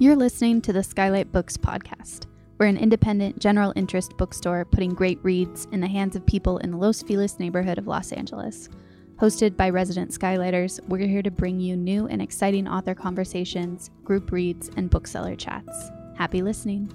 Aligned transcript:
You're 0.00 0.14
listening 0.14 0.60
to 0.60 0.72
the 0.72 0.84
Skylight 0.84 1.32
Books 1.32 1.56
podcast. 1.56 2.26
We're 2.56 2.66
an 2.66 2.76
independent, 2.76 3.40
general 3.40 3.72
interest 3.74 4.16
bookstore 4.16 4.64
putting 4.64 4.94
great 4.94 5.18
reads 5.24 5.66
in 5.72 5.80
the 5.80 5.88
hands 5.88 6.14
of 6.14 6.24
people 6.24 6.58
in 6.58 6.70
the 6.70 6.76
Los 6.76 7.02
Feliz 7.02 7.40
neighborhood 7.40 7.78
of 7.78 7.88
Los 7.88 8.12
Angeles. 8.12 8.68
Hosted 9.16 9.56
by 9.56 9.70
resident 9.70 10.12
Skylighters, 10.12 10.78
we're 10.86 11.08
here 11.08 11.22
to 11.22 11.32
bring 11.32 11.58
you 11.58 11.76
new 11.76 12.06
and 12.06 12.22
exciting 12.22 12.68
author 12.68 12.94
conversations, 12.94 13.90
group 14.04 14.30
reads, 14.30 14.70
and 14.76 14.88
bookseller 14.88 15.34
chats. 15.34 15.90
Happy 16.14 16.42
listening. 16.42 16.92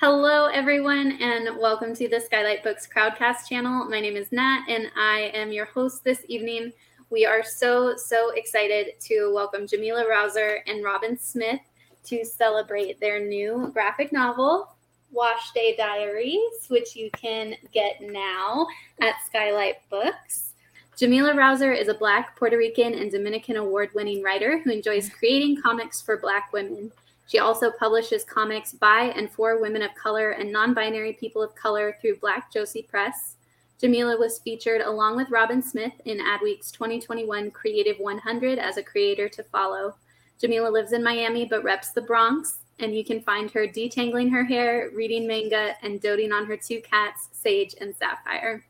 Hello, 0.00 0.46
everyone, 0.46 1.12
and 1.20 1.58
welcome 1.58 1.94
to 1.94 2.08
the 2.08 2.20
Skylight 2.20 2.64
Books 2.64 2.88
Crowdcast 2.88 3.50
channel. 3.50 3.84
My 3.84 4.00
name 4.00 4.16
is 4.16 4.32
Nat, 4.32 4.64
and 4.66 4.90
I 4.96 5.30
am 5.34 5.52
your 5.52 5.66
host 5.66 6.04
this 6.04 6.24
evening. 6.26 6.72
We 7.12 7.26
are 7.26 7.44
so, 7.44 7.94
so 7.94 8.30
excited 8.30 8.98
to 9.00 9.30
welcome 9.34 9.66
Jamila 9.66 10.08
Rowser 10.08 10.60
and 10.66 10.82
Robyn 10.82 11.18
Smith 11.20 11.60
to 12.04 12.24
celebrate 12.24 13.00
their 13.00 13.20
new 13.20 13.70
graphic 13.74 14.14
novel, 14.14 14.74
Wash 15.10 15.52
Day 15.52 15.76
Diaries, 15.76 16.68
which 16.68 16.96
you 16.96 17.10
can 17.10 17.54
get 17.70 18.00
now 18.00 18.66
at 19.02 19.16
Skylight 19.26 19.86
Books. 19.90 20.54
Jamila 20.96 21.34
Rowser 21.34 21.70
is 21.70 21.88
a 21.88 21.94
Black, 21.94 22.34
Puerto 22.38 22.56
Rican, 22.56 22.94
and 22.94 23.10
Dominican 23.10 23.58
award 23.58 23.90
winning 23.94 24.22
writer 24.22 24.60
who 24.60 24.70
enjoys 24.70 25.10
creating 25.10 25.60
comics 25.60 26.00
for 26.00 26.16
Black 26.16 26.50
women. 26.54 26.90
She 27.26 27.40
also 27.40 27.70
publishes 27.70 28.24
comics 28.24 28.72
by 28.72 29.12
and 29.14 29.30
for 29.30 29.60
women 29.60 29.82
of 29.82 29.94
color 29.96 30.30
and 30.30 30.50
non 30.50 30.72
binary 30.72 31.12
people 31.12 31.42
of 31.42 31.54
color 31.54 31.94
through 32.00 32.20
Black 32.20 32.50
Josei 32.50 32.88
Press. 32.88 33.36
Jamila 33.82 34.16
was 34.16 34.38
featured 34.38 34.80
along 34.80 35.16
with 35.16 35.28
Robyn 35.32 35.60
Smith 35.60 35.94
in 36.04 36.18
Adweek's 36.18 36.70
2021 36.70 37.50
Creative 37.50 37.98
100 37.98 38.60
as 38.60 38.76
a 38.76 38.82
creator 38.82 39.28
to 39.30 39.42
follow. 39.42 39.96
Jamila 40.40 40.68
lives 40.68 40.92
in 40.92 41.02
Miami 41.02 41.46
but 41.46 41.64
reps 41.64 41.90
the 41.90 42.00
Bronx, 42.00 42.58
and 42.78 42.94
you 42.94 43.04
can 43.04 43.20
find 43.20 43.50
her 43.50 43.66
detangling 43.66 44.30
her 44.30 44.44
hair, 44.44 44.90
reading 44.94 45.26
manga, 45.26 45.74
and 45.82 46.00
doting 46.00 46.30
on 46.30 46.46
her 46.46 46.56
two 46.56 46.80
cats, 46.80 47.28
Sage 47.32 47.74
and 47.80 47.92
Sapphire. 47.96 48.64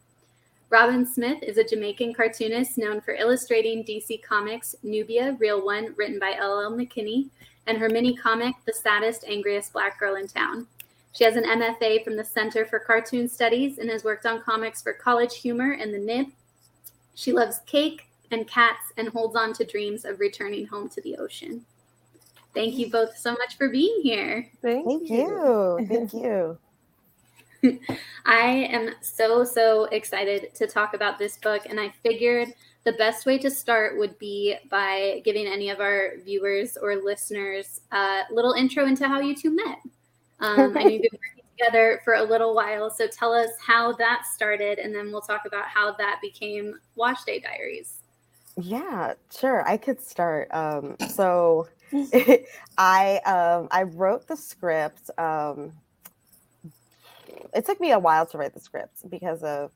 Robyn 0.71 1.07
Smith 1.07 1.43
is 1.43 1.59
a 1.59 1.65
Jamaican 1.65 2.15
cartoonist 2.15 2.79
known 2.79 3.03
for 3.03 3.13
illustrating 3.13 3.85
DC 3.85 4.23
Comics 4.23 4.75
Nubia 4.83 5.37
Real 5.39 5.63
One, 5.63 5.93
written 5.99 6.19
by 6.19 6.37
L.L. 6.39 6.73
McKinney, 6.73 7.29
and 7.67 7.77
her 7.77 7.91
mini 7.91 8.17
comic, 8.17 8.55
The 8.65 8.73
Saddest, 8.73 9.25
Angriest 9.29 9.75
Black 9.75 10.01
Girl 10.01 10.17
in 10.17 10.27
Town. 10.27 10.67
She 11.13 11.25
has 11.25 11.37
an 11.37 11.45
MFA 11.45 12.03
from 12.05 12.17
the 12.17 12.25
Center 12.25 12.65
for 12.65 12.79
Cartoon 12.79 13.29
Studies 13.29 13.79
and 13.79 13.91
has 13.91 14.03
worked 14.03 14.25
on 14.25 14.43
comics 14.43 14.83
for 14.83 14.95
College 14.95 15.37
Humor 15.39 15.73
and 15.73 15.93
the 15.93 15.99
Nib. 15.99 16.29
She 17.15 17.33
loves 17.33 17.61
cake 17.67 18.07
and 18.31 18.49
cats 18.49 18.93
and 18.97 19.09
holds 19.09 19.37
on 19.37 19.53
to 19.55 19.65
dreams 19.65 20.05
of 20.05 20.21
returning 20.21 20.67
home 20.67 20.89
to 20.89 21.03
the 21.03 21.17
ocean. 21.17 21.65
Thank 22.55 22.75
you 22.75 22.91
both 22.91 23.17
so 23.17 23.33
much 23.33 23.57
for 23.57 23.69
being 23.69 24.01
here. 24.03 24.49
Thank, 24.63 24.87
Thank 24.87 25.11
you. 25.11 25.17
you. 25.17 25.87
Thank 25.89 26.13
you. 26.15 26.59
I 28.27 28.47
am 28.71 28.91
so, 29.01 29.45
so 29.45 29.85
excited 29.87 30.55
to 30.55 30.67
talk 30.67 30.95
about 30.95 31.19
this 31.19 31.37
book, 31.39 31.63
and 31.69 31.79
I 31.79 31.93
figured 32.03 32.49
the 32.85 32.93
best 32.93 33.27
way 33.27 33.39
to 33.39 33.51
start 33.51 33.97
would 33.99 34.19
be 34.19 34.57
by 34.69 35.23
giving 35.25 35.47
any 35.47 35.71
of 35.71 35.81
our 35.81 36.15
viewers 36.25 36.77
or 36.77 36.97
listeners 36.97 37.83
a 37.93 38.23
little 38.31 38.55
intro 38.55 38.87
into 38.87 39.07
how 39.07 39.21
you 39.21 39.37
two 39.37 39.55
met. 39.55 39.79
Um, 40.43 40.77
and 40.77 40.93
you've 40.93 41.03
been 41.11 41.19
working 41.19 41.45
together 41.57 42.01
for 42.05 42.15
a 42.15 42.23
little 42.23 42.55
while. 42.55 42.91
So 42.91 43.07
tell 43.07 43.33
us 43.33 43.51
how 43.65 43.93
that 43.95 44.25
started, 44.33 44.79
and 44.79 44.95
then 44.95 45.11
we'll 45.11 45.23
talk 45.23 45.43
about 45.47 45.67
how 45.67 45.93
that 45.95 46.19
became 46.21 46.79
Wash 46.97 47.25
Day 47.25 47.41
Diaries. 47.41 48.03
Yeah, 48.57 49.15
sure. 49.35 49.67
I 49.67 49.79
could 49.79 50.01
start. 50.01 50.49
Um, 50.53 50.97
so 51.09 51.69
I 52.79 53.21
um, 53.25 53.69
I 53.71 53.85
wrote 53.85 54.27
the 54.27 54.37
script. 54.37 55.11
Um, 55.19 55.73
it 57.55 57.65
took 57.65 57.81
me 57.81 57.93
a 57.93 57.99
while 57.99 58.27
to 58.27 58.39
write 58.39 58.55
the 58.55 58.61
script 58.61 59.09
because 59.11 59.43
of 59.43 59.71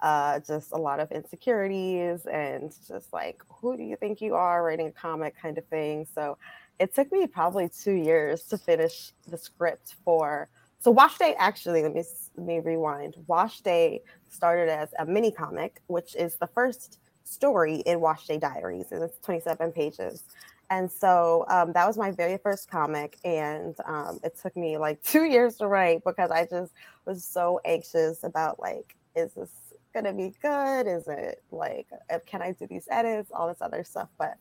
uh, 0.00 0.40
just 0.40 0.72
a 0.72 0.76
lot 0.76 1.00
of 1.00 1.10
insecurities 1.10 2.26
and 2.26 2.72
just 2.86 3.12
like 3.12 3.42
who 3.48 3.76
do 3.76 3.82
you 3.82 3.96
think 3.96 4.20
you 4.20 4.34
are 4.34 4.62
writing 4.62 4.88
a 4.88 4.92
comic 4.92 5.36
kind 5.40 5.58
of 5.58 5.64
thing. 5.66 6.06
So 6.14 6.38
it 6.78 6.94
took 6.94 7.10
me 7.12 7.26
probably 7.26 7.68
two 7.68 7.94
years 7.94 8.42
to 8.44 8.58
finish 8.58 9.12
the 9.28 9.36
script 9.38 9.96
for. 10.04 10.48
So 10.80 10.90
Wash 10.90 11.18
Day 11.18 11.34
actually, 11.38 11.82
let 11.82 11.94
me 11.94 12.04
let 12.36 12.46
me 12.46 12.60
rewind. 12.60 13.16
Wash 13.26 13.60
Day 13.60 14.02
started 14.30 14.68
as 14.68 14.90
a 14.98 15.06
mini 15.06 15.32
comic, 15.32 15.80
which 15.88 16.14
is 16.14 16.36
the 16.36 16.46
first 16.46 16.98
story 17.24 17.76
in 17.86 18.00
Wash 18.00 18.26
Day 18.26 18.38
Diaries, 18.38 18.92
and 18.92 19.02
it's 19.02 19.18
27 19.24 19.72
pages. 19.72 20.24
And 20.70 20.90
so 20.90 21.46
um, 21.48 21.72
that 21.72 21.86
was 21.86 21.96
my 21.96 22.10
very 22.10 22.36
first 22.38 22.70
comic, 22.70 23.18
and 23.24 23.74
um, 23.86 24.20
it 24.22 24.38
took 24.40 24.56
me 24.56 24.76
like 24.78 25.02
two 25.04 25.24
years 25.24 25.56
to 25.56 25.66
write 25.66 26.04
because 26.04 26.30
I 26.30 26.46
just 26.46 26.72
was 27.06 27.24
so 27.24 27.60
anxious 27.64 28.22
about 28.22 28.60
like, 28.60 28.94
is 29.16 29.32
this 29.32 29.50
gonna 29.92 30.12
be 30.12 30.32
good? 30.40 30.86
Is 30.86 31.08
it 31.08 31.42
like, 31.50 31.88
can 32.26 32.42
I 32.42 32.52
do 32.52 32.66
these 32.68 32.86
edits? 32.90 33.32
All 33.34 33.48
this 33.48 33.60
other 33.60 33.82
stuff, 33.82 34.08
but 34.18 34.36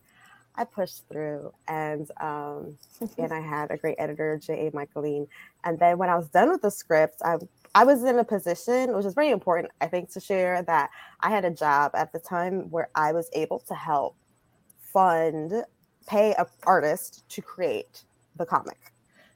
I 0.57 0.63
pushed 0.66 1.07
through 1.09 1.53
and 1.68 2.09
um, 2.19 2.78
and 3.18 3.31
I 3.31 3.40
had 3.40 3.72
a 3.72 3.78
great 3.78 3.95
editor, 4.00 4.38
J.A. 4.38 4.72
Micheline. 4.75 5.28
And 5.63 5.79
then 5.79 5.97
when 5.97 6.09
I 6.09 6.16
was 6.16 6.28
done 6.29 6.50
with 6.50 6.62
the 6.62 6.72
script, 6.72 7.22
I 7.23 7.38
I 7.75 7.84
was 7.84 8.03
in 8.03 8.18
a 8.19 8.23
position, 8.23 8.95
which 8.95 9.06
is 9.06 9.13
very 9.13 9.29
important, 9.29 9.72
I 9.81 9.88
think, 9.88 10.12
to 10.13 10.19
share 10.19 10.63
that 10.63 10.90
I 11.19 11.29
had 11.29 11.45
a 11.45 11.51
job 11.51 11.91
at 11.94 12.12
the 12.12 12.19
time 12.19 12.72
where 12.72 12.90
I 12.95 13.12
was 13.12 13.29
able 13.34 13.59
to 13.59 13.75
help 13.75 14.16
fund, 14.79 15.63
pay 16.07 16.34
an 16.34 16.45
artist 16.63 17.28
to 17.29 17.41
create 17.41 18.03
the 18.35 18.45
comic. 18.45 18.94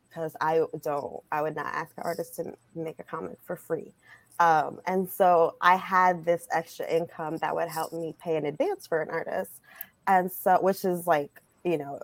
Because 0.10 0.36
I 0.42 0.64
don't, 0.82 1.24
I 1.32 1.42
would 1.42 1.56
not 1.56 1.68
ask 1.68 1.96
an 1.98 2.04
artist 2.04 2.36
to 2.38 2.54
make 2.76 3.00
a 3.00 3.04
comic 3.04 3.38
for 3.44 3.56
free. 3.56 3.94
Um, 4.40 4.80
and 4.88 5.08
so 5.08 5.56
I 5.62 5.76
had 5.76 6.26
this 6.26 6.48
extra 6.52 6.88
income 6.88 7.38
that 7.38 7.54
would 7.54 7.68
help 7.70 7.94
me 7.94 8.16
pay 8.20 8.38
in 8.38 8.46
advance 8.48 8.88
for 8.88 9.02
an 9.02 9.10
artist 9.10 9.62
and 10.08 10.32
so 10.32 10.58
which 10.62 10.86
is 10.86 11.08
like 11.08 11.42
you 11.64 11.78
know 11.78 12.00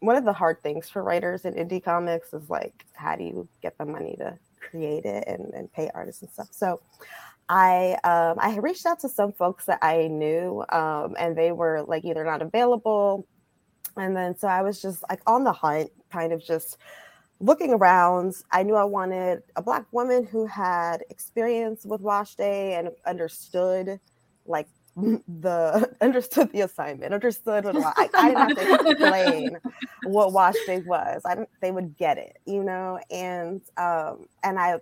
one 0.00 0.16
of 0.16 0.24
the 0.24 0.32
hard 0.32 0.62
things 0.62 0.88
for 0.88 1.02
writers 1.02 1.44
in 1.44 1.54
indie 1.54 1.82
comics 1.82 2.32
is 2.32 2.48
like 2.48 2.84
how 2.94 3.16
do 3.16 3.24
you 3.24 3.48
get 3.62 3.76
the 3.78 3.84
money 3.84 4.14
to 4.18 4.38
create 4.60 5.04
it 5.04 5.24
and, 5.26 5.52
and 5.54 5.72
pay 5.72 5.90
artists 5.94 6.22
and 6.22 6.30
stuff. 6.30 6.48
So 6.50 6.80
i 7.50 7.96
um, 8.04 8.36
i 8.40 8.58
reached 8.58 8.84
out 8.84 9.00
to 9.00 9.08
some 9.08 9.32
folks 9.32 9.64
that 9.64 9.78
i 9.80 10.06
knew 10.06 10.62
um, 10.68 11.16
and 11.18 11.34
they 11.34 11.50
were 11.50 11.82
like 11.88 12.04
either 12.04 12.24
not 12.24 12.42
available. 12.42 13.26
And 13.96 14.16
then 14.16 14.36
so 14.36 14.48
i 14.48 14.62
was 14.62 14.80
just 14.82 15.02
like 15.08 15.20
on 15.26 15.44
the 15.44 15.52
hunt 15.52 15.90
kind 16.10 16.32
of 16.32 16.44
just 16.44 16.76
looking 17.40 17.72
around. 17.72 18.34
I 18.50 18.62
knew 18.64 18.74
i 18.74 18.84
wanted 18.84 19.42
a 19.56 19.62
black 19.62 19.86
woman 19.92 20.26
who 20.26 20.46
had 20.46 21.02
experience 21.10 21.86
with 21.86 22.00
wash 22.00 22.34
day 22.34 22.74
and 22.74 22.90
understood 23.06 23.98
like 24.46 24.68
the 25.40 25.90
understood 26.00 26.52
the 26.52 26.62
assignment, 26.62 27.14
understood 27.14 27.64
what 27.64 27.76
I, 27.76 28.08
I 28.14 28.28
didn't 28.28 28.38
have 28.38 28.54
to 28.54 28.90
explain 28.90 29.58
what 30.04 30.32
wash 30.32 30.54
day 30.66 30.80
was. 30.80 31.22
I 31.24 31.46
they 31.60 31.70
would 31.70 31.96
get 31.96 32.18
it, 32.18 32.38
you 32.46 32.64
know, 32.64 32.98
and 33.10 33.60
um 33.76 34.26
and 34.42 34.58
I 34.58 34.74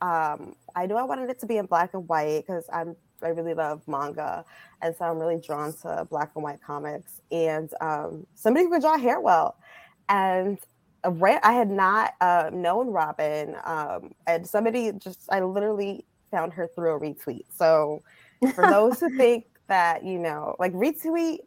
um 0.00 0.54
I 0.74 0.86
knew 0.86 0.96
I 0.96 1.04
wanted 1.04 1.30
it 1.30 1.40
to 1.40 1.46
be 1.46 1.56
in 1.58 1.66
black 1.66 1.94
and 1.94 2.08
white 2.08 2.44
because 2.46 2.64
I'm 2.72 2.96
I 3.22 3.28
really 3.28 3.54
love 3.54 3.82
manga, 3.86 4.44
and 4.82 4.94
so 4.96 5.06
I'm 5.06 5.18
really 5.18 5.40
drawn 5.40 5.72
to 5.82 6.06
black 6.08 6.32
and 6.34 6.44
white 6.44 6.62
comics. 6.62 7.20
And 7.30 7.70
um, 7.80 8.26
somebody 8.34 8.66
who 8.66 8.72
could 8.72 8.82
draw 8.82 8.98
hair 8.98 9.20
well, 9.20 9.56
and 10.08 10.58
I 11.02 11.52
had 11.52 11.70
not 11.70 12.14
uh, 12.20 12.50
known 12.52 12.88
Robyn, 12.88 13.56
um, 13.64 14.12
and 14.26 14.46
somebody 14.46 14.92
just 14.92 15.20
I 15.30 15.40
literally 15.40 16.04
found 16.30 16.52
her 16.54 16.68
through 16.74 16.94
a 16.96 17.00
retweet. 17.00 17.46
So 17.54 18.02
for 18.54 18.70
those 18.70 19.00
who 19.00 19.16
think 19.16 19.46
that 19.68 20.04
you 20.04 20.18
know 20.18 20.54
like 20.58 20.72
retweet 20.72 21.38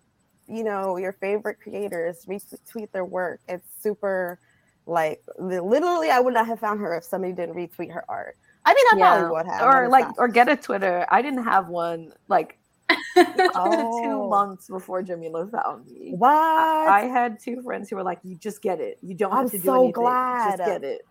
you 0.47 0.63
know 0.63 0.97
your 0.97 1.13
favorite 1.13 1.59
creators 1.61 2.25
retweet 2.25 2.91
their 2.91 3.05
work. 3.05 3.39
It's 3.47 3.67
super 3.81 4.39
like 4.85 5.21
literally 5.37 6.09
i 6.09 6.19
would 6.19 6.33
not 6.33 6.47
have 6.47 6.59
found 6.59 6.79
her 6.79 6.97
if 6.97 7.03
somebody 7.03 7.33
didn't 7.33 7.55
retweet 7.55 7.91
her 7.91 8.03
art. 8.09 8.37
I 8.65 8.73
mean 8.73 8.85
i 8.91 8.97
yeah. 8.97 9.17
probably 9.17 9.37
would 9.37 9.45
have 9.45 9.61
or 9.61 9.87
like 9.89 10.07
or 10.17 10.27
get 10.27 10.49
a 10.49 10.55
twitter. 10.55 11.05
I 11.09 11.21
didn't 11.21 11.43
have 11.43 11.67
one 11.67 12.11
like 12.27 12.58
oh. 13.55 14.01
two 14.01 14.29
months 14.29 14.67
before 14.67 15.01
Jamila 15.03 15.47
found 15.47 15.85
me. 15.87 16.13
What? 16.15 16.29
I 16.31 17.01
had 17.01 17.39
two 17.39 17.61
friends 17.61 17.89
who 17.89 17.95
were 17.95 18.03
like, 18.03 18.19
"You 18.23 18.35
just 18.35 18.61
get 18.61 18.79
it. 18.79 18.97
You 19.01 19.13
don't 19.13 19.33
I'm 19.33 19.43
have 19.43 19.51
to 19.51 19.57
do 19.57 19.73
anything. 19.73 19.91
glad. 19.91 20.57
Just 20.57 20.69
get 20.69 20.83
it." 20.83 21.01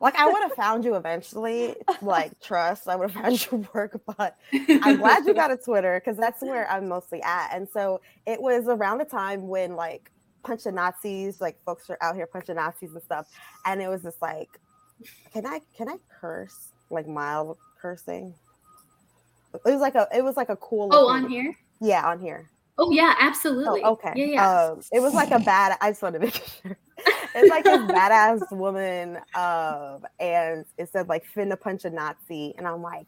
like 0.00 0.14
I 0.16 0.26
would 0.26 0.42
have 0.42 0.52
found 0.56 0.84
you 0.84 0.96
eventually. 0.96 1.76
Like 2.00 2.38
trust, 2.40 2.88
I 2.88 2.96
would 2.96 3.10
have 3.10 3.22
found 3.22 3.50
your 3.50 3.68
work, 3.74 4.00
but 4.16 4.36
I'm 4.52 4.96
glad 4.98 5.26
you 5.26 5.34
got 5.34 5.50
a 5.50 5.56
Twitter 5.56 6.00
because 6.02 6.18
that's 6.18 6.42
where 6.42 6.68
I'm 6.70 6.88
mostly 6.88 7.22
at. 7.22 7.50
And 7.54 7.68
so 7.68 8.00
it 8.26 8.40
was 8.40 8.66
around 8.68 8.98
the 8.98 9.04
time 9.04 9.48
when 9.48 9.76
like 9.76 10.10
punching 10.42 10.74
Nazis, 10.74 11.40
like 11.40 11.56
folks 11.64 11.88
are 11.90 11.98
out 12.00 12.14
here 12.14 12.26
punching 12.26 12.56
Nazis 12.56 12.92
and 12.92 13.02
stuff, 13.02 13.26
and 13.66 13.80
it 13.80 13.88
was 13.88 14.02
just 14.02 14.20
like, 14.20 14.48
can 15.32 15.46
I 15.46 15.60
can 15.76 15.88
I 15.88 15.96
curse 16.20 16.68
like 16.90 17.06
mild 17.06 17.58
cursing? 17.80 18.34
It 19.54 19.70
was 19.70 19.80
like 19.80 19.94
a 19.94 20.08
it 20.14 20.22
was 20.22 20.36
like 20.36 20.48
a 20.48 20.56
cool. 20.56 20.88
Oh, 20.92 21.08
on 21.08 21.28
here. 21.28 21.56
Yeah, 21.80 22.06
on 22.06 22.20
here. 22.20 22.50
Oh 22.78 22.90
yeah, 22.90 23.14
absolutely. 23.20 23.82
Oh, 23.84 23.92
okay. 23.92 24.12
Yeah, 24.16 24.24
yeah. 24.26 24.60
Um, 24.70 24.80
it 24.92 25.00
was 25.00 25.14
like 25.14 25.30
a 25.30 25.38
bad. 25.38 25.76
I 25.80 25.90
just 25.90 26.02
want 26.02 26.14
to 26.14 26.20
make 26.20 26.34
sure. 26.62 26.76
It's 27.34 27.50
like 27.50 27.66
a 27.66 27.78
badass 27.92 28.50
woman, 28.50 29.18
um, 29.34 30.04
and 30.18 30.64
it 30.78 30.88
said 30.90 31.08
like 31.08 31.24
"finna 31.34 31.60
punch 31.60 31.84
a 31.84 31.90
Nazi," 31.90 32.54
and 32.56 32.66
I'm 32.66 32.82
like, 32.82 33.06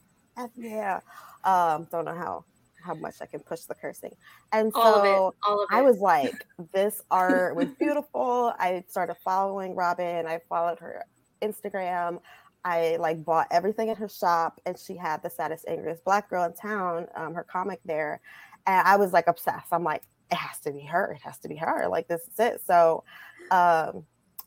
yeah. 0.57 1.01
Um, 1.45 1.87
don't 1.91 2.05
know 2.05 2.15
how 2.15 2.45
how 2.85 2.95
much 2.95 3.17
I 3.21 3.27
can 3.27 3.41
push 3.41 3.63
the 3.63 3.75
cursing, 3.75 4.13
and 4.53 4.73
so 4.73 4.81
all 4.81 4.95
of 4.95 5.05
it. 5.05 5.39
All 5.47 5.63
of 5.63 5.69
it. 5.71 5.75
I 5.75 5.83
was 5.83 5.99
like, 5.99 6.35
this 6.73 7.01
art 7.11 7.57
was 7.57 7.69
beautiful. 7.79 8.55
I 8.59 8.85
started 8.89 9.17
following 9.25 9.75
Robyn. 9.75 10.27
I 10.27 10.41
followed 10.49 10.79
her 10.81 11.05
Instagram. 11.43 12.21
I 12.65 12.97
like 12.97 13.25
bought 13.25 13.49
everything 13.51 13.89
in 13.89 13.97
her 13.97 14.09
shop, 14.09 14.61
and 14.67 14.79
she 14.79 14.97
had 14.97 15.23
the 15.23 15.31
saddest, 15.31 15.67
angriest 15.69 16.05
black 16.05 16.31
girl 16.31 16.45
in 16.45 16.55
town. 16.55 17.07
Um, 17.15 17.35
her 17.35 17.45
comic 17.45 17.81
there, 17.85 18.21
and 18.67 18.87
I 18.87 18.97
was 18.97 19.13
like 19.13 19.27
obsessed. 19.27 19.73
I'm 19.73 19.85
like, 19.85 20.03
it 20.31 20.37
has 20.37 20.59
to 20.61 20.73
be 20.73 20.81
her. 20.81 21.13
It 21.13 21.23
has 21.23 21.39
to 21.41 21.49
be 21.49 21.57
her. 21.57 21.87
Like 21.89 22.09
this 22.09 22.23
is 22.23 22.39
it. 22.39 22.63
So, 22.67 23.05
um, 23.51 24.05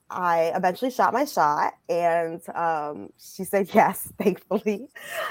I 0.10 0.54
eventually 0.56 0.90
shot 0.90 1.14
my 1.14 1.26
shot, 1.26 1.74
and 1.90 2.42
um, 2.56 3.10
she 3.20 3.44
said 3.44 3.70
yes, 3.74 4.12
thankfully. 4.18 4.88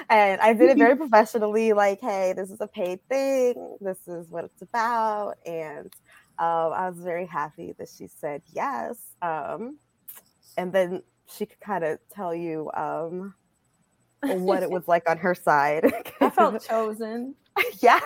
And 0.09 0.41
I 0.41 0.53
did 0.53 0.71
it 0.71 0.79
very 0.79 0.97
professionally. 1.05 1.73
Like, 1.73 2.00
hey, 2.00 2.35
this 2.37 2.50
is 2.50 2.61
a 2.61 2.69
paid 2.69 3.00
thing. 3.09 3.79
This 3.81 3.99
is 4.06 4.31
what 4.31 4.44
it's 4.44 4.62
about, 4.62 5.35
and 5.44 5.93
um, 6.38 6.73
I 6.73 6.91
was 6.91 6.99
very 6.99 7.27
happy 7.27 7.75
that 7.79 7.88
she 7.88 8.06
said 8.06 8.43
yes. 8.53 8.99
Um, 9.23 9.79
and 10.56 10.73
then 10.73 11.03
she 11.28 11.46
could 11.46 11.61
kind 11.61 11.84
of 11.84 11.99
tell 12.12 12.34
you 12.34 12.70
um, 12.75 13.34
what 14.23 14.62
it 14.62 14.70
was 14.76 14.88
like 14.88 15.08
on 15.08 15.19
her 15.19 15.34
side. 15.34 15.93
I 16.20 16.31
felt 16.31 16.62
chosen. 16.62 17.34
yeah. 17.81 18.00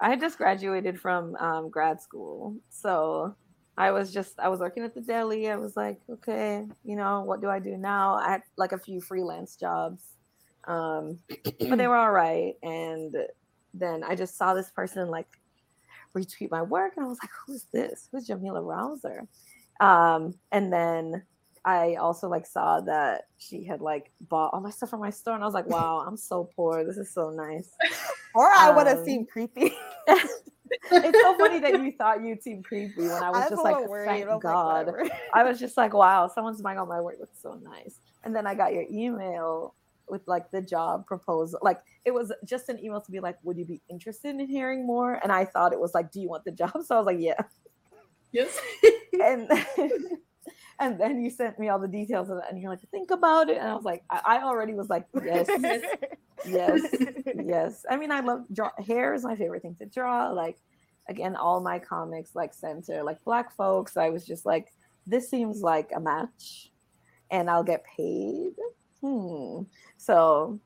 I 0.00 0.10
had 0.10 0.20
just 0.20 0.36
graduated 0.38 1.00
from 1.00 1.34
um, 1.36 1.70
grad 1.70 2.00
school, 2.00 2.56
so 2.68 3.34
I 3.78 3.90
was 3.90 4.12
just 4.12 4.38
I 4.38 4.48
was 4.48 4.60
working 4.60 4.82
at 4.82 4.94
the 4.94 5.00
deli. 5.00 5.50
I 5.50 5.56
was 5.56 5.76
like, 5.76 6.00
okay, 6.10 6.64
you 6.84 6.96
know, 6.96 7.22
what 7.22 7.40
do 7.40 7.48
I 7.48 7.58
do 7.58 7.76
now? 7.76 8.14
I 8.14 8.32
had 8.32 8.42
like 8.56 8.72
a 8.72 8.78
few 8.78 9.00
freelance 9.00 9.56
jobs, 9.56 10.02
um, 10.66 11.18
but 11.28 11.78
they 11.78 11.86
were 11.88 11.96
all 11.96 12.12
right. 12.12 12.54
And 12.62 13.16
then 13.74 14.02
I 14.02 14.14
just 14.14 14.36
saw 14.36 14.54
this 14.54 14.70
person 14.70 15.08
like 15.08 15.28
retweet 16.16 16.50
my 16.50 16.62
work, 16.62 16.94
and 16.96 17.04
I 17.04 17.08
was 17.08 17.18
like, 17.22 17.30
who's 17.46 17.64
this? 17.72 18.08
Who's 18.10 18.26
Jamila 18.26 18.62
Rowser? 18.62 19.26
Um, 19.80 20.34
and 20.52 20.72
then 20.72 21.22
I 21.66 21.96
also 21.96 22.28
like 22.28 22.46
saw 22.46 22.80
that 22.82 23.22
she 23.38 23.64
had 23.64 23.80
like 23.80 24.12
bought 24.20 24.54
all 24.54 24.60
my 24.60 24.70
stuff 24.70 24.90
from 24.90 25.00
my 25.00 25.10
store, 25.10 25.34
and 25.34 25.42
I 25.42 25.46
was 25.46 25.54
like, 25.54 25.66
"Wow, 25.66 26.04
I'm 26.06 26.16
so 26.16 26.48
poor. 26.54 26.84
This 26.84 26.96
is 26.96 27.12
so 27.12 27.30
nice." 27.30 27.70
or 28.34 28.48
I 28.48 28.70
would 28.70 28.86
have 28.86 28.98
Um, 28.98 29.04
seemed 29.04 29.28
creepy. 29.28 29.72
it's 30.06 31.20
so 31.22 31.36
funny 31.36 31.58
that 31.58 31.82
you 31.82 31.92
thought 31.98 32.22
you'd 32.22 32.42
seem 32.42 32.62
creepy 32.62 33.08
when 33.08 33.22
I 33.22 33.30
was 33.30 33.40
was 33.42 33.50
just 33.50 33.64
like, 33.64 33.88
worried. 33.88 34.06
"Thank 34.06 34.28
I 34.28 34.34
was 34.34 34.44
like, 34.44 34.54
God." 34.54 34.86
whatever. 34.86 35.10
I 35.34 35.42
was 35.42 35.58
just 35.58 35.76
like, 35.76 35.92
"Wow, 35.92 36.28
someone's 36.32 36.62
buying 36.62 36.78
all 36.78 36.86
my 36.86 37.00
work. 37.00 37.16
Looks 37.18 37.42
so 37.42 37.54
nice." 37.62 37.98
And 38.22 38.34
then 38.34 38.46
I 38.46 38.54
got 38.54 38.72
your 38.72 38.84
email 38.88 39.74
with 40.08 40.22
like 40.26 40.50
the 40.50 40.62
job 40.62 41.06
proposal. 41.06 41.58
Like 41.62 41.80
it 42.04 42.12
was 42.12 42.32
just 42.44 42.68
an 42.68 42.82
email 42.82 43.00
to 43.00 43.10
be 43.10 43.20
like, 43.20 43.36
"Would 43.42 43.58
you 43.58 43.64
be 43.64 43.82
interested 43.88 44.38
in 44.38 44.46
hearing 44.46 44.86
more?" 44.86 45.20
And 45.22 45.32
I 45.32 45.44
thought 45.44 45.72
it 45.72 45.80
was 45.80 45.94
like, 45.94 46.10
"Do 46.10 46.20
you 46.20 46.28
want 46.28 46.44
the 46.44 46.52
job?" 46.52 46.72
So 46.84 46.94
I 46.94 46.98
was 46.98 47.06
like, 47.06 47.20
"Yeah." 47.20 47.40
yes. 48.32 48.58
and 49.24 49.50
and 50.78 51.00
then 51.00 51.22
you 51.22 51.30
sent 51.30 51.58
me 51.58 51.68
all 51.68 51.78
the 51.78 51.88
details 51.88 52.30
of 52.30 52.38
it, 52.38 52.44
and 52.48 52.60
you're 52.60 52.70
like, 52.70 52.80
think 52.90 53.10
about 53.10 53.48
it, 53.48 53.58
and 53.58 53.68
I 53.68 53.74
was 53.74 53.84
like, 53.84 54.04
I, 54.10 54.20
I 54.26 54.42
already 54.42 54.74
was 54.74 54.88
like, 54.88 55.06
yes, 55.24 55.48
yes, 56.46 56.94
yes. 57.34 57.86
I 57.88 57.96
mean, 57.96 58.12
I 58.12 58.20
love 58.20 58.44
draw. 58.52 58.70
Hair 58.86 59.14
is 59.14 59.24
my 59.24 59.36
favorite 59.36 59.62
thing 59.62 59.76
to 59.80 59.86
draw. 59.86 60.30
Like, 60.30 60.58
again, 61.08 61.36
all 61.36 61.60
my 61.60 61.78
comics 61.78 62.34
like 62.34 62.52
center 62.52 63.02
like 63.02 63.22
black 63.24 63.54
folks. 63.54 63.96
I 63.96 64.10
was 64.10 64.26
just 64.26 64.44
like, 64.44 64.72
this 65.06 65.30
seems 65.30 65.62
like 65.62 65.90
a 65.94 66.00
match, 66.00 66.70
and 67.30 67.48
I'll 67.50 67.64
get 67.64 67.84
paid. 67.96 68.52
Hmm. 69.02 69.62
So 69.96 70.60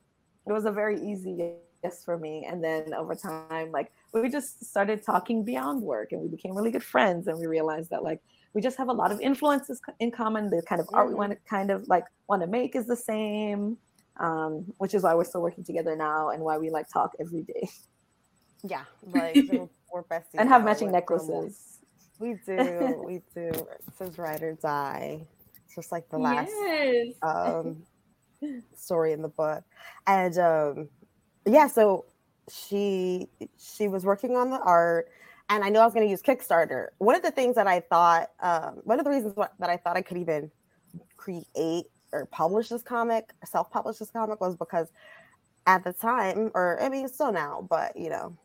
it 0.47 0.53
was 0.53 0.65
a 0.65 0.71
very 0.73 1.01
easy 1.01 1.55
yes 1.83 2.05
for 2.05 2.19
me. 2.19 2.47
And 2.49 2.63
then 2.63 2.95
over 2.95 3.15
time, 3.15 3.71
like 3.73 3.93
we 4.13 4.29
just 4.29 4.65
started 4.65 5.03
talking 5.05 5.45
beyond 5.45 5.83
work, 5.83 6.13
and 6.13 6.21
we 6.21 6.29
became 6.29 6.55
really 6.55 6.71
good 6.71 6.85
friends, 6.85 7.27
and 7.27 7.39
we 7.39 7.47
realized 7.47 7.91
that 7.91 8.03
like 8.03 8.21
we 8.55 8.61
just 8.61 8.77
have 8.79 8.89
a 8.89 8.93
lot 8.93 9.13
of 9.13 9.21
influences 9.21 9.81
in 10.01 10.11
common. 10.11 10.51
The 10.51 10.63
kind 10.63 10.81
of 10.81 10.89
art 10.93 11.09
we 11.09 11.15
Mhm. 11.15 11.19
want 11.19 11.33
to 11.33 11.39
kind 11.49 11.71
of 11.71 11.87
like 11.89 12.05
want 12.29 12.43
to 12.43 12.49
make 12.49 12.75
is 12.75 12.87
the 12.87 12.97
same, 12.97 13.79
um, 14.19 14.73
which 14.79 14.95
is 14.95 15.03
why 15.03 15.15
we're 15.15 15.25
still 15.25 15.43
working 15.43 15.65
together 15.65 15.95
now, 15.97 16.31
and 16.31 16.43
why 16.43 16.59
we 16.59 16.71
like 16.71 16.89
talk 16.89 17.13
every 17.21 17.43
day 17.43 17.69
yeah, 18.65 18.85
like 19.03 19.35
we're, 19.93 20.03
besties 20.05 20.35
and 20.39 20.49
have 20.49 20.65
matching 20.65 20.89
like, 20.89 21.03
necklaces. 21.11 21.79
We 22.19 22.35
do, 22.47 23.03
we 23.07 23.23
do. 23.35 23.49
It 23.49 23.83
says 23.97 24.19
ride 24.19 24.43
or 24.43 24.53
die. 24.55 25.27
It's 25.65 25.75
just 25.75 25.93
like 25.93 26.09
the 26.11 26.19
last 26.19 26.51
Yes. 26.53 27.15
um 27.23 27.83
story 28.75 29.13
in 29.13 29.23
the 29.23 29.29
book. 29.29 29.65
And 30.07 30.39
um 30.39 30.89
yeah, 31.47 31.67
so 31.69 32.07
she 32.51 33.29
she 33.59 33.89
was 33.89 34.05
working 34.05 34.37
on 34.37 34.51
the 34.51 34.61
art 34.61 35.09
and 35.49 35.65
I 35.65 35.69
knew 35.69 35.81
I 35.81 35.85
was 35.85 35.95
going 35.95 36.07
to 36.07 36.11
use 36.11 36.23
Kickstarter. 36.23 36.89
One 36.99 37.17
of 37.17 37.23
the 37.23 37.31
things 37.31 37.57
that 37.57 37.67
I 37.67 37.81
thought 37.81 38.31
um 38.41 38.81
one 38.85 38.99
of 38.99 39.05
the 39.05 39.11
reasons 39.11 39.35
that 39.37 39.71
I 39.71 39.77
thought 39.77 39.97
I 39.97 40.03
could 40.03 40.19
even 40.19 40.51
create 41.17 41.87
or 42.13 42.27
publish 42.27 42.69
this 42.69 42.83
comic, 42.83 43.33
self-publish 43.45 43.99
this 43.99 44.11
comic 44.11 44.41
was 44.41 44.57
because 44.57 44.89
at 45.67 45.85
the 45.85 45.93
time 45.93 46.51
or 46.55 46.83
I 46.83 46.89
mean 46.89 47.09
still 47.09 47.33
now, 47.33 47.67
but 47.69 47.97
you 47.97 48.11
know, 48.11 48.37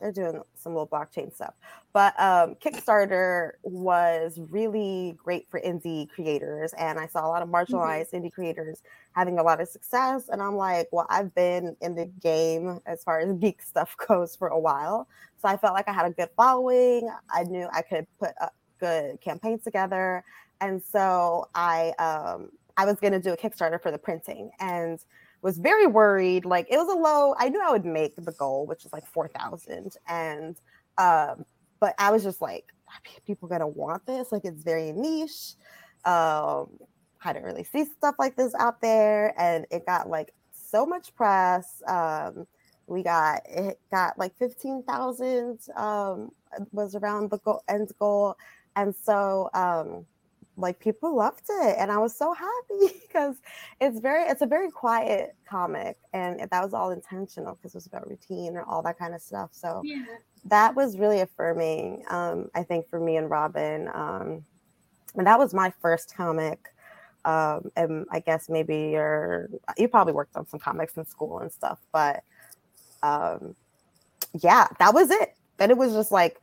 they're 0.00 0.12
doing 0.12 0.40
some 0.54 0.72
little 0.72 0.88
blockchain 0.88 1.32
stuff. 1.34 1.54
But 1.92 2.18
um, 2.20 2.54
Kickstarter 2.56 3.52
was 3.62 4.38
really 4.50 5.16
great 5.22 5.46
for 5.50 5.60
indie 5.60 6.08
creators, 6.08 6.72
and 6.74 6.98
I 6.98 7.06
saw 7.06 7.26
a 7.26 7.28
lot 7.28 7.42
of 7.42 7.48
marginalized 7.48 8.12
indie 8.12 8.32
creators 8.32 8.82
having 9.12 9.38
a 9.38 9.42
lot 9.42 9.60
of 9.60 9.68
success. 9.68 10.28
And 10.28 10.40
I'm 10.40 10.56
like, 10.56 10.88
well, 10.92 11.06
I've 11.10 11.34
been 11.34 11.76
in 11.80 11.94
the 11.94 12.06
game 12.06 12.80
as 12.86 13.02
far 13.02 13.20
as 13.20 13.32
geek 13.38 13.62
stuff 13.62 13.94
goes 14.08 14.36
for 14.36 14.48
a 14.48 14.58
while, 14.58 15.08
so 15.40 15.48
I 15.48 15.56
felt 15.56 15.74
like 15.74 15.88
I 15.88 15.92
had 15.92 16.06
a 16.06 16.10
good 16.10 16.30
following. 16.36 17.10
I 17.32 17.44
knew 17.44 17.68
I 17.72 17.82
could 17.82 18.06
put 18.18 18.30
a 18.40 18.50
good 18.78 19.20
campaigns 19.20 19.64
together, 19.64 20.24
and 20.60 20.82
so 20.82 21.48
I 21.54 21.90
um, 21.98 22.50
I 22.76 22.86
was 22.86 22.96
going 22.96 23.12
to 23.12 23.20
do 23.20 23.32
a 23.32 23.36
Kickstarter 23.36 23.80
for 23.82 23.90
the 23.90 23.98
printing 23.98 24.50
and 24.58 25.04
was 25.42 25.58
very 25.58 25.86
worried. 25.86 26.44
Like 26.44 26.66
it 26.70 26.76
was 26.76 26.88
a 26.88 26.98
low. 26.98 27.34
I 27.38 27.48
knew 27.48 27.62
I 27.62 27.70
would 27.70 27.84
make 27.84 28.16
the 28.16 28.32
goal, 28.32 28.66
which 28.66 28.84
is 28.84 28.92
like 28.92 29.06
four 29.06 29.28
thousand, 29.28 29.96
and 30.08 30.56
um, 30.98 31.44
but 31.80 31.94
I 31.98 32.10
was 32.10 32.22
just 32.22 32.40
like, 32.40 32.64
people 33.26 33.48
gonna 33.48 33.66
want 33.66 34.06
this? 34.06 34.32
Like 34.32 34.44
it's 34.44 34.62
very 34.62 34.92
niche. 34.92 35.54
Um, 36.04 36.78
I 37.22 37.32
didn't 37.32 37.44
really 37.44 37.64
see 37.64 37.84
stuff 37.84 38.16
like 38.18 38.36
this 38.36 38.54
out 38.54 38.80
there, 38.80 39.34
and 39.38 39.66
it 39.70 39.86
got 39.86 40.08
like 40.08 40.32
so 40.52 40.86
much 40.86 41.14
press. 41.14 41.82
Um, 41.86 42.46
we 42.86 43.02
got 43.02 43.42
it 43.46 43.78
got 43.90 44.18
like 44.18 44.36
fifteen 44.36 44.82
thousand. 44.82 45.60
Um, 45.76 46.32
was 46.72 46.94
around 46.96 47.30
the 47.30 47.38
goal, 47.38 47.62
end 47.68 47.92
goal, 47.98 48.36
and 48.76 48.94
so 48.94 49.50
um, 49.54 50.04
like 50.60 50.78
people 50.78 51.14
loved 51.16 51.42
it 51.48 51.76
and 51.78 51.90
i 51.90 51.98
was 51.98 52.16
so 52.16 52.32
happy 52.32 52.94
because 53.06 53.36
it's 53.80 54.00
very 54.00 54.24
it's 54.24 54.42
a 54.42 54.46
very 54.46 54.70
quiet 54.70 55.34
comic 55.48 55.96
and 56.12 56.40
that 56.40 56.62
was 56.62 56.74
all 56.74 56.90
intentional 56.90 57.54
because 57.54 57.74
it 57.74 57.78
was 57.78 57.86
about 57.86 58.08
routine 58.08 58.56
and 58.56 58.64
all 58.66 58.82
that 58.82 58.98
kind 58.98 59.14
of 59.14 59.20
stuff 59.20 59.50
so 59.52 59.82
Yeah. 59.84 60.04
that 60.44 60.74
was 60.74 60.98
really 60.98 61.20
affirming 61.20 62.04
um, 62.08 62.50
i 62.54 62.62
think 62.62 62.88
for 62.88 63.00
me 63.00 63.16
and 63.16 63.30
robyn 63.30 63.88
um, 63.94 64.44
and 65.16 65.26
that 65.26 65.38
was 65.38 65.52
my 65.54 65.72
first 65.82 66.14
comic 66.14 66.68
um, 67.24 67.70
and 67.76 68.06
i 68.10 68.20
guess 68.20 68.48
maybe 68.48 68.90
you're 68.92 69.48
you 69.76 69.88
probably 69.88 70.12
worked 70.12 70.36
on 70.36 70.46
some 70.46 70.60
comics 70.60 70.96
in 70.96 71.04
school 71.06 71.38
and 71.40 71.52
stuff 71.52 71.78
but 71.92 72.22
um, 73.02 73.54
yeah 74.40 74.68
that 74.78 74.94
was 74.94 75.10
it 75.10 75.34
then 75.58 75.70
it 75.70 75.76
was 75.76 75.92
just 75.92 76.12
like 76.12 76.40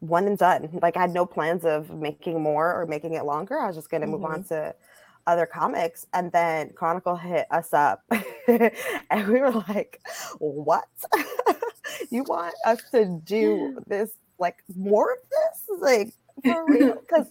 one 0.00 0.26
and 0.26 0.38
done. 0.38 0.68
Like 0.82 0.96
i 0.96 1.00
had 1.02 1.10
no 1.12 1.26
plans 1.26 1.64
of 1.64 1.90
making 1.90 2.42
more 2.42 2.74
or 2.74 2.86
making 2.86 3.14
it 3.14 3.24
longer. 3.24 3.58
I 3.58 3.66
was 3.66 3.76
just 3.76 3.90
going 3.90 4.00
to 4.02 4.06
move 4.06 4.24
on 4.24 4.44
to 4.44 4.74
other 5.26 5.44
comics 5.46 6.06
and 6.14 6.32
then 6.32 6.70
chronicle 6.74 7.14
hit 7.16 7.46
us 7.50 7.74
up 7.74 8.02
and 8.48 9.28
we 9.28 9.40
were 9.40 9.50
like 9.68 10.00
what? 10.38 10.88
You 12.10 12.22
want 12.24 12.54
us 12.66 12.80
to 12.92 13.20
do 13.24 13.78
this 13.86 14.10
like 14.38 14.56
more 14.76 15.12
of 15.12 15.18
this? 15.30 15.80
Like 15.80 16.14
for 16.44 16.64
real? 16.66 16.94
Because 17.08 17.26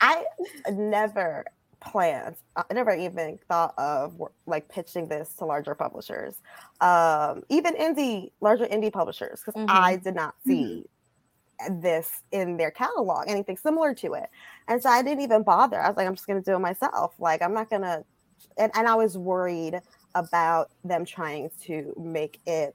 i 0.00 0.24
never 0.70 1.44
planned 1.80 2.36
i 2.56 2.62
never 2.72 2.94
even 2.94 3.38
thought 3.48 3.72
of 3.78 4.20
like 4.46 4.68
pitching 4.68 5.08
this 5.08 5.32
to 5.34 5.44
larger 5.46 5.74
publishers 5.74 6.34
um 6.80 7.42
even 7.48 7.74
indie 7.74 8.30
larger 8.40 8.66
indie 8.66 8.92
publishers 8.92 9.40
because 9.44 9.54
Mhm. 9.60 9.70
i 9.70 9.96
did 9.96 10.14
not 10.14 10.34
see 10.46 10.84
this 11.70 12.22
in 12.32 12.56
their 12.56 12.70
catalog 12.70 13.24
anything 13.28 13.56
similar 13.56 13.94
to 13.94 14.12
it 14.14 14.28
and 14.68 14.82
so 14.82 14.90
i 14.90 15.02
didn't 15.02 15.22
even 15.22 15.42
bother 15.42 15.80
i 15.80 15.88
was 15.88 15.96
like 15.96 16.06
i'm 16.06 16.14
just 16.14 16.26
going 16.26 16.40
to 16.40 16.44
do 16.44 16.54
it 16.54 16.58
myself 16.58 17.14
like 17.18 17.40
i'm 17.40 17.54
not 17.54 17.70
going 17.70 17.82
to 17.82 18.04
and, 18.58 18.70
and 18.74 18.86
i 18.86 18.94
was 18.94 19.16
worried 19.16 19.80
about 20.16 20.70
them 20.82 21.04
trying 21.04 21.50
to 21.62 21.94
make 21.98 22.40
it 22.46 22.74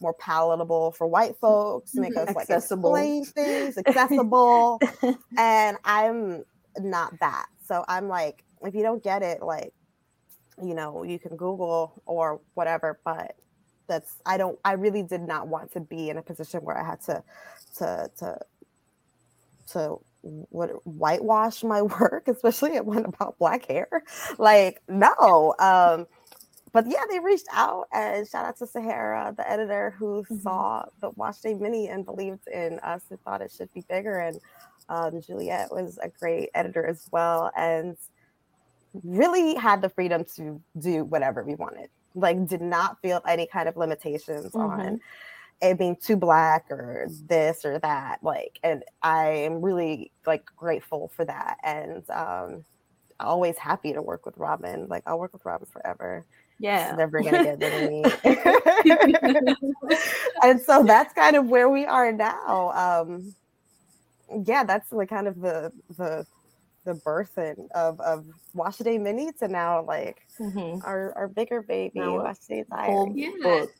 more 0.00 0.12
palatable 0.14 0.92
for 0.92 1.06
white 1.06 1.36
folks, 1.36 1.92
mm-hmm. 1.92 2.02
make 2.02 2.16
us 2.16 2.28
like 2.28 2.50
Accessible. 2.50 2.94
explain 2.94 3.24
things 3.24 3.78
accessible. 3.86 4.80
and 5.38 5.78
I'm 5.84 6.44
not 6.78 7.18
that. 7.20 7.46
So 7.66 7.84
I'm 7.88 8.08
like, 8.08 8.44
if 8.62 8.74
you 8.74 8.82
don't 8.82 9.02
get 9.02 9.22
it, 9.22 9.42
like, 9.42 9.72
you 10.62 10.74
know, 10.74 11.02
you 11.02 11.18
can 11.18 11.36
Google 11.36 12.02
or 12.04 12.40
whatever, 12.54 13.00
but 13.04 13.36
that's 13.88 14.16
I 14.26 14.38
don't 14.38 14.58
I 14.64 14.72
really 14.74 15.02
did 15.02 15.22
not 15.22 15.48
want 15.48 15.72
to 15.74 15.80
be 15.80 16.10
in 16.10 16.18
a 16.18 16.22
position 16.22 16.60
where 16.62 16.78
I 16.78 16.84
had 16.86 17.00
to 17.02 17.22
to 17.78 18.10
to 18.18 18.38
to 19.72 19.98
what 20.22 20.70
whitewash 20.86 21.64
my 21.64 21.82
work, 22.00 22.28
especially 22.28 22.74
it 22.76 22.86
went 22.86 23.06
about 23.06 23.38
black 23.38 23.66
hair. 23.66 23.88
Like, 24.38 24.82
no. 24.88 25.54
Um, 25.58 26.06
but 26.72 26.86
yeah, 26.88 27.04
they 27.10 27.20
reached 27.20 27.48
out 27.52 27.88
and 27.92 28.28
shout 28.28 28.46
out 28.46 28.58
to 28.58 28.66
Sahara, 28.66 29.34
the 29.36 29.48
editor 29.50 29.94
who 29.98 30.24
Mhm. 30.30 30.40
saw 30.42 30.84
the 31.00 31.10
Wash 31.16 31.40
Day 31.40 31.54
Mini 31.54 31.88
and 31.88 32.04
believed 32.04 32.48
in 32.48 32.78
us 32.80 33.04
and 33.10 33.20
thought 33.22 33.42
it 33.42 33.52
should 33.52 33.72
be 33.74 33.84
bigger. 33.88 34.18
And 34.18 34.40
um, 34.88 35.20
Juliet 35.22 35.72
was 35.72 35.98
a 36.02 36.08
great 36.10 36.50
editor 36.54 36.86
as 36.86 37.08
well 37.12 37.50
and 37.56 37.96
really 39.04 39.54
had 39.56 39.82
the 39.82 39.90
freedom 39.90 40.24
to 40.36 40.62
do 40.78 41.04
whatever 41.04 41.44
we 41.44 41.54
wanted. 41.56 41.90
Like, 42.14 42.46
did 42.46 42.60
not 42.62 43.00
feel 43.00 43.20
any 43.26 43.46
kind 43.46 43.68
of 43.68 43.76
limitations 43.76 44.54
on 44.54 45.00
it 45.60 45.78
being 45.78 45.96
too 45.96 46.16
black 46.16 46.66
or 46.70 47.06
this 47.26 47.64
or 47.64 47.78
that. 47.78 48.18
Like, 48.22 48.58
and 48.62 48.82
I 49.02 49.28
am 49.28 49.62
really 49.62 50.10
like 50.26 50.44
grateful 50.56 51.10
for 51.16 51.24
that. 51.24 51.56
And 51.62 52.08
um, 52.10 52.64
always 53.20 53.56
happy 53.58 53.92
to 53.92 54.02
work 54.02 54.26
with 54.26 54.36
Robyn. 54.36 54.88
Like, 54.88 55.02
I'll 55.06 55.18
work 55.18 55.32
with 55.32 55.44
Robyn 55.44 55.68
forever. 55.72 56.24
She's 56.76 56.86
Yeah. 56.88 56.94
never 56.96 57.22
gonna 57.22 57.42
get 57.42 57.60
rid 57.60 57.74
of 57.74 57.90
me. 57.90 58.04
and 60.42 60.60
so 60.60 60.82
that's 60.82 61.12
kind 61.14 61.36
of 61.36 61.46
where 61.48 61.68
we 61.68 61.84
are 61.86 62.12
now. 62.12 62.70
Um, 62.72 63.34
yeah, 64.46 64.64
that's 64.64 64.90
like 64.92 65.10
kind 65.10 65.28
of 65.28 65.40
the 65.40 65.72
the 65.96 66.26
the 66.84 66.94
birthing 66.94 67.70
of 67.72 68.00
of 68.00 68.26
Wash 68.54 68.78
Day 68.78 68.98
Mini 68.98 69.32
to 69.38 69.48
now 69.48 69.82
like 69.84 70.26
Mhm. 70.40 70.82
our 70.84 71.12
our 71.16 71.28
bigger 71.28 71.62
baby 71.62 72.00
Now 72.00 72.18
a 72.18 72.22
Wash 72.24 72.38
Day 72.48 72.64
Whole 72.70 73.06
Diary. 73.06 73.34
Yeah. 73.38 73.42
book. 73.42 73.70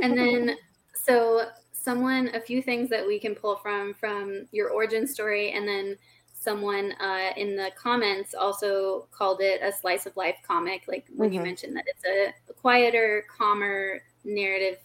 and 0.00 0.16
then 0.16 0.56
so 0.94 1.48
someone 1.72 2.28
a 2.34 2.40
few 2.40 2.60
things 2.62 2.88
that 2.90 3.06
we 3.06 3.18
can 3.18 3.34
pull 3.34 3.56
from 3.56 3.94
from 3.94 4.46
your 4.52 4.70
origin 4.70 5.06
story 5.06 5.52
and 5.52 5.66
then 5.66 5.96
someone 6.32 6.92
uh, 7.00 7.32
in 7.36 7.56
the 7.56 7.70
comments 7.76 8.34
also 8.34 9.06
called 9.10 9.40
it 9.40 9.60
a 9.62 9.72
slice 9.72 10.06
of 10.06 10.16
life 10.16 10.36
comic 10.46 10.82
like 10.86 11.06
when 11.16 11.32
you 11.32 11.40
Mhm. 11.40 11.44
mentioned 11.44 11.76
that 11.76 11.84
it's 11.86 12.04
a 12.04 12.52
quieter 12.54 13.24
calmer 13.36 14.02
narrative 14.24 14.78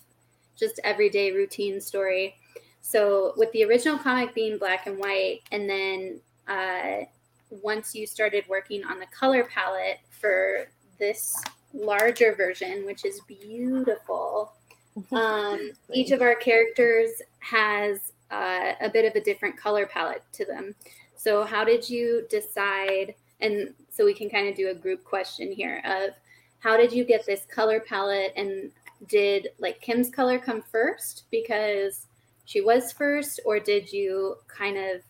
just 0.55 0.79
everyday 0.83 1.31
routine 1.31 1.79
story 1.81 2.35
so 2.81 3.33
with 3.37 3.51
the 3.51 3.63
original 3.63 3.97
comic 3.97 4.33
being 4.33 4.57
black 4.57 4.87
and 4.87 4.97
white 4.97 5.41
and 5.51 5.69
then 5.69 6.19
uh, 6.47 7.05
once 7.49 7.93
you 7.93 8.07
started 8.07 8.43
working 8.47 8.83
on 8.85 8.99
the 8.99 9.07
color 9.07 9.43
palette 9.43 9.99
for 10.09 10.67
this 10.99 11.35
larger 11.73 12.35
version 12.35 12.85
which 12.85 13.05
is 13.05 13.21
beautiful 13.27 14.53
um, 15.11 15.71
each 15.93 16.11
of 16.11 16.21
our 16.21 16.35
characters 16.35 17.09
has 17.39 18.11
uh, 18.29 18.73
a 18.81 18.89
bit 18.89 19.05
of 19.05 19.15
a 19.15 19.23
different 19.23 19.57
color 19.57 19.85
palette 19.85 20.23
to 20.33 20.45
them. 20.45 20.75
So, 21.15 21.43
how 21.43 21.63
did 21.63 21.87
you 21.89 22.25
decide? 22.29 23.15
And 23.39 23.73
so 23.89 24.05
we 24.05 24.13
can 24.13 24.29
kind 24.29 24.47
of 24.47 24.55
do 24.55 24.69
a 24.69 24.73
group 24.73 25.03
question 25.03 25.51
here 25.51 25.81
of 25.85 26.11
how 26.59 26.77
did 26.77 26.91
you 26.91 27.03
get 27.03 27.25
this 27.25 27.45
color 27.45 27.79
palette? 27.79 28.33
And 28.35 28.71
did 29.07 29.49
like 29.59 29.81
Kim's 29.81 30.09
color 30.09 30.37
come 30.37 30.61
first 30.61 31.23
because 31.31 32.07
she 32.45 32.61
was 32.61 32.91
first, 32.91 33.39
or 33.45 33.59
did 33.59 33.91
you 33.91 34.35
kind 34.47 34.77
of 34.77 35.01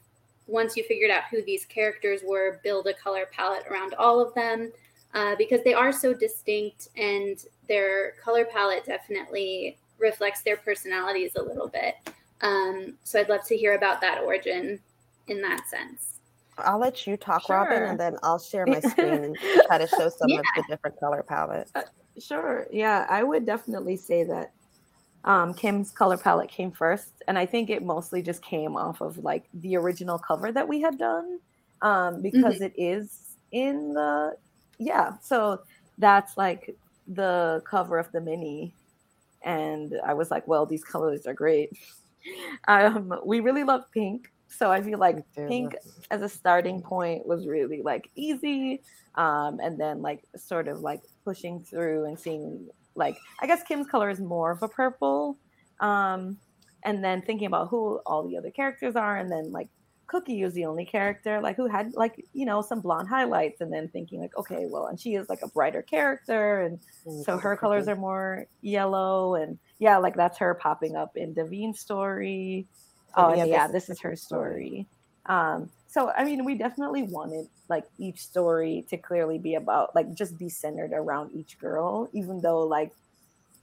once 0.48 0.76
you 0.76 0.84
figured 0.84 1.12
out 1.12 1.24
who 1.30 1.42
these 1.44 1.66
characters 1.66 2.22
were, 2.26 2.60
build 2.64 2.88
a 2.88 2.94
color 2.94 3.28
palette 3.32 3.66
around 3.70 3.94
all 3.96 4.20
of 4.20 4.34
them? 4.34 4.72
Uh, 5.14 5.36
because 5.38 5.62
they 5.64 5.74
are 5.74 5.92
so 5.92 6.14
distinct 6.14 6.88
and 6.96 7.46
their 7.68 8.14
color 8.24 8.46
palette 8.46 8.86
definitely 8.86 9.78
reflects 10.00 10.42
their 10.42 10.56
personalities 10.58 11.34
a 11.36 11.42
little 11.42 11.68
bit. 11.68 11.96
Um, 12.42 12.98
so 13.04 13.20
I'd 13.20 13.30
love 13.30 13.46
to 13.48 13.58
hear 13.58 13.76
about 13.76 14.02
that 14.02 14.22
origin 14.24 14.80
in 15.28 15.42
that 15.42 15.68
sense. 15.68 16.20
I'll 16.58 16.80
let 16.80 17.06
you 17.08 17.18
talk, 17.18 17.50
Robyn, 17.50 17.84
and 17.84 18.00
then 18.00 18.18
I'll 18.24 18.40
share 18.40 18.66
my 18.66 18.80
screen 18.92 19.24
and 19.24 19.38
try 19.68 19.78
to 19.78 19.88
show 19.88 20.10
some 20.10 20.30
Yeah. 20.30 20.40
of 20.40 20.46
the 20.56 20.64
different 20.70 21.00
color 21.00 21.24
palettes. 21.24 21.72
Sure. 22.20 22.68
Yeah, 22.72 23.06
I 23.10 23.24
would 23.24 23.46
definitely 23.46 23.98
say 23.98 24.24
that 24.26 24.52
um, 25.24 25.54
Kim's 25.54 25.92
color 25.92 26.18
palette 26.18 26.50
came 26.50 26.72
first, 26.72 27.12
and 27.28 27.38
I 27.38 27.46
think 27.46 27.70
it 27.70 27.84
mostly 27.84 28.22
just 28.22 28.42
came 28.42 28.76
off 28.76 29.02
of 29.02 29.20
like 29.20 29.46
the 29.54 29.76
original 29.78 30.18
cover 30.18 30.52
that 30.52 30.68
we 30.68 30.82
had 30.82 30.98
done, 30.98 31.40
um, 31.82 32.22
because 32.22 32.62
it 32.62 32.74
is 32.78 33.38
in 33.52 33.94
the 33.94 34.36
yeah. 34.80 35.14
So 35.22 35.62
that's 35.98 36.38
like 36.38 36.76
the 37.08 37.62
cover 37.66 38.00
of 38.00 38.12
the 38.12 38.22
mini, 38.22 38.74
and 39.44 39.94
I 40.06 40.14
was 40.14 40.32
like, 40.32 40.48
well, 40.48 40.66
these 40.66 40.84
colors 40.84 41.26
are 41.28 41.34
great. 41.34 41.72
Um, 42.68 43.20
we 43.26 43.40
really 43.40 43.64
love 43.64 43.86
pink, 43.92 44.32
so 44.48 44.72
I 44.72 44.82
feel 44.84 45.00
like 45.00 45.24
pink 45.36 45.76
as 46.12 46.22
a 46.22 46.30
starting 46.30 46.82
point 46.82 47.26
was 47.26 47.48
really 47.48 47.82
like 47.82 48.12
easy 48.16 48.82
um 49.16 49.60
and 49.60 49.80
then 49.80 50.02
like 50.02 50.24
sort 50.36 50.68
of 50.68 50.82
like 50.82 51.02
pushing 51.26 51.64
through 51.64 52.06
and 52.06 52.20
seeing 52.20 52.70
like 52.96 53.18
i 53.42 53.48
guess 53.48 53.64
kim's 53.64 53.88
color 53.88 54.10
is 54.10 54.20
more 54.20 54.52
of 54.52 54.64
a 54.64 54.68
purple 54.68 55.38
um 55.80 56.38
and 56.84 57.04
then 57.04 57.22
thinking 57.22 57.48
about 57.48 57.70
who 57.70 58.00
all 58.06 58.28
the 58.28 58.38
other 58.38 58.52
characters 58.52 58.96
are 58.96 59.18
and 59.18 59.32
then 59.32 59.52
like 59.52 59.70
cookie 60.12 60.44
was 60.44 60.54
the 60.54 60.66
only 60.66 60.84
character 60.84 61.40
like 61.40 61.56
who 61.56 61.68
had 61.68 61.94
like 61.94 62.22
you 62.34 62.46
know 62.46 62.62
some 62.62 62.82
blonde 62.82 63.08
highlights 63.08 63.62
and 63.62 63.72
then 63.72 63.88
thinking 63.88 64.20
like 64.20 64.36
okay 64.38 64.66
well 64.70 64.88
and 64.88 65.00
she 65.00 65.16
is 65.16 65.30
like 65.30 65.40
a 65.42 65.48
brighter 65.48 65.82
character 65.82 66.62
and 66.64 66.80
so 67.24 67.38
her 67.38 67.56
colors 67.56 67.88
are 67.88 67.96
more 67.96 68.46
yellow 68.62 69.36
and 69.36 69.58
yeah 69.80 69.98
like 69.98 70.14
that's 70.16 70.38
her 70.38 70.54
popping 70.54 70.98
up 70.98 71.16
in 71.16 71.34
Davine's 71.34 71.80
story. 71.80 72.68
Oh, 73.16 73.28
oh 73.28 73.36
yeah, 73.36 73.46
yeah, 73.46 73.68
this 73.68 73.74
this 73.74 73.84
is 73.84 73.90
is 73.90 74.02
her 74.02 74.16
story. 74.18 74.86
Um 75.28 75.70
so 75.92 76.12
i 76.12 76.24
mean 76.24 76.46
we 76.46 76.56
definitely 76.56 77.04
wanted 77.04 77.48
like 77.70 77.86
each 78.00 78.20
story 78.22 78.86
to 78.90 78.98
clearly 78.98 79.40
be 79.40 79.56
about 79.56 79.96
like 79.96 80.14
just 80.16 80.40
be 80.40 80.50
centered 80.50 80.94
around 80.94 81.32
each 81.34 81.60
girl 81.60 82.10
even 82.14 82.42
though 82.42 82.62
like 82.62 82.94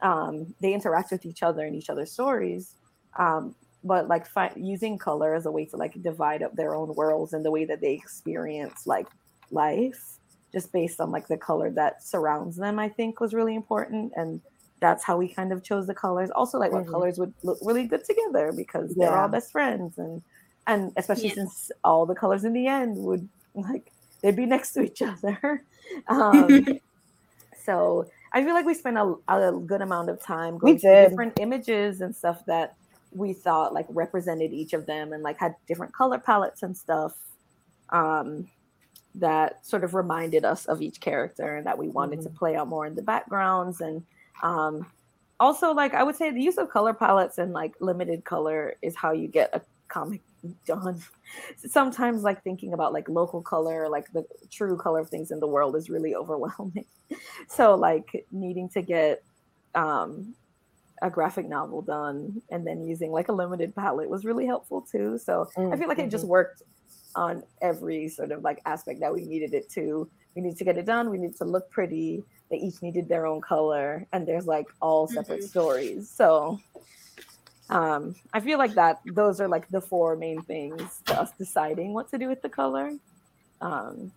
um 0.03 0.55
they 0.61 0.73
interact 0.75 1.11
with 1.13 1.27
each 1.27 1.43
other 1.43 1.67
in 1.67 1.75
each 1.75 1.91
other's 1.91 2.13
stories. 2.13 2.77
Um 3.19 3.57
but 3.85 4.09
like 4.09 4.27
fi- 4.27 4.53
using 4.57 4.99
color 4.99 5.35
as 5.35 5.47
a 5.47 5.53
way 5.53 5.67
to 5.67 5.77
like 5.77 5.95
divide 6.03 6.43
up 6.43 6.55
their 6.57 6.75
own 6.75 6.95
worlds 6.97 7.33
and 7.33 7.45
the 7.45 7.51
way 7.51 7.65
that 7.65 7.81
they 7.81 7.95
experience 7.95 8.87
like 8.87 9.09
life 9.51 10.19
just 10.53 10.73
based 10.73 11.01
on 11.01 11.11
like 11.13 11.29
the 11.29 11.37
color 11.39 11.71
that 11.71 12.03
surrounds 12.03 12.57
them 12.57 12.79
i 12.79 12.89
think 12.89 13.21
was 13.21 13.35
really 13.35 13.55
important. 13.55 14.13
And 14.17 14.43
that's 14.81 15.05
how 15.05 15.17
we 15.19 15.33
kind 15.33 15.53
of 15.53 15.65
chose 15.65 15.87
the 15.89 15.95
colors. 15.95 16.31
Also 16.31 16.59
like 16.59 16.73
what 16.73 16.87
Mhm. 16.87 16.87
colors 16.87 17.19
would 17.19 17.35
look 17.43 17.59
really 17.63 17.87
good 17.87 18.05
together 18.05 18.53
because 18.53 18.97
they're 18.97 19.19
all 19.19 19.29
best 19.29 19.51
friends 19.53 19.99
and 19.99 20.23
and 20.69 20.93
especially 20.97 21.29
Yeah. 21.29 21.35
since 21.35 21.73
all 21.83 22.07
the 22.07 22.15
colors 22.15 22.45
in 22.45 22.53
the 22.53 22.67
end 22.69 22.97
would 22.99 23.29
like 23.55 23.91
they'd 24.23 24.37
be 24.37 24.47
next 24.47 24.73
to 24.75 24.83
each 24.83 25.03
other. 25.13 25.63
Um 26.09 26.67
so 27.65 28.07
i 28.33 28.43
feel 28.45 28.55
like 28.55 28.65
we 28.67 28.75
spent 28.75 28.97
a, 28.97 29.15
a 29.29 29.53
good 29.53 29.83
amount 29.83 30.09
of 30.11 30.21
time 30.23 30.59
going 30.59 30.79
through 30.79 30.91
different 31.09 31.39
images 31.41 32.01
and 32.03 32.15
stuff 32.15 32.45
that 32.47 32.77
we 33.13 33.33
thought 33.33 33.73
like 33.75 33.87
represented 33.89 34.53
each 34.53 34.73
of 34.75 34.87
them 34.87 35.13
and 35.13 35.23
like 35.23 35.39
had 35.39 35.55
different 35.67 35.93
color 35.95 36.19
palettes 36.19 36.63
and 36.63 36.77
stuff 36.77 37.15
um 37.91 38.47
that 39.15 39.65
sort 39.67 39.83
of 39.83 39.95
reminded 39.95 40.45
us 40.45 40.67
of 40.67 40.81
each 40.83 41.01
character 41.01 41.57
and 41.57 41.67
that 41.67 41.77
we 41.77 41.89
wanted 41.89 42.21
to 42.23 42.29
play 42.31 42.55
out 42.55 42.69
more 42.69 42.87
in 42.87 42.95
the 42.95 43.03
backgrounds. 43.03 43.81
And 43.81 44.05
um 44.43 44.87
also 45.41 45.73
like 45.73 45.95
i 45.95 46.03
would 46.03 46.17
say 46.17 46.31
the 46.31 46.41
use 46.41 46.59
of 46.59 46.69
color 46.69 46.93
palettes 46.93 47.39
and 47.39 47.53
like 47.53 47.75
limited 47.81 48.25
color 48.25 48.75
is 48.83 48.95
how 48.97 49.13
you 49.13 49.27
get 49.29 49.51
a 49.55 49.61
comic 49.89 50.21
done. 50.67 51.03
Sometimes 51.67 52.23
like 52.23 52.43
thinking 52.43 52.73
about 52.73 52.93
like 52.93 53.09
local 53.09 53.43
color 53.43 53.89
like 53.89 54.07
the 54.13 54.25
true 54.51 54.77
color 54.77 55.01
of 55.01 55.09
things 55.11 55.31
in 55.31 55.41
the 55.41 55.47
world 55.47 55.77
is 55.77 55.91
really 55.91 56.15
overwhelming. 56.15 56.87
So 57.49 57.75
like 57.75 58.27
needing 58.31 58.69
to 58.71 58.83
get 58.83 59.23
um 59.75 60.35
a 61.03 61.11
graphic 61.11 61.49
novel 61.49 61.81
done 61.83 62.43
and 62.51 62.67
then 62.67 62.83
using 62.85 63.13
like 63.13 63.29
a 63.29 63.33
limited 63.33 63.75
palette 63.75 64.11
was 64.11 64.25
really 64.25 64.47
helpful 64.47 64.83
too. 64.83 65.19
So 65.19 65.49
i 65.73 65.77
feel 65.77 65.89
like 65.89 65.99
it 65.99 66.11
just 66.11 66.27
worked 66.27 66.63
on 67.15 67.43
every 67.63 68.09
sort 68.09 68.33
of 68.33 68.43
like 68.43 68.61
aspect 68.67 69.01
that 69.01 69.13
we 69.15 69.25
needed 69.25 69.55
it 69.55 69.71
to. 69.73 70.11
We 70.35 70.43
need 70.43 70.57
to 70.59 70.65
get 70.65 70.77
it 70.77 70.87
done. 70.87 71.11
We 71.11 71.19
need 71.19 71.37
to 71.37 71.45
look 71.45 71.71
pretty. 71.71 72.23
They 72.51 72.59
each 72.59 72.83
needed 72.83 73.09
their 73.09 73.27
own 73.27 73.41
color 73.41 74.07
and 74.13 74.27
there's 74.27 74.47
like 74.47 74.67
all 74.81 75.07
separate 75.09 75.41
Mhm. 75.43 75.49
stories. 75.49 76.11
So 76.11 76.59
um 77.71 78.15
i 78.33 78.41
feel 78.41 78.59
like 78.59 78.75
that 78.75 79.01
those 79.13 79.41
are 79.41 79.49
like 79.49 79.69
the 79.69 79.81
four 79.81 80.17
main 80.17 80.41
things 80.43 81.03
to 81.05 81.21
us 81.21 81.31
deciding 81.39 81.93
what 81.93 82.11
to 82.11 82.17
do 82.17 82.29
with 82.29 82.41
the 82.41 82.49
color 82.49 82.93
um 83.61 84.11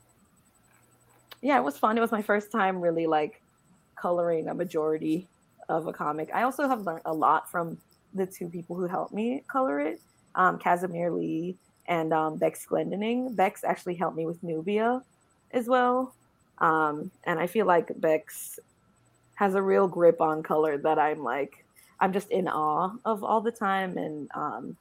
yeah, 1.41 1.57
it 1.57 1.63
was 1.63 1.77
fun. 1.77 1.97
It 1.97 2.01
was 2.01 2.11
my 2.11 2.21
first 2.21 2.51
time 2.51 2.79
really 2.79 3.07
like 3.07 3.41
coloring 3.95 4.47
a 4.47 4.53
majority 4.53 5.27
of 5.69 5.87
a 5.87 5.93
comic. 5.93 6.29
I 6.33 6.43
also 6.43 6.67
have 6.67 6.81
learned 6.81 7.01
a 7.05 7.13
lot 7.13 7.49
from 7.49 7.77
the 8.13 8.25
two 8.25 8.47
people 8.47 8.75
who 8.75 8.85
helped 8.85 9.13
me 9.13 9.43
color 9.47 9.79
it, 9.79 10.01
um, 10.35 10.59
Kazimir 10.59 11.15
Lee 11.15 11.57
and 11.87 12.13
um, 12.13 12.37
Bex 12.37 12.65
Glendening. 12.65 13.35
Bex 13.35 13.63
actually 13.63 13.95
helped 13.95 14.17
me 14.17 14.25
with 14.25 14.41
Nubia 14.43 15.01
as 15.51 15.67
well. 15.67 16.13
Um, 16.59 17.09
and 17.23 17.39
I 17.39 17.47
feel 17.47 17.65
like 17.65 17.89
Bex 17.99 18.59
has 19.35 19.55
a 19.55 19.61
real 19.61 19.87
grip 19.87 20.21
on 20.21 20.43
color 20.43 20.77
that 20.77 20.99
I'm 20.99 21.23
like, 21.23 21.65
I'm 22.01 22.11
just 22.11 22.29
in 22.31 22.47
awe 22.47 22.91
of 23.05 23.23
all 23.23 23.39
the 23.39 23.51
time. 23.51 23.97
And 23.97 24.29
um, 24.33 24.75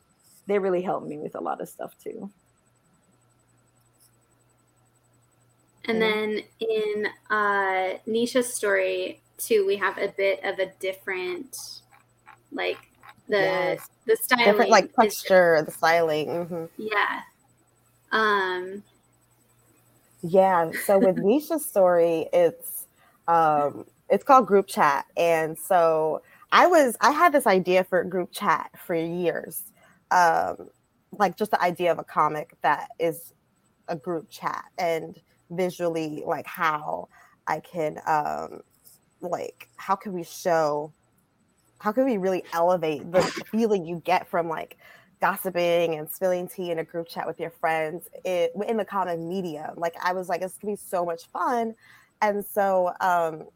they 0.47 0.59
really 0.59 0.83
helped 0.83 1.07
me 1.07 1.19
with 1.19 1.37
a 1.37 1.41
lot 1.41 1.61
of 1.61 1.69
stuff 1.69 1.95
too. 2.03 2.31
And 5.85 6.00
then 6.00 6.43
in 6.61 7.09
uh, 7.31 7.99
Nisha's 8.07 8.53
story 8.53 9.21
too, 9.39 9.67
we 9.67 9.77
have 9.77 9.99
a 9.99 10.09
bit 10.09 10.41
of 10.45 10.59
a 10.59 10.67
different, 10.79 11.57
like 12.53 12.79
the 13.29 13.39
yes. 13.39 13.89
the 14.07 14.17
styling, 14.17 14.45
different 14.45 14.71
like 14.71 14.95
texture, 14.95 15.62
the 15.65 15.73
styling. 15.73 16.29
Mm-hmm. 16.29 16.65
Yeah. 16.77 17.21
Um. 18.12 18.83
Yeah. 20.23 20.71
So 20.85 20.99
with 20.99 21.17
Nisha's 21.25 21.65
story, 21.65 22.29
it's 22.33 22.87
um, 23.27 23.87
it's 24.09 24.23
called 24.23 24.47
group 24.47 24.67
chat, 24.67 25.07
and 25.17 25.59
so 25.59 26.23
I 26.52 26.66
was 26.66 26.97
I 27.00 27.11
had 27.12 27.33
this 27.33 27.47
idea 27.47 27.85
for 27.85 28.00
a 28.00 28.09
group 28.09 28.30
chat 28.33 28.71
for 28.85 28.95
years, 28.95 29.73
um, 30.11 30.69
like 31.12 31.37
just 31.37 31.50
the 31.50 31.62
idea 31.62 31.92
of 31.92 31.99
a 31.99 32.04
comic 32.04 32.54
that 32.62 32.88
is 32.99 33.33
a 33.88 33.97
group 33.97 34.28
chat 34.30 34.64
and 34.78 35.16
visually 35.50 36.23
like 36.26 36.47
how 36.47 37.09
I 37.47 37.61
can 37.61 37.99
um 38.07 38.61
like 39.21 39.69
how 39.76 39.97
can 39.97 40.12
we 40.12 40.23
show 40.23 40.92
how 41.78 41.92
can 41.92 42.04
we 42.04 42.16
really 42.19 42.45
elevate 42.52 43.11
the 43.11 43.23
feeling 43.50 43.85
you 43.85 44.00
get 44.04 44.28
from 44.28 44.49
like 44.49 44.78
gossiping 45.21 45.97
and 45.97 46.09
spilling 46.11 46.49
tea 46.49 46.71
in 46.71 46.78
a 46.78 46.85
group 46.85 47.09
chat 47.09 47.26
with 47.26 47.38
your 47.40 47.50
friends 47.50 48.09
it, 48.25 48.52
in 48.69 48.76
the 48.76 48.85
comic 48.85 49.19
medium? 49.19 49.71
Like 49.76 49.95
i 50.02 50.12
was 50.12 50.28
like 50.28 50.42
it's 50.42 50.57
gonna 50.59 50.73
be 50.73 50.76
so 50.76 51.04
much 51.04 51.26
fun. 51.33 51.75
And 52.23 52.45
so 52.45 52.92
um 53.00 53.47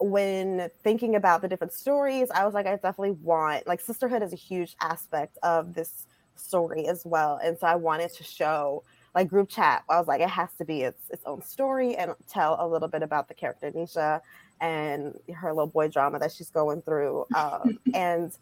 when 0.00 0.68
thinking 0.82 1.14
about 1.14 1.40
the 1.40 1.48
different 1.48 1.72
stories 1.72 2.28
i 2.34 2.44
was 2.44 2.54
like 2.54 2.66
i 2.66 2.72
definitely 2.72 3.12
want 3.22 3.66
like 3.66 3.80
sisterhood 3.80 4.22
is 4.22 4.32
a 4.32 4.36
huge 4.36 4.74
aspect 4.80 5.38
of 5.42 5.74
this 5.74 6.06
story 6.36 6.86
as 6.88 7.04
well 7.04 7.38
and 7.42 7.56
so 7.58 7.66
i 7.66 7.74
wanted 7.74 8.12
to 8.12 8.24
show 8.24 8.82
like 9.14 9.28
group 9.28 9.48
chat, 9.48 9.84
I 9.88 9.98
was 9.98 10.08
like, 10.08 10.20
it 10.20 10.28
has 10.28 10.52
to 10.58 10.64
be 10.64 10.82
its 10.82 11.08
its 11.10 11.22
own 11.24 11.42
story 11.42 11.94
and 11.96 12.12
tell 12.28 12.56
a 12.58 12.66
little 12.66 12.88
bit 12.88 13.02
about 13.02 13.28
the 13.28 13.34
character 13.34 13.70
Nisha 13.70 14.20
and 14.60 15.14
her 15.34 15.52
little 15.52 15.68
boy 15.68 15.88
drama 15.88 16.18
that 16.18 16.32
she's 16.32 16.50
going 16.50 16.82
through. 16.82 17.26
Um, 17.34 17.78
and 17.94 18.32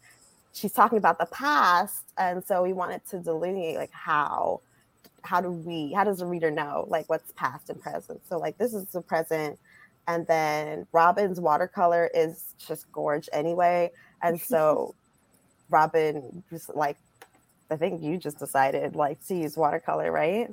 she's 0.53 0.71
talking 0.71 0.97
about 0.97 1.19
the 1.19 1.25
past, 1.27 2.03
and 2.17 2.43
so 2.43 2.63
we 2.63 2.73
wanted 2.73 3.05
to 3.09 3.19
delineate 3.19 3.77
like 3.77 3.91
how 3.91 4.61
how 5.23 5.41
do 5.41 5.51
we 5.51 5.93
how 5.93 6.03
does 6.03 6.19
the 6.19 6.25
reader 6.25 6.51
know 6.51 6.85
like 6.89 7.07
what's 7.09 7.31
past 7.33 7.69
and 7.69 7.79
present? 7.79 8.21
So 8.27 8.37
like 8.37 8.57
this 8.57 8.73
is 8.73 8.85
the 8.85 9.01
present, 9.01 9.59
and 10.07 10.27
then 10.27 10.87
Robyn's 10.91 11.39
watercolor 11.39 12.09
is 12.13 12.53
just 12.57 12.91
gorge 12.91 13.29
anyway, 13.33 13.91
and 14.21 14.39
so 14.39 14.95
Robyn 15.69 16.43
just 16.49 16.75
like 16.75 16.97
I 17.71 17.75
think 17.75 18.01
you 18.03 18.17
just 18.17 18.37
decided 18.37 18.95
like 18.95 19.25
to 19.27 19.35
use 19.35 19.57
watercolor, 19.57 20.11
right? 20.11 20.49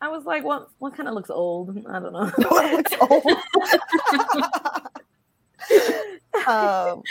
I 0.00 0.08
was 0.08 0.24
like, 0.24 0.44
what 0.44 0.68
what 0.78 0.94
kind 0.96 1.08
of 1.08 1.14
looks 1.14 1.30
old? 1.30 1.70
I 1.88 1.98
don't 1.98 2.12
know. 2.12 2.30
what 2.48 2.72
looks 2.72 2.92
old? 3.00 3.26
um, 6.46 7.02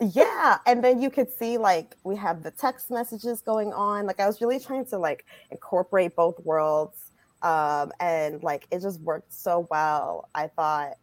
yeah, 0.00 0.58
and 0.66 0.82
then 0.82 1.00
you 1.00 1.08
could 1.08 1.32
see 1.32 1.56
like 1.56 1.96
we 2.04 2.16
have 2.16 2.42
the 2.42 2.50
text 2.50 2.90
messages 2.90 3.40
going 3.40 3.72
on. 3.72 4.06
Like 4.06 4.20
I 4.20 4.26
was 4.26 4.40
really 4.40 4.58
trying 4.58 4.86
to 4.86 4.98
like 4.98 5.24
incorporate 5.50 6.16
both 6.16 6.38
worlds, 6.44 7.12
um, 7.46 7.92
and 8.00 8.42
like 8.42 8.66
it 8.72 8.80
just 8.82 9.00
worked 9.02 9.32
so 9.32 9.68
well. 9.70 10.28
I 10.34 10.48
thought 10.48 10.94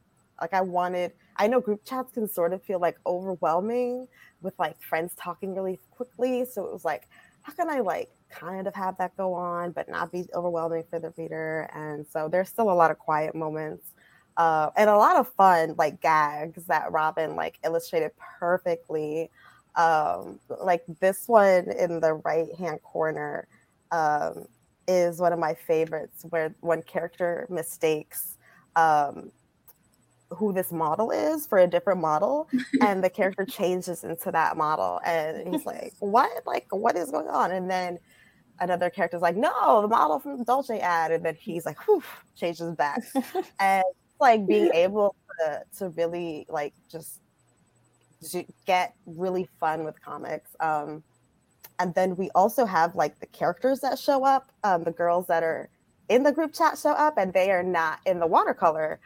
like 0.41 0.53
I 0.53 0.61
wanted. 0.61 1.13
I 1.37 1.47
know 1.47 1.61
group 1.61 1.83
chats 1.85 2.11
can 2.13 2.27
sort 2.27 2.53
of 2.53 2.61
feel 2.61 2.79
like 2.79 2.97
overwhelming 3.05 4.07
with 4.41 4.53
like 4.59 4.79
friends 4.81 5.13
talking 5.15 5.55
really 5.55 5.79
quickly, 5.91 6.45
so 6.45 6.65
it 6.65 6.73
was 6.73 6.83
like, 6.83 7.07
how 7.43 7.53
can 7.53 7.69
I 7.69 7.79
like 7.79 8.11
kind 8.29 8.67
of 8.67 8.75
have 8.75 8.97
that 8.97 9.15
go 9.15 9.33
on, 9.33 9.71
but 9.71 9.87
not 9.87 10.11
be 10.11 10.25
overwhelming 10.35 10.83
for 10.89 10.99
the 10.99 11.13
reader. 11.17 11.69
And 11.73 12.05
so 12.05 12.27
there's 12.27 12.49
still 12.49 12.69
a 12.69 12.73
lot 12.73 12.91
of 12.91 12.99
quiet 12.99 13.35
moments 13.35 13.93
uh, 14.37 14.69
and 14.75 14.89
a 14.89 14.97
lot 14.97 15.15
of 15.15 15.29
fun, 15.29 15.75
like 15.77 16.01
gags 16.01 16.65
that 16.65 16.91
Robyn 16.91 17.35
like 17.35 17.57
illustrated 17.63 18.11
perfectly. 18.17 19.29
Um, 19.75 20.39
like 20.61 20.83
this 20.99 21.27
one 21.27 21.71
in 21.71 21.99
the 21.99 22.15
right 22.25 22.53
hand 22.55 22.81
corner 22.83 23.47
um, 23.91 24.45
is 24.87 25.19
one 25.19 25.33
of 25.33 25.39
my 25.39 25.53
favorites, 25.53 26.25
where 26.29 26.55
one 26.61 26.81
character 26.83 27.47
mistakes 27.49 28.37
um, 28.75 29.31
who 30.29 30.51
this 30.53 30.71
model 30.71 31.11
is 31.11 31.45
for 31.45 31.59
a 31.59 31.67
different 31.67 32.01
model 32.01 32.49
and 32.81 33.03
the 33.03 33.09
character 33.09 33.45
changes 33.45 34.03
into 34.03 34.31
that 34.31 34.57
model 34.57 34.99
and 35.05 35.47
he's 35.53 35.65
like 35.65 35.93
what? 35.99 36.45
Like 36.45 36.67
what 36.71 36.97
is 36.97 37.11
going 37.11 37.27
on? 37.27 37.51
And 37.51 37.69
then 37.69 37.99
another 38.59 38.89
character's 38.89 39.21
like, 39.21 39.35
no, 39.35 39.81
the 39.81 39.87
model 39.87 40.19
from 40.19 40.37
the 40.37 40.45
Dolce 40.45 40.79
ad, 40.79 41.11
and 41.11 41.25
then 41.25 41.35
he's 41.35 41.65
like, 41.65 41.77
whew, 41.87 42.03
changes 42.35 42.75
back, 42.75 43.01
and 43.59 43.83
like 44.19 44.45
being 44.47 44.71
able 44.73 45.15
to 45.39 45.63
to 45.77 45.89
really 45.89 46.45
like 46.49 46.73
just 46.89 47.19
get 48.65 48.95
really 49.05 49.49
fun 49.59 49.83
with 49.83 50.01
comics. 50.01 50.55
Um, 50.59 51.03
and 51.83 51.93
then 51.93 52.15
we 52.15 52.29
also 52.33 52.65
have 52.65 52.95
like 52.95 53.19
the 53.19 53.27
characters 53.27 53.81
that 53.81 53.99
show 53.99 54.23
up, 54.23 54.51
um, 54.63 54.83
the 54.83 54.91
girls 54.91 55.27
that 55.27 55.43
are 55.43 55.69
in 56.09 56.23
the 56.23 56.31
group 56.31 56.53
chat 56.53 56.77
show 56.77 56.91
up, 56.91 57.17
and 57.17 57.33
they 57.33 57.51
are 57.51 57.63
not 57.63 57.99
in 58.05 58.19
the 58.19 58.27
watercolor 58.27 58.99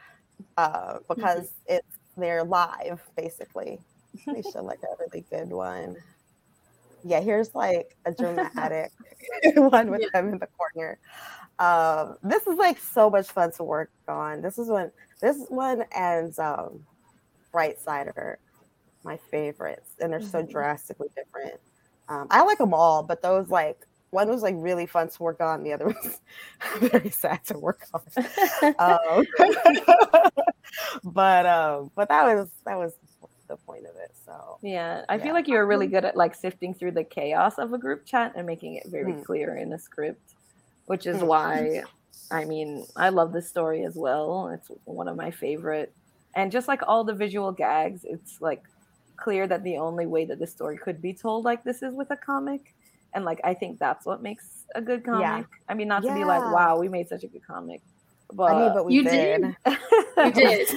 uh, 0.58 1.00
because 1.10 1.48
mm-hmm. 1.48 1.76
it's 1.76 1.98
they're 2.16 2.44
live 2.44 3.02
basically. 3.16 3.80
They 4.26 4.42
show 4.42 4.64
like 4.64 4.80
a 4.82 4.96
really 5.00 5.26
good 5.30 5.50
one 5.50 5.96
yeah, 7.04 7.22
here's 7.22 7.54
like 7.56 7.96
a 8.06 8.12
dramatic 8.12 8.92
one 9.56 9.92
with 9.92 10.02
yeah. 10.02 10.08
them 10.14 10.34
in 10.34 10.40
the 10.40 10.48
corner. 10.48 11.00
Um, 11.60 12.18
this 12.22 12.46
is 12.46 12.58
like 12.58 12.80
so 12.80 13.10
much 13.10 13.28
fun 13.28 13.52
to 13.54 13.64
work 13.64 13.92
on. 14.08 14.42
This 14.42 14.58
is 14.58 14.68
when 14.68 14.92
this 15.22 15.46
one 15.50 15.86
and 15.96 16.38
um, 16.40 16.82
Bright 17.52 17.80
Side 17.80 18.08
are 18.08 18.40
my 19.04 19.18
favorites, 19.18 19.92
and 20.00 20.12
they're 20.12 20.20
mm-hmm. 20.20 20.30
so 20.30 20.44
drastically 20.44 21.08
different. 21.16 21.60
Um, 22.10 22.28
I 22.30 22.44
like 22.44 22.58
them 22.58 22.74
all, 22.74 23.04
but 23.04 23.22
those 23.22 23.50
like 23.50 23.88
one 24.12 24.30
was 24.30 24.42
like 24.42 24.56
really 24.58 24.86
fun 24.86 25.10
to 25.10 25.24
work 25.24 25.42
on. 25.42 25.64
The 25.64 25.74
other 25.74 25.86
was 25.88 26.20
very 26.80 27.10
sad 27.10 27.44
to 27.46 27.58
work 27.58 27.86
on. 27.94 28.02
um, 28.80 29.26
but 31.04 31.46
um, 31.46 31.92
but 31.96 32.10
that 32.10 32.24
was 32.26 32.50
that 32.66 32.78
was 32.78 32.94
the 33.48 33.58
point 33.58 33.86
of 33.86 33.96
it. 33.98 34.12
So 34.26 34.58
yeah, 34.62 35.04
I 35.10 35.16
yeah. 35.16 35.24
feel 35.24 35.34
like 35.34 35.48
you're 35.48 35.66
really 35.66 35.88
good 35.88 36.06
at 36.06 36.16
like 36.16 36.36
sifting 36.36 36.74
through 36.74 36.92
the 36.92 37.04
chaos 37.04 37.58
of 37.58 37.74
a 37.74 37.78
group 37.78 38.06
chat 38.06 38.34
and 38.36 38.46
making 38.46 38.76
it 38.76 38.88
very 38.88 39.14
mm. 39.14 39.24
clear 39.24 39.56
in 39.56 39.70
the 39.70 39.80
script, 39.80 40.34
which 40.86 41.06
is 41.06 41.18
mm. 41.18 41.28
why 41.28 41.84
I 42.32 42.46
mean 42.46 42.86
I 42.96 43.10
love 43.10 43.34
this 43.34 43.50
story 43.50 43.84
as 43.84 43.96
well. 43.96 44.50
It's 44.50 44.70
one 44.86 45.08
of 45.08 45.18
my 45.18 45.32
favorite, 45.32 45.94
and 46.36 46.52
just 46.52 46.68
like 46.68 46.82
all 46.88 47.04
the 47.04 47.14
visual 47.14 47.52
gags, 47.52 48.06
it's 48.06 48.40
like 48.42 48.64
clear 49.18 49.48
that 49.48 49.64
the 49.64 49.78
only 49.78 50.06
way 50.06 50.26
that 50.26 50.40
the 50.40 50.48
story 50.48 50.78
could 50.78 51.02
be 51.02 51.14
told 51.14 51.44
like 51.44 51.64
this 51.64 51.82
is 51.82 51.94
with 51.94 52.12
a 52.12 52.18
comic. 52.18 52.74
And 53.14 53.26
like 53.26 53.42
I 53.44 53.54
think 53.54 53.80
that's 53.80 54.06
what 54.06 54.22
makes 54.22 54.66
a 54.76 54.82
good 54.82 55.04
comic. 55.04 55.22
Yeah. 55.22 55.44
I 55.68 55.74
mean, 55.74 55.88
not 55.88 56.04
to 56.04 56.14
be 56.14 56.24
like, 56.24 56.42
wow, 56.54 56.78
we 56.80 56.88
made 56.88 57.10
such 57.10 57.24
a 57.24 57.28
good 57.28 57.46
comic. 57.46 57.82
But, 58.32 58.52
I 58.52 58.62
mean, 58.62 58.74
but 58.74 58.86
we 58.86 58.94
you 58.94 59.04
did. 59.04 59.42
did. 59.42 59.56
you 60.18 60.32
did. 60.32 60.68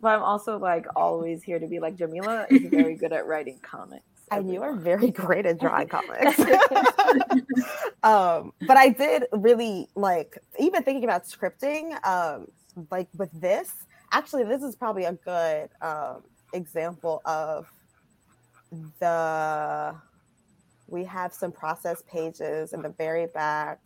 but 0.00 0.08
I'm 0.08 0.22
also 0.22 0.58
like 0.58 0.86
always 0.96 1.42
here 1.42 1.58
to 1.58 1.66
be 1.66 1.78
like 1.78 1.96
Jamila 1.96 2.46
is 2.50 2.62
very 2.70 2.94
good 2.94 3.12
at 3.12 3.26
writing 3.26 3.58
comics. 3.62 4.04
And 4.32 4.52
you 4.52 4.62
are 4.62 4.74
very 4.74 5.10
great 5.10 5.44
at 5.44 5.58
drawing 5.58 5.88
comics. 5.88 6.38
um, 8.04 8.52
but 8.66 8.76
I 8.76 8.90
did 8.90 9.24
really 9.32 9.88
like 9.96 10.38
even 10.58 10.84
thinking 10.84 11.02
about 11.02 11.24
scripting, 11.24 11.92
um, 12.06 12.46
like 12.92 13.08
with 13.16 13.30
this, 13.32 13.72
actually 14.12 14.44
this 14.44 14.62
is 14.62 14.76
probably 14.76 15.04
a 15.04 15.14
good 15.14 15.68
um, 15.82 16.22
example 16.54 17.22
of 17.26 17.68
the 19.00 19.94
we 20.88 21.04
have 21.04 21.32
some 21.34 21.52
process 21.52 22.02
pages 22.10 22.72
in 22.74 22.82
the 22.82 22.90
very 22.90 23.26
back. 23.28 23.80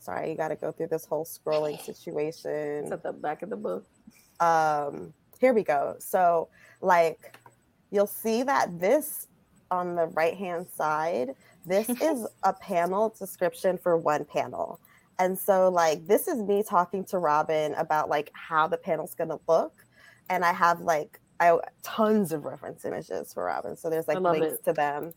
Sorry, 0.00 0.30
you 0.30 0.36
got 0.36 0.48
to 0.48 0.56
go 0.56 0.72
through 0.72 0.88
this 0.88 1.06
whole 1.06 1.26
scrolling 1.26 1.80
situation. 1.80 2.50
It's 2.84 2.92
at 2.92 3.02
the 3.02 3.12
back 3.12 3.42
of 3.42 3.50
the 3.50 3.56
book 3.56 3.86
um 4.40 5.14
here 5.40 5.54
we 5.54 5.62
go 5.62 5.96
so 5.98 6.48
like 6.82 7.38
you'll 7.90 8.06
see 8.06 8.42
that 8.42 8.80
this 8.80 9.28
on 9.70 9.94
the 9.96 10.06
right 10.08 10.36
hand 10.36 10.66
side 10.68 11.30
this 11.64 11.88
is 12.02 12.26
a 12.44 12.52
panel 12.54 13.14
description 13.18 13.78
for 13.78 13.96
one 13.98 14.24
panel 14.26 14.80
And 15.18 15.38
so 15.38 15.70
like 15.70 16.06
this 16.08 16.28
is 16.28 16.42
me 16.42 16.64
talking 16.68 17.04
to 17.06 17.18
Robyn 17.18 17.74
about 17.74 18.10
like 18.10 18.30
how 18.34 18.68
the 18.68 18.78
panel's 18.78 19.14
gonna 19.14 19.38
look. 19.48 19.86
And 20.30 20.44
I 20.44 20.52
have 20.54 20.82
like 20.82 21.20
I 21.40 21.58
tons 21.82 22.32
of 22.32 22.44
reference 22.44 22.84
images 22.84 23.32
for 23.32 23.44
Robyn. 23.44 23.76
So 23.76 23.90
there's 23.90 24.08
like 24.08 24.20
links 24.20 24.54
it. 24.54 24.64
to 24.64 24.72
them. 24.72 25.12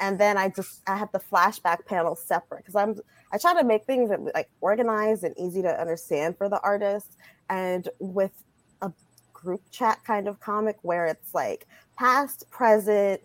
And 0.00 0.18
then 0.18 0.38
I 0.38 0.48
just 0.48 0.82
I 0.86 0.96
have 0.96 1.12
the 1.12 1.20
flashback 1.20 1.84
panel 1.86 2.14
separate 2.14 2.58
because 2.58 2.74
I'm 2.74 2.96
I 3.32 3.38
try 3.38 3.54
to 3.54 3.64
make 3.64 3.84
things 3.84 4.10
like 4.34 4.50
organized 4.60 5.24
and 5.24 5.38
easy 5.38 5.62
to 5.62 5.80
understand 5.80 6.36
for 6.38 6.48
the 6.48 6.60
artist. 6.60 7.16
And 7.48 7.88
with 7.98 8.32
a 8.82 8.92
group 9.32 9.62
chat 9.70 10.02
kind 10.04 10.26
of 10.26 10.40
comic 10.40 10.76
where 10.82 11.06
it's 11.06 11.34
like 11.34 11.66
past, 11.96 12.48
present, 12.50 13.20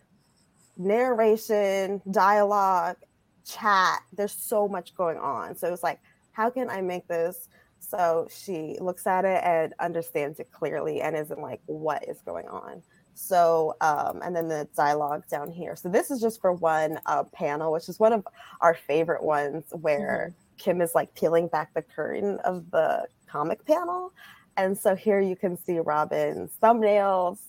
narration, 0.77 2.01
dialogue, 2.11 2.97
chat. 3.45 4.01
There's 4.13 4.33
so 4.33 4.67
much 4.67 4.95
going 4.95 5.17
on. 5.17 5.55
So 5.55 5.71
it's 5.71 5.83
like, 5.83 5.99
how 6.31 6.49
can 6.49 6.69
I 6.69 6.81
make 6.81 7.07
this 7.07 7.47
so 7.89 8.27
she 8.29 8.77
looks 8.79 9.07
at 9.07 9.25
it 9.25 9.43
and 9.43 9.73
understands 9.79 10.39
it 10.39 10.51
clearly 10.51 11.01
and 11.01 11.15
isn't 11.15 11.39
like, 11.39 11.61
what 11.65 12.07
is 12.07 12.21
going 12.25 12.47
on? 12.47 12.81
So, 13.13 13.75
um, 13.79 14.21
and 14.23 14.35
then 14.35 14.47
the 14.47 14.67
dialogue 14.75 15.23
down 15.29 15.49
here. 15.51 15.75
So 15.75 15.87
this 15.89 16.11
is 16.11 16.19
just 16.19 16.41
for 16.41 16.51
one 16.51 16.99
uh, 17.05 17.23
panel, 17.23 17.71
which 17.71 17.87
is 17.87 17.99
one 17.99 18.11
of 18.11 18.27
our 18.61 18.73
favorite 18.73 19.23
ones 19.23 19.65
where 19.71 20.33
mm-hmm. 20.33 20.57
Kim 20.57 20.81
is 20.81 20.93
like 20.93 21.13
peeling 21.15 21.47
back 21.47 21.73
the 21.73 21.81
curtain 21.81 22.39
of 22.39 22.69
the 22.71 23.05
comic 23.27 23.65
panel. 23.65 24.11
And 24.57 24.77
so 24.77 24.95
here 24.95 25.19
you 25.19 25.35
can 25.35 25.57
see 25.57 25.79
Robyn's 25.79 26.57
thumbnails, 26.61 27.39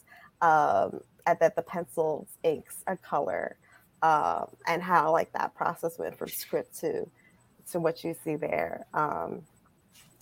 um, 0.40 1.00
and 1.26 1.38
that 1.40 1.56
the 1.56 1.62
pencils, 1.62 2.28
inks, 2.42 2.82
a 2.86 2.96
color, 2.96 3.56
um, 4.02 4.48
and 4.66 4.82
how 4.82 5.12
like 5.12 5.32
that 5.32 5.54
process 5.54 5.98
went 5.98 6.16
from 6.18 6.28
script 6.28 6.78
to 6.80 7.06
to 7.72 7.80
what 7.80 8.04
you 8.04 8.14
see 8.24 8.36
there. 8.36 8.86
Um, 8.94 9.42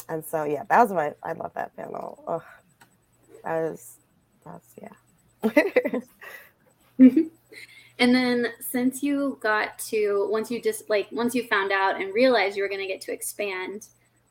and 0.09 0.25
so 0.25 0.45
yeah, 0.45 0.65
that 0.69 0.83
was 0.83 0.93
my 0.93 1.13
I 1.23 1.33
love 1.33 1.53
that 1.55 1.77
panel. 1.77 2.23
Oh, 2.27 2.43
that 3.45 3.71
was 3.71 3.97
that's 4.45 4.75
yeah. 4.81 4.89
and 6.99 8.15
then 8.15 8.49
since 8.61 9.03
you 9.03 9.39
got 9.41 9.79
to 9.79 10.29
once 10.31 10.51
you 10.51 10.61
just 10.61 10.89
like 10.89 11.09
once 11.13 11.35
you 11.35 11.47
found 11.47 11.73
out 11.73 12.01
and 12.01 12.15
realized 12.15 12.57
you 12.57 12.63
were 12.63 12.69
going 12.69 12.81
to 12.81 12.87
get 12.87 13.01
to 13.03 13.13
expand, 13.13 13.87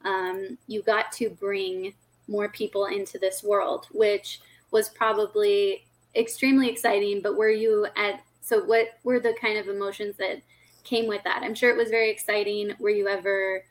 um, 0.05 0.57
you 0.67 0.81
got 0.81 1.11
to 1.13 1.29
bring 1.29 1.93
more 2.27 2.49
people 2.49 2.85
into 2.85 3.17
this 3.17 3.43
world, 3.43 3.87
which 3.91 4.39
was 4.71 4.89
probably 4.89 5.85
extremely 6.15 6.69
exciting. 6.69 7.21
But 7.21 7.37
were 7.37 7.49
you 7.49 7.87
at 7.95 8.21
so 8.41 8.63
what 8.63 8.99
were 9.03 9.19
the 9.19 9.35
kind 9.39 9.57
of 9.57 9.67
emotions 9.67 10.17
that 10.17 10.41
came 10.83 11.07
with 11.07 11.23
that? 11.23 11.41
I'm 11.43 11.55
sure 11.55 11.69
it 11.69 11.77
was 11.77 11.89
very 11.89 12.09
exciting. 12.09 12.73
Were 12.79 12.89
you 12.89 13.07
ever 13.07 13.63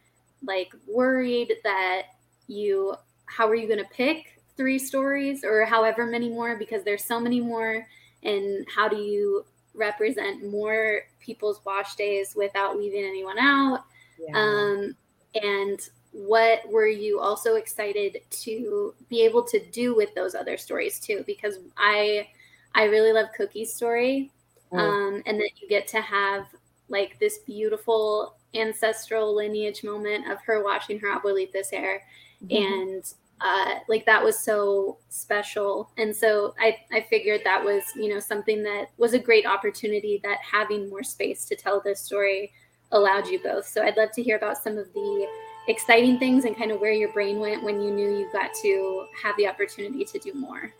like 0.44 0.72
worried 0.86 1.54
that 1.64 2.02
you 2.48 2.94
how 3.26 3.48
are 3.48 3.54
you 3.54 3.66
going 3.66 3.78
to 3.78 3.90
pick 3.92 4.40
three 4.56 4.78
stories 4.78 5.44
or 5.44 5.64
however 5.64 6.06
many 6.06 6.28
more? 6.28 6.56
Because 6.56 6.84
there's 6.84 7.04
so 7.04 7.18
many 7.18 7.40
more. 7.40 7.86
And 8.22 8.66
how 8.74 8.88
do 8.88 8.96
you 8.96 9.44
represent 9.74 10.50
more 10.50 11.00
people's 11.18 11.60
wash 11.64 11.94
days 11.96 12.34
without 12.36 12.76
leaving 12.76 13.04
anyone 13.04 13.38
out? 13.38 13.84
Yeah. 14.18 14.36
um, 14.36 14.96
and 15.34 15.80
what 16.12 16.60
were 16.70 16.86
you 16.86 17.20
also 17.20 17.54
excited 17.54 18.18
to 18.30 18.94
be 19.08 19.22
able 19.22 19.42
to 19.44 19.58
do 19.70 19.96
with 19.96 20.14
those 20.14 20.34
other 20.34 20.58
stories 20.58 21.00
too? 21.00 21.24
Because 21.26 21.58
i 21.76 22.28
i 22.74 22.84
really 22.84 23.12
love 23.12 23.28
cookie's 23.36 23.74
story. 23.74 24.30
Mm. 24.72 24.78
um, 24.78 25.22
and 25.26 25.38
that 25.38 25.50
you 25.60 25.68
get 25.68 25.86
to 25.88 26.00
have 26.00 26.46
like 26.88 27.18
this 27.18 27.38
beautiful 27.38 28.36
ancestral 28.54 29.34
lineage 29.34 29.82
moment 29.84 30.30
of 30.30 30.38
her 30.42 30.62
washing 30.62 30.98
her 31.00 31.18
abuelita's 31.18 31.70
hair. 31.70 32.02
Mm-hmm. 32.44 32.56
and 32.56 33.14
uh, 33.40 33.78
like 33.88 34.06
that 34.06 34.22
was 34.22 34.38
so 34.38 34.98
special. 35.08 35.90
And 35.98 36.14
so 36.14 36.54
I, 36.60 36.78
I 36.92 37.00
figured 37.00 37.42
that 37.44 37.62
was 37.62 37.82
you 37.96 38.08
know 38.08 38.20
something 38.20 38.62
that 38.62 38.90
was 38.98 39.14
a 39.14 39.18
great 39.18 39.46
opportunity 39.46 40.20
that 40.22 40.38
having 40.40 40.88
more 40.88 41.02
space 41.02 41.44
to 41.46 41.56
tell 41.56 41.80
this 41.80 42.00
story 42.00 42.52
allowed 42.92 43.26
you 43.26 43.42
both. 43.42 43.66
So 43.66 43.82
i'd 43.82 43.96
love 43.96 44.12
to 44.12 44.22
hear 44.22 44.36
about 44.36 44.62
some 44.62 44.78
of 44.78 44.92
the 44.92 45.26
exciting 45.68 46.18
things 46.18 46.44
and 46.44 46.56
kind 46.56 46.70
of 46.70 46.80
where 46.80 46.92
your 46.92 47.12
brain 47.12 47.38
went 47.38 47.62
when 47.62 47.80
you 47.80 47.90
knew 47.90 48.16
you 48.16 48.28
got 48.32 48.50
to 48.62 49.06
have 49.22 49.36
the 49.36 49.46
opportunity 49.46 50.04
to 50.04 50.18
do 50.18 50.34
more. 50.34 50.72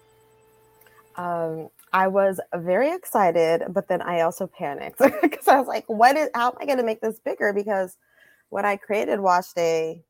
Um, 1.17 1.69
I 1.93 2.09
was 2.09 2.41
very 2.55 2.93
excited, 2.95 3.65
but 3.71 3.89
then 3.89 4.01
I 4.01 4.21
also 4.23 4.47
panicked 4.47 4.99
because 5.23 5.49
I 5.49 5.59
was 5.59 5.69
like, 5.69 5.85
"What 5.89 6.17
is? 6.17 6.31
How 6.35 6.49
am 6.49 6.57
I 6.61 6.67
going 6.67 6.79
to 6.79 6.85
make 6.85 7.01
this 7.01 7.21
bigger?" 7.21 7.53
Because 7.53 7.97
when 8.49 8.65
I 8.65 8.77
created 8.77 9.21
Wash 9.21 9.53
Day, 9.53 10.05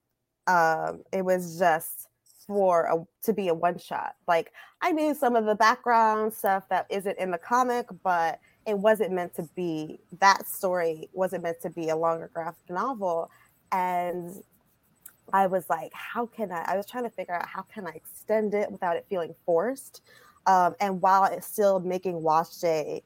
um, 0.47 1.03
it 1.13 1.25
was 1.25 1.59
just 1.59 2.09
for 2.47 2.85
a, 2.85 3.25
to 3.25 3.33
be 3.33 3.49
a 3.49 3.55
one 3.55 3.79
shot. 3.79 4.15
Like 4.29 4.53
I 4.81 4.93
knew 4.93 5.15
some 5.15 5.37
of 5.37 5.45
the 5.45 5.55
background 5.55 6.35
stuff 6.35 6.69
that 6.71 6.87
isn't 6.91 7.19
in 7.19 7.31
the 7.31 7.39
comic, 7.39 7.87
but 8.05 8.39
it 8.67 8.79
wasn't 8.79 9.13
meant 9.13 9.35
to 9.37 9.49
be 9.57 10.01
that 10.21 10.47
story. 10.49 11.09
wasn't 11.13 11.43
meant 11.43 11.61
to 11.63 11.71
be 11.71 11.89
a 11.89 11.97
longer 11.97 12.31
graphic 12.33 12.71
novel, 12.71 13.29
and 13.73 14.43
I 15.33 15.49
was 15.49 15.69
like, 15.69 15.93
"How 15.95 16.27
can 16.27 16.53
I?" 16.53 16.65
I 16.69 16.77
was 16.77 16.87
trying 16.87 17.05
to 17.05 17.11
figure 17.11 17.35
out 17.35 17.49
how 17.49 17.63
can 17.63 17.87
I 17.89 17.93
extend 17.93 18.55
it 18.55 18.71
without 18.71 18.97
it 18.97 19.07
feeling 19.09 19.35
forced 19.45 20.03
um, 20.47 20.75
and 20.81 21.01
while 21.01 21.25
it's 21.25 21.47
still 21.47 21.81
making 21.81 22.23
Wash 22.23 22.57
Day 22.57 23.03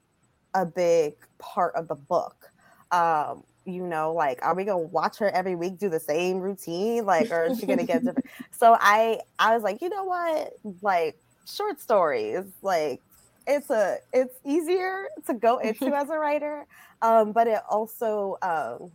a 0.55 0.65
big 0.65 1.15
part 1.39 1.75
of 1.75 1.87
the 1.89 1.95
book. 1.95 2.51
Um, 2.91 3.45
you 3.65 3.83
know, 3.87 4.13
like, 4.13 4.39
are 4.43 4.55
we 4.55 4.65
gonna 4.65 4.79
watch 4.79 5.19
her 5.19 5.29
every 5.31 5.55
week 5.55 5.79
do 5.79 5.89
the 5.89 6.01
same 6.01 6.39
routine? 6.41 7.05
Like, 7.05 7.31
or 7.31 7.47
is 7.47 7.59
she 7.59 7.67
gonna 7.67 7.85
get 7.85 8.05
different? 8.05 8.27
so 8.51 8.77
I 8.81 9.21
I 9.39 9.55
was 9.55 9.63
like, 9.63 9.83
you 9.83 9.89
know 9.89 10.05
what? 10.05 10.53
Like 10.83 11.17
short 11.47 11.81
stories, 11.81 12.45
like 12.63 13.03
it's 13.47 13.71
a 13.71 13.99
it's 14.13 14.39
easier 14.45 15.09
to 15.27 15.35
go 15.35 15.59
into 15.59 15.87
as 15.95 16.09
a 16.09 16.19
writer. 16.19 16.67
Um, 17.03 17.33
but 17.33 17.47
it 17.49 17.61
also 17.69 18.37
um 18.43 18.91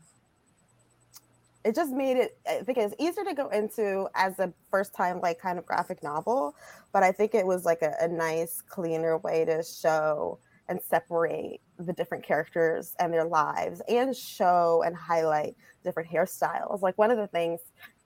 it 1.63 1.75
just 1.75 1.91
made 1.91 2.17
it 2.17 2.37
i 2.47 2.61
think 2.63 2.77
it's 2.77 2.95
easier 2.99 3.23
to 3.23 3.33
go 3.33 3.49
into 3.49 4.07
as 4.15 4.39
a 4.39 4.51
first 4.69 4.93
time 4.93 5.19
like 5.21 5.39
kind 5.39 5.59
of 5.59 5.65
graphic 5.65 6.01
novel 6.03 6.55
but 6.91 7.03
i 7.03 7.11
think 7.11 7.35
it 7.35 7.45
was 7.45 7.65
like 7.65 7.81
a, 7.81 7.93
a, 8.01 8.07
nice 8.07 8.61
cleaner 8.61 9.17
way 9.19 9.45
to 9.45 9.63
show 9.63 10.39
and 10.71 10.79
separate 10.81 11.59
the 11.79 11.91
different 11.91 12.23
characters 12.23 12.95
and 12.99 13.13
their 13.13 13.25
lives 13.25 13.81
and 13.89 14.15
show 14.15 14.83
and 14.85 14.95
highlight 14.95 15.55
different 15.83 16.09
hairstyles. 16.09 16.81
Like 16.81 16.97
one 16.97 17.11
of 17.11 17.17
the 17.17 17.27
things 17.27 17.59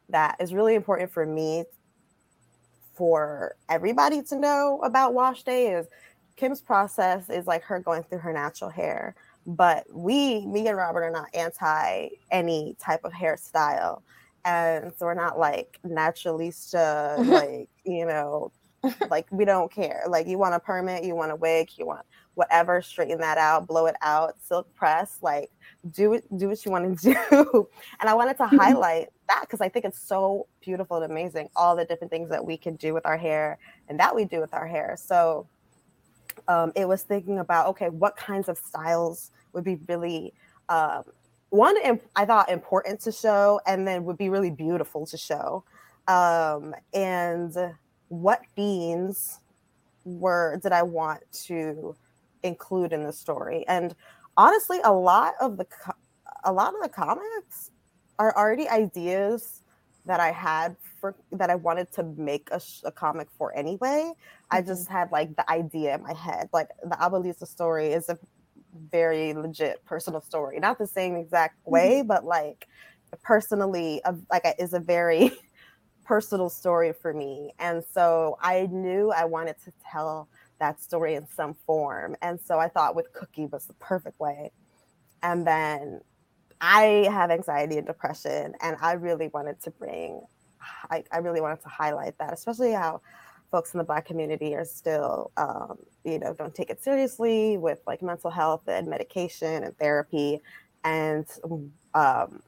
that 0.09 0.35
is 0.39 0.53
really 0.53 0.73
important 0.73 1.11
for 1.11 1.25
me 1.25 1.63
for 2.95 3.55
everybody 3.69 4.23
to 4.23 4.35
know 4.35 4.79
about 4.83 5.13
wash 5.13 5.43
day 5.43 5.67
is 5.67 5.85
kim's 6.37 6.61
process 6.61 7.29
is 7.29 7.45
like 7.45 7.61
her 7.61 7.79
going 7.79 8.03
through 8.03 8.19
her 8.19 8.33
natural 8.33 8.69
hair 8.69 9.15
but 9.45 9.85
we, 9.91 10.45
me 10.45 10.67
and 10.67 10.77
Robert, 10.77 11.03
are 11.03 11.11
not 11.11 11.27
anti 11.33 12.09
any 12.31 12.75
type 12.79 13.01
of 13.03 13.11
hairstyle, 13.11 14.01
and 14.43 14.91
so 14.97 15.05
we're 15.05 15.13
not 15.13 15.37
like 15.39 15.79
naturalista, 15.85 17.17
like 17.27 17.69
you 17.83 18.05
know, 18.05 18.51
like 19.09 19.27
we 19.31 19.45
don't 19.45 19.71
care. 19.71 20.03
Like 20.07 20.27
you 20.27 20.37
want 20.37 20.55
a 20.55 20.59
permit, 20.59 21.03
you 21.03 21.15
want 21.15 21.31
a 21.31 21.35
wig, 21.35 21.69
you 21.77 21.85
want 21.85 22.05
whatever, 22.35 22.81
straighten 22.81 23.19
that 23.19 23.37
out, 23.37 23.67
blow 23.67 23.85
it 23.85 23.95
out, 24.01 24.35
silk 24.41 24.73
press, 24.75 25.17
like 25.21 25.49
do 25.91 26.13
it, 26.13 26.37
do 26.37 26.49
what 26.49 26.65
you 26.65 26.71
want 26.71 26.99
to 26.99 27.13
do. 27.31 27.67
and 27.99 28.09
I 28.09 28.13
wanted 28.13 28.37
to 28.37 28.47
highlight 28.47 29.09
that 29.27 29.41
because 29.41 29.61
I 29.61 29.69
think 29.69 29.85
it's 29.85 29.99
so 29.99 30.47
beautiful 30.61 30.97
and 31.01 31.11
amazing, 31.11 31.49
all 31.55 31.75
the 31.75 31.85
different 31.85 32.11
things 32.11 32.29
that 32.29 32.45
we 32.45 32.57
can 32.57 32.75
do 32.75 32.93
with 32.93 33.05
our 33.05 33.17
hair 33.17 33.57
and 33.87 33.99
that 33.99 34.15
we 34.15 34.25
do 34.25 34.39
with 34.39 34.53
our 34.53 34.67
hair. 34.67 34.95
So 34.99 35.47
um, 36.47 36.71
it 36.75 36.87
was 36.87 37.03
thinking 37.03 37.39
about 37.39 37.67
okay, 37.67 37.89
what 37.89 38.15
kinds 38.15 38.49
of 38.49 38.57
styles 38.57 39.31
would 39.53 39.63
be 39.63 39.79
really 39.87 40.33
um, 40.69 41.03
one 41.49 41.75
I 42.15 42.25
thought 42.25 42.49
important 42.49 42.99
to 43.01 43.11
show, 43.11 43.61
and 43.65 43.87
then 43.87 44.03
would 44.05 44.17
be 44.17 44.29
really 44.29 44.51
beautiful 44.51 45.05
to 45.05 45.17
show. 45.17 45.63
Um, 46.07 46.75
and 46.93 47.55
what 48.09 48.41
beans 48.55 49.39
were 50.03 50.59
did 50.61 50.71
I 50.71 50.83
want 50.83 51.21
to 51.45 51.95
include 52.43 52.93
in 52.93 53.03
the 53.03 53.13
story? 53.13 53.65
And 53.67 53.95
honestly, 54.37 54.79
a 54.83 54.93
lot 54.93 55.33
of 55.39 55.57
the 55.57 55.65
a 56.43 56.53
lot 56.53 56.73
of 56.75 56.81
the 56.81 56.89
comics 56.89 57.71
are 58.19 58.35
already 58.37 58.69
ideas 58.69 59.61
that 60.05 60.19
I 60.19 60.31
had 60.31 60.75
for 60.99 61.15
that 61.31 61.49
I 61.49 61.55
wanted 61.55 61.91
to 61.93 62.03
make 62.03 62.49
a, 62.51 62.61
a 62.83 62.91
comic 62.91 63.27
for 63.37 63.55
anyway. 63.55 64.11
Mm-hmm. 64.11 64.57
I 64.57 64.61
just 64.61 64.87
had 64.87 65.11
like 65.11 65.35
the 65.35 65.49
idea 65.49 65.95
in 65.95 66.03
my 66.03 66.13
head. 66.13 66.49
Like 66.53 66.69
the 66.83 66.95
Abuelita 66.95 67.47
story 67.47 67.87
is 67.87 68.09
a 68.09 68.17
very 68.91 69.33
legit 69.33 69.83
personal 69.85 70.21
story. 70.21 70.59
Not 70.59 70.77
the 70.77 70.87
same 70.87 71.15
exact 71.15 71.57
way, 71.65 71.99
mm-hmm. 71.99 72.07
but 72.07 72.25
like 72.25 72.67
personally, 73.23 74.03
uh, 74.03 74.13
like 74.31 74.45
is 74.59 74.73
a 74.73 74.79
very 74.79 75.31
personal 76.05 76.49
story 76.49 76.93
for 76.93 77.13
me. 77.13 77.53
And 77.59 77.83
so 77.93 78.37
I 78.41 78.67
knew 78.71 79.11
I 79.11 79.25
wanted 79.25 79.55
to 79.65 79.73
tell 79.91 80.29
that 80.59 80.81
story 80.81 81.15
in 81.15 81.27
some 81.35 81.55
form. 81.65 82.15
And 82.21 82.39
so 82.39 82.59
I 82.59 82.69
thought 82.69 82.95
with 82.95 83.11
Cookie 83.13 83.47
was 83.47 83.65
the 83.65 83.73
perfect 83.73 84.19
way. 84.19 84.51
And 85.23 85.45
then 85.45 86.01
I 86.67 87.07
have 87.11 87.29
anxiety 87.29 87.77
and 87.77 87.85
depression, 87.85 88.55
and 88.59 88.75
I 88.81 88.93
really 88.93 89.27
wanted 89.27 89.61
to 89.65 89.69
bring, 89.71 90.21
I, 90.89 91.03
I 91.11 91.19
really 91.19 91.39
wanted 91.39 91.61
to 91.61 91.69
highlight 91.69 92.17
that, 92.17 92.33
especially 92.33 92.71
how 92.71 93.01
folks 93.51 93.73
in 93.73 93.77
the 93.77 93.83
Black 93.83 94.05
community 94.05 94.55
are 94.55 94.65
still, 94.65 95.31
um, 95.37 95.77
you 96.03 96.17
know, 96.17 96.33
don't 96.33 96.55
take 96.55 96.71
it 96.71 96.83
seriously 96.83 97.57
with 97.57 97.79
like 97.85 98.01
mental 98.01 98.31
health 98.31 98.63
and 98.67 98.87
medication 98.87 99.63
and 99.63 99.77
therapy, 99.77 100.41
and 100.83 101.27
um, 101.93 102.41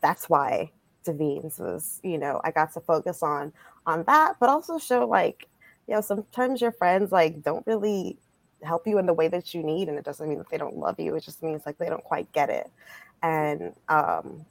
that's 0.00 0.28
why 0.28 0.72
Devines 1.04 1.60
was, 1.60 2.00
you 2.02 2.18
know, 2.18 2.40
I 2.42 2.50
got 2.50 2.72
to 2.74 2.80
focus 2.80 3.22
on 3.22 3.52
on 3.86 4.02
that, 4.04 4.34
but 4.40 4.48
also 4.48 4.78
show 4.78 5.06
like, 5.06 5.46
you 5.86 5.94
know, 5.94 6.00
sometimes 6.00 6.60
your 6.60 6.72
friends 6.72 7.12
like 7.12 7.42
don't 7.42 7.66
really 7.68 8.18
help 8.62 8.86
you 8.86 8.98
in 8.98 9.06
the 9.06 9.14
way 9.14 9.28
that 9.28 9.54
you 9.54 9.62
need, 9.62 9.88
and 9.88 9.96
it 9.96 10.04
doesn't 10.04 10.28
mean 10.28 10.38
that 10.38 10.50
they 10.50 10.58
don't 10.58 10.76
love 10.76 10.98
you. 10.98 11.14
It 11.14 11.24
just 11.24 11.42
means 11.42 11.62
like 11.66 11.78
they 11.78 11.88
don't 11.88 12.04
quite 12.04 12.30
get 12.32 12.50
it, 12.50 12.68
and 13.22 13.74
um, 13.88 14.44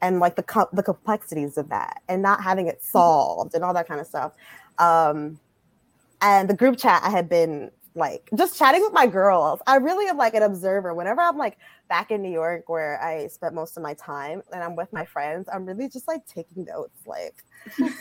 and 0.00 0.20
like 0.20 0.36
the 0.36 0.42
co- 0.42 0.68
the 0.72 0.82
complexities 0.82 1.58
of 1.58 1.68
that, 1.70 2.02
and 2.08 2.22
not 2.22 2.42
having 2.42 2.68
it 2.68 2.82
solved, 2.82 3.54
and 3.54 3.64
all 3.64 3.74
that 3.74 3.88
kind 3.88 4.00
of 4.00 4.06
stuff. 4.06 4.32
Um, 4.78 5.38
and 6.20 6.48
the 6.48 6.54
group 6.54 6.78
chat 6.78 7.02
I 7.04 7.10
had 7.10 7.28
been 7.28 7.70
like 7.94 8.30
just 8.36 8.58
chatting 8.58 8.82
with 8.82 8.92
my 8.92 9.06
girls. 9.06 9.60
I 9.66 9.76
really 9.76 10.08
am 10.08 10.16
like 10.16 10.34
an 10.34 10.42
observer. 10.42 10.94
Whenever 10.94 11.20
I'm 11.20 11.36
like 11.36 11.58
back 11.88 12.10
in 12.10 12.22
New 12.22 12.30
York 12.30 12.68
where 12.68 13.02
I 13.02 13.26
spent 13.26 13.54
most 13.54 13.76
of 13.76 13.82
my 13.82 13.94
time 13.94 14.42
and 14.52 14.62
I'm 14.62 14.76
with 14.76 14.92
my 14.92 15.04
friends, 15.04 15.48
I'm 15.52 15.66
really 15.66 15.88
just 15.88 16.08
like 16.08 16.26
taking 16.26 16.64
notes 16.64 17.00
like 17.06 17.44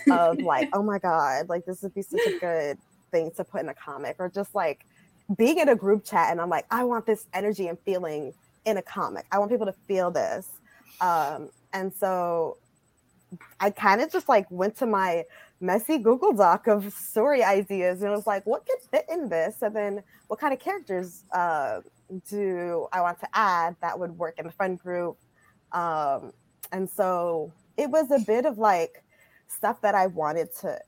of 0.10 0.40
like, 0.40 0.70
oh 0.74 0.84
my 0.84 1.00
God, 1.00 1.50
like 1.50 1.66
this 1.66 1.82
would 1.82 1.94
be 1.94 2.02
such 2.02 2.26
a 2.26 2.40
good 2.40 2.78
thing 3.12 3.32
to 3.36 3.44
put 3.44 3.62
in 3.62 3.70
a 3.70 3.74
comic 3.74 4.16
or 4.20 4.30
just 4.30 4.56
like 4.56 4.86
being 5.38 5.60
in 5.60 5.70
a 5.70 5.76
group 5.76 6.06
chat 6.06 6.32
and 6.32 6.40
I'm 6.40 6.50
like, 6.50 6.66
I 6.72 6.84
want 6.86 7.06
this 7.06 7.26
energy 7.34 7.68
and 7.68 7.78
feeling 7.80 8.34
in 8.66 8.78
a 8.78 8.82
comic. 8.82 9.26
I 9.32 9.40
want 9.40 9.52
people 9.52 9.66
to 9.66 9.76
feel 9.88 10.12
this. 10.12 10.48
Um, 11.00 11.50
and 11.74 11.94
so 11.94 12.58
I 13.60 13.70
kind 13.70 14.02
of 14.02 14.12
just 14.12 14.28
like 14.28 14.50
went 14.52 14.76
to 14.78 14.86
my 14.86 15.24
messy 15.60 15.98
Google 15.98 16.34
Doc 16.34 16.68
of 16.68 16.94
story 16.94 17.44
ideas 17.44 18.02
and 18.02 18.12
was 18.12 18.28
like, 18.28 18.46
what 18.46 18.66
could 18.66 18.80
fit 18.90 19.06
in 19.12 19.30
this? 19.30 19.62
And 19.62 19.76
then 19.76 20.04
what 20.28 20.40
kind 20.40 20.54
of 20.54 20.60
characters 20.60 21.24
uh, 21.32 21.82
do 22.30 22.88
I 22.92 23.02
want 23.02 23.20
to 23.22 23.28
add 23.34 23.76
that 23.82 23.98
would 23.98 24.18
work 24.18 24.38
in 24.38 24.46
the 24.46 24.52
friend 24.52 24.78
group? 24.78 25.18
Um, 25.72 26.34
and 26.72 26.90
so 26.90 27.52
it 27.78 27.90
was 27.90 28.12
a 28.12 28.20
bit 28.20 28.46
of 28.46 28.58
like 28.58 29.04
stuff 29.48 29.82
that 29.82 29.96
I 29.96 30.08
wanted 30.08 30.50
to 30.62 30.80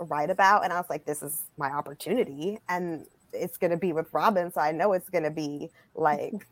write 0.00 0.30
about. 0.30 0.64
And 0.64 0.72
I 0.72 0.76
was 0.76 0.88
like, 0.88 1.04
this 1.04 1.22
is 1.22 1.42
my 1.56 1.70
opportunity. 1.70 2.58
And 2.68 3.06
it's 3.32 3.56
going 3.56 3.70
to 3.70 3.76
be 3.76 3.92
with 3.92 4.12
Robyn. 4.12 4.52
So 4.52 4.60
I 4.60 4.72
know 4.72 4.92
it's 4.92 5.08
going 5.08 5.24
to 5.24 5.30
be 5.30 5.70
like, 5.94 6.46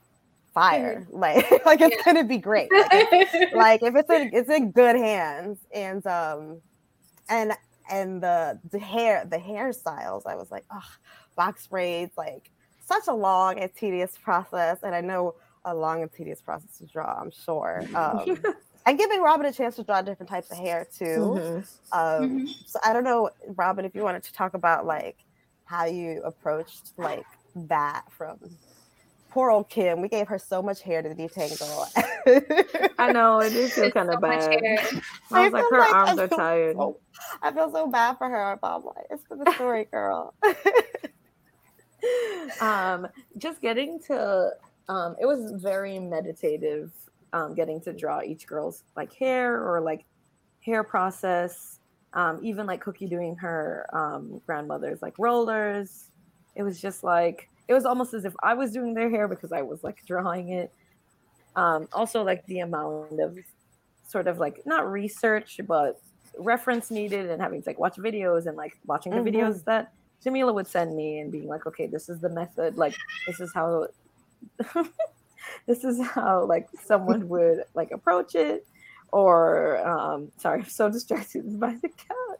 fire 0.59 1.07
like 1.11 1.51
like 1.65 1.81
it's 1.81 1.97
yeah. 1.97 2.03
gonna 2.05 2.25
be 2.25 2.39
great 2.39 2.71
like, 2.73 2.89
it, 2.93 3.55
like 3.55 3.83
if 3.83 3.95
it's 3.95 4.11
in 4.11 4.31
it's 4.33 4.51
in 4.51 4.71
good 4.71 4.97
hands 4.97 5.59
and 5.73 6.07
um 6.07 6.61
and 7.29 7.53
and 7.91 8.23
the 8.23 8.59
the 8.71 8.79
hair 8.79 9.25
the 9.31 9.39
hairstyles 9.39 10.23
i 10.27 10.35
was 10.35 10.51
like 10.51 10.65
oh 10.73 10.91
box 11.37 11.67
braids 11.69 12.13
like 12.17 12.51
such 12.85 13.07
a 13.07 13.15
long 13.15 13.59
and 13.59 13.73
tedious 13.75 14.17
process 14.23 14.79
and 14.83 14.95
i 14.95 15.01
know 15.01 15.35
a 15.65 15.75
long 15.75 16.03
and 16.03 16.13
tedious 16.13 16.41
process 16.41 16.79
to 16.79 16.87
draw 16.87 17.21
i'm 17.21 17.31
sure 17.31 17.83
um, 17.95 18.39
and 18.87 18.99
giving 18.99 19.21
robyn 19.21 19.47
a 19.47 19.53
chance 19.53 19.77
to 19.77 19.85
draw 19.85 20.03
different 20.03 20.29
types 20.29 20.51
of 20.51 20.57
hair 20.57 20.87
too 20.97 21.05
mm-hmm. 21.05 21.57
Um, 21.93 22.31
mm-hmm. 22.31 22.47
so 22.67 22.81
i 22.85 22.93
don't 22.93 23.05
know 23.05 23.31
robyn 23.55 23.85
if 23.85 23.95
you 23.95 24.03
wanted 24.03 24.25
to 24.25 24.33
talk 24.33 24.55
about 24.55 24.87
like 24.87 25.19
how 25.65 25.85
you 25.85 26.23
approached 26.25 26.93
like 26.97 27.27
that 27.55 28.05
from 28.11 28.39
poor 29.31 29.51
old 29.51 29.69
Kim. 29.69 30.01
We 30.01 30.09
gave 30.09 30.29
her 30.29 30.39
so 30.39 30.63
much 30.63 30.83
hair 30.83 31.03
to 31.03 31.11
detangle. 31.11 31.87
I 32.99 33.13
know 33.13 33.41
it 33.41 33.53
is 33.53 33.73
feel 33.73 33.91
kind 33.91 34.09
of 34.09 34.15
so 34.15 34.21
bad. 34.21 35.03
I 35.31 35.45
was 35.45 35.47
I 35.47 35.49
like, 35.49 35.65
her 35.71 35.79
like 35.79 35.95
arms 35.95 36.19
are 36.19 36.29
tired. 36.29 36.77
So, 36.77 36.99
I 37.43 37.53
feel 37.53 37.71
so 37.71 37.87
bad 37.87 38.19
for 38.19 38.29
her, 38.29 38.59
but 38.61 38.77
I'm 38.77 38.85
like, 38.85 39.07
it's 39.11 39.25
for 39.27 39.37
the 39.37 39.51
story, 39.53 39.87
girl. 39.91 40.35
um, 42.61 43.07
just 43.37 43.61
getting 43.61 44.01
to, 44.07 44.51
um, 44.89 45.17
it 45.21 45.27
was 45.27 45.53
very 45.63 45.99
meditative. 45.99 46.93
Um, 47.35 47.55
getting 47.55 47.79
to 47.83 47.93
draw 47.93 48.23
each 48.23 48.47
girl's 48.47 48.85
like 48.97 49.13
hair 49.13 49.63
or 49.63 49.83
like 49.83 50.07
hair 50.61 50.83
process. 50.83 51.81
Um, 52.15 52.41
even 52.43 52.67
like 52.67 52.81
Cookie 52.81 53.07
doing 53.07 53.37
her 53.37 53.87
um, 53.93 54.41
grandmother's 54.47 55.03
like 55.03 55.13
rollers. 55.19 56.11
It 56.57 56.63
was 56.63 56.81
just 56.81 57.05
like 57.05 57.51
it 57.69 57.75
was 57.75 57.85
almost 57.85 58.15
as 58.15 58.25
if 58.25 58.35
I 58.43 58.55
was 58.55 58.73
doing 58.73 58.95
their 58.95 59.11
hair 59.11 59.29
because 59.29 59.53
I 59.53 59.63
was 59.63 59.85
like 59.85 60.05
drawing 60.07 60.51
it. 60.51 60.73
Um, 61.55 61.89
also, 61.93 62.25
like 62.25 62.45
the 62.47 62.61
amount 62.61 63.21
of 63.21 63.39
sort 64.07 64.27
of 64.27 64.39
like 64.39 64.63
not 64.65 64.91
research, 64.91 65.61
but 65.67 66.01
reference 66.39 66.91
needed 66.91 67.29
and 67.31 67.41
having 67.43 67.63
to 67.63 67.69
like 67.69 67.79
watch 67.79 67.97
videos 67.97 68.47
and 68.47 68.57
like 68.57 68.79
watching 68.87 69.13
the 69.13 69.19
mm-hmm. 69.19 69.37
videos 69.37 69.65
that 69.65 69.93
Jamila 70.23 70.53
would 70.53 70.67
send 70.67 70.97
me 70.97 71.21
and 71.21 71.31
being 71.31 71.49
like, 71.49 71.67
okay, 71.67 71.87
this 71.87 72.09
is 72.09 72.21
the 72.21 72.29
method. 72.29 72.77
Like, 72.77 72.95
this 73.27 73.41
is 73.41 73.53
how, 73.55 73.89
this 75.67 75.85
is 75.85 76.05
how 76.07 76.45
like 76.45 76.69
someone 76.85 77.29
would 77.29 77.65
like 77.75 77.91
approach 77.91 78.35
it. 78.35 78.67
Or, 79.11 79.79
um, 79.87 80.31
sorry, 80.37 80.61
I'm 80.61 80.69
so 80.69 80.91
distracted 80.91 81.59
by 81.59 81.77
the 81.81 81.89
cat. 81.89 82.39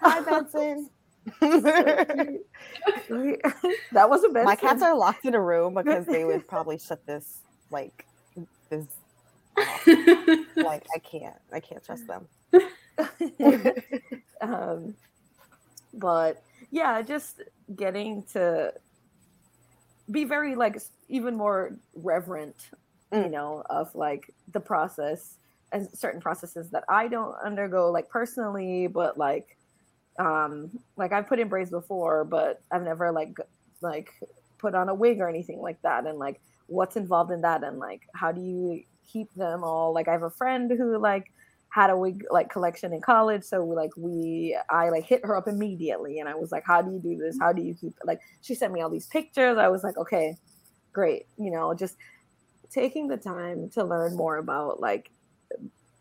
Hi, 0.00 0.20
Benson. 0.20 0.90
that 1.40 2.40
was 4.08 4.24
a 4.24 4.28
bad. 4.28 4.44
My 4.44 4.56
cats 4.56 4.82
are 4.82 4.96
locked 4.96 5.24
in 5.24 5.34
a 5.34 5.40
room 5.40 5.74
because 5.74 6.06
they 6.06 6.24
would 6.24 6.46
probably 6.52 6.78
shut 6.78 7.04
this 7.06 7.40
like 7.70 8.06
this. 8.70 8.86
like 10.56 10.86
I 10.94 10.98
can't, 10.98 11.36
I 11.52 11.60
can't 11.60 11.82
trust 11.84 12.06
them. 12.06 12.28
um, 14.40 14.94
but 15.94 16.42
yeah, 16.70 17.02
just 17.02 17.42
getting 17.74 18.22
to 18.34 18.72
be 20.10 20.24
very 20.24 20.54
like 20.54 20.80
even 21.08 21.36
more 21.36 21.76
reverent, 21.94 22.70
mm. 23.12 23.24
you 23.24 23.30
know, 23.30 23.62
of 23.70 23.94
like 23.94 24.32
the 24.52 24.60
process 24.60 25.38
and 25.72 25.88
certain 25.92 26.20
processes 26.20 26.70
that 26.70 26.84
I 26.88 27.08
don't 27.08 27.34
undergo 27.44 27.90
like 27.90 28.08
personally, 28.08 28.86
but 28.86 29.18
like 29.18 29.56
um 30.18 30.70
like 30.96 31.12
I've 31.12 31.28
put 31.28 31.38
in 31.38 31.48
braids 31.48 31.70
before, 31.70 32.24
but 32.24 32.62
I've 32.70 32.82
never 32.82 33.12
like 33.12 33.36
like 33.80 34.10
put 34.58 34.74
on 34.74 34.88
a 34.88 34.94
wig 34.94 35.20
or 35.20 35.28
anything 35.28 35.60
like 35.60 35.80
that. 35.82 36.06
And 36.06 36.18
like 36.18 36.40
what's 36.66 36.96
involved 36.96 37.30
in 37.30 37.42
that? 37.42 37.62
And 37.62 37.78
like 37.78 38.02
how 38.14 38.32
do 38.32 38.40
you 38.40 38.82
keep 39.10 39.32
them 39.34 39.62
all? 39.64 39.92
Like 39.92 40.08
I 40.08 40.12
have 40.12 40.22
a 40.22 40.30
friend 40.30 40.70
who 40.70 40.98
like 40.98 41.30
had 41.68 41.90
a 41.90 41.96
wig 41.96 42.24
like 42.30 42.50
collection 42.50 42.92
in 42.92 43.00
college. 43.00 43.44
So 43.44 43.62
we, 43.62 43.76
like 43.76 43.96
we 43.96 44.58
I 44.70 44.88
like 44.88 45.04
hit 45.04 45.24
her 45.24 45.36
up 45.36 45.48
immediately. 45.48 46.20
And 46.20 46.28
I 46.28 46.34
was 46.34 46.52
like 46.52 46.64
how 46.66 46.82
do 46.82 46.92
you 46.92 46.98
do 46.98 47.16
this? 47.16 47.36
How 47.40 47.52
do 47.52 47.62
you 47.62 47.74
keep 47.74 47.94
like 48.04 48.20
she 48.42 48.54
sent 48.54 48.72
me 48.72 48.80
all 48.80 48.90
these 48.90 49.06
pictures. 49.06 49.58
I 49.58 49.68
was 49.68 49.84
like 49.84 49.96
okay 49.96 50.36
great. 50.92 51.26
You 51.36 51.50
know 51.50 51.74
just 51.74 51.96
taking 52.70 53.08
the 53.08 53.16
time 53.16 53.70
to 53.70 53.84
learn 53.84 54.16
more 54.16 54.38
about 54.38 54.80
like 54.80 55.10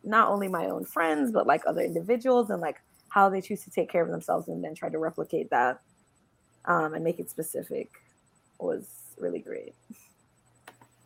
not 0.04 0.30
only 0.30 0.47
my 0.47 0.67
own 0.67 0.86
friends 0.86 1.32
but 1.32 1.47
like 1.47 1.63
other 1.65 1.82
individuals 1.82 2.49
and 2.49 2.62
like 2.62 2.78
how 3.15 3.30
they 3.30 3.39
choose 3.39 3.63
to 3.63 3.71
take 3.71 3.89
care 3.89 4.04
of 4.04 4.12
themselves 4.12 4.49
and 4.49 4.62
then 4.62 4.75
try 4.75 4.89
to 4.89 4.99
replicate 4.99 5.49
that 5.49 5.80
um, 6.65 6.93
and 6.93 7.01
make 7.01 7.17
it 7.17 7.30
specific 7.30 7.89
was 8.60 8.88
really 9.17 9.39
great. 9.39 9.73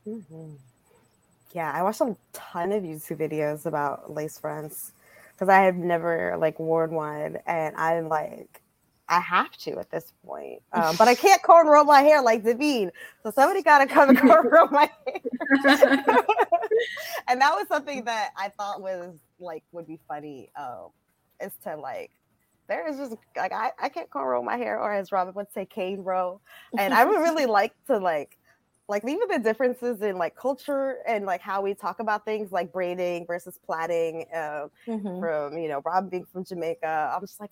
Mm-hmm. 0.08 0.54
Yeah, 1.54 1.72
I 1.72 1.84
watched 1.84 2.02
a 2.02 2.16
ton 2.34 2.72
of 2.72 2.82
YouTube 2.82 3.18
videos 3.18 3.68
about 3.68 4.12
lace 4.12 4.40
fronts 4.40 4.92
because 5.34 5.50
I 5.50 5.60
have 5.62 5.76
never 5.76 6.36
like 6.40 6.60
worn 6.60 6.92
one, 6.92 7.38
and 7.46 7.76
I'm 7.76 8.10
like, 8.10 8.60
I 9.08 9.20
have 9.20 9.56
to 9.58 9.78
at 9.78 9.92
this 9.92 10.12
point, 10.26 10.64
um, 10.74 10.96
but 10.98 11.08
I 11.08 11.14
can't 11.14 11.44
cornrow 11.44 11.86
my 11.86 12.02
hair 12.02 12.24
like 12.24 12.44
Devine, 12.44 12.92
so 13.22 13.30
somebody 13.30 13.62
got 13.62 13.80
to 13.80 13.86
come 13.86 14.10
and 14.10 14.18
cornrow 14.18 14.72
my 14.72 14.90
hair. 15.06 15.22
and 17.28 17.40
that 17.40 17.54
was 17.54 17.68
something 17.68 18.04
that 18.06 18.32
I 18.36 18.50
thought 18.50 18.82
was 18.82 19.16
like 19.40 19.64
would 19.72 19.86
be 19.86 20.00
funny 20.08 20.50
um, 20.60 20.90
is 21.42 21.54
to 21.64 21.76
like 21.76 22.12
there 22.68 22.88
is 22.88 22.98
just 22.98 23.16
like 23.36 23.52
I, 23.52 23.72
I 23.82 23.90
can't 23.90 24.10
cornrow 24.10 24.44
my 24.44 24.56
hair 24.56 24.80
or 24.80 24.94
as 24.94 25.12
Robyn 25.12 25.34
would 25.34 25.52
say 25.54 25.66
cane 25.66 26.04
row. 26.04 26.40
And 26.78 26.94
I 26.94 27.04
would 27.04 27.20
really 27.20 27.48
like 27.48 27.74
to 27.88 27.98
like 27.98 28.38
like 28.88 29.04
even 29.08 29.28
the 29.28 29.40
differences 29.40 30.02
in 30.02 30.18
like 30.18 30.36
culture 30.36 30.98
and 31.08 31.26
like 31.26 31.42
how 31.42 31.62
we 31.62 31.76
talk 31.76 32.00
about 32.00 32.26
things 32.26 32.52
like 32.52 32.74
braiding 32.74 33.26
versus 33.28 33.60
plaiting 33.64 34.26
uh, 34.34 34.68
mm-hmm. 34.88 35.20
from 35.20 35.58
you 35.58 35.68
know 35.68 35.82
Robyn 35.86 36.10
being 36.10 36.26
from 36.32 36.44
Jamaica. 36.44 37.12
I'm 37.14 37.22
just 37.22 37.40
like 37.40 37.52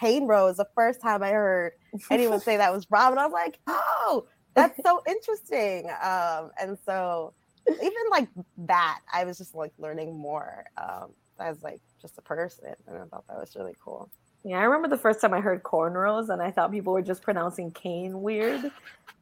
cane 0.00 0.26
row 0.26 0.48
is 0.48 0.58
the 0.58 0.68
first 0.74 1.00
time 1.00 1.22
I 1.22 1.30
heard 1.30 1.72
anyone 2.10 2.40
say 2.40 2.56
that 2.56 2.72
was 2.72 2.86
Robyn. 2.90 3.18
I 3.18 3.24
was 3.24 3.32
like, 3.32 3.58
oh, 3.66 4.26
that's 4.54 4.80
so 4.82 5.02
interesting. 5.08 5.90
Um, 6.02 6.50
and 6.60 6.78
so 6.86 7.34
even 7.68 8.02
like 8.10 8.28
that, 8.58 9.00
I 9.12 9.24
was 9.24 9.38
just 9.38 9.54
like 9.54 9.72
learning 9.78 10.16
more 10.16 10.66
um, 10.76 11.10
as 11.40 11.62
like 11.62 11.80
just 12.00 12.18
a 12.18 12.22
person, 12.22 12.74
and 12.86 12.96
I 12.96 13.04
thought 13.04 13.26
that 13.28 13.38
was 13.38 13.56
really 13.56 13.74
cool. 13.82 14.10
Yeah, 14.44 14.58
I 14.58 14.62
remember 14.62 14.88
the 14.88 14.98
first 14.98 15.20
time 15.20 15.34
I 15.34 15.40
heard 15.40 15.62
cornrows, 15.62 16.28
and 16.28 16.40
I 16.40 16.50
thought 16.50 16.70
people 16.70 16.92
were 16.92 17.02
just 17.02 17.22
pronouncing 17.22 17.70
cane 17.72 18.22
weird. 18.22 18.70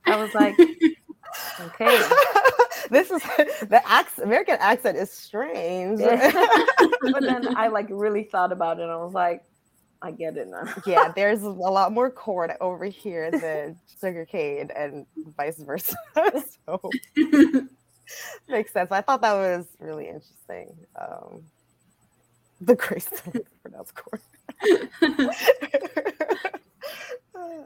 I 0.07 0.17
was 0.17 0.35
like, 0.35 0.55
okay. 1.61 2.03
this 2.91 3.11
is 3.11 3.23
the 3.69 3.81
accent, 3.87 4.27
American 4.27 4.57
accent 4.61 4.97
is 4.99 5.11
strange. 5.11 6.01
but 7.13 7.23
then 7.23 7.57
I 7.57 7.69
like 7.69 7.87
really 7.91 8.25
thought 8.25 8.53
about 8.53 8.79
it 8.79 8.83
and 8.83 8.93
I 8.93 8.97
was 8.97 9.15
like, 9.15 9.45
I 10.03 10.11
get 10.11 10.37
it 10.37 10.49
now. 10.49 10.65
yeah, 10.87 11.13
there's 11.17 11.43
a 11.43 11.49
lot 11.49 11.93
more 11.93 12.11
corn 12.11 12.53
over 12.61 12.85
here 12.85 13.31
than 13.31 13.79
sugarcane 14.01 14.71
and 14.77 15.07
vice 15.37 15.59
versa. 15.59 15.97
so 16.67 16.91
makes 18.49 18.73
sense. 18.73 18.93
I 18.93 19.01
thought 19.01 19.23
that 19.23 19.33
was 19.33 19.67
really 19.79 20.09
interesting. 20.09 20.77
Um, 21.01 21.43
the 22.61 22.75
grace 22.75 23.07
to 23.07 23.45
pronounce 23.62 23.93
corn. 23.93 24.21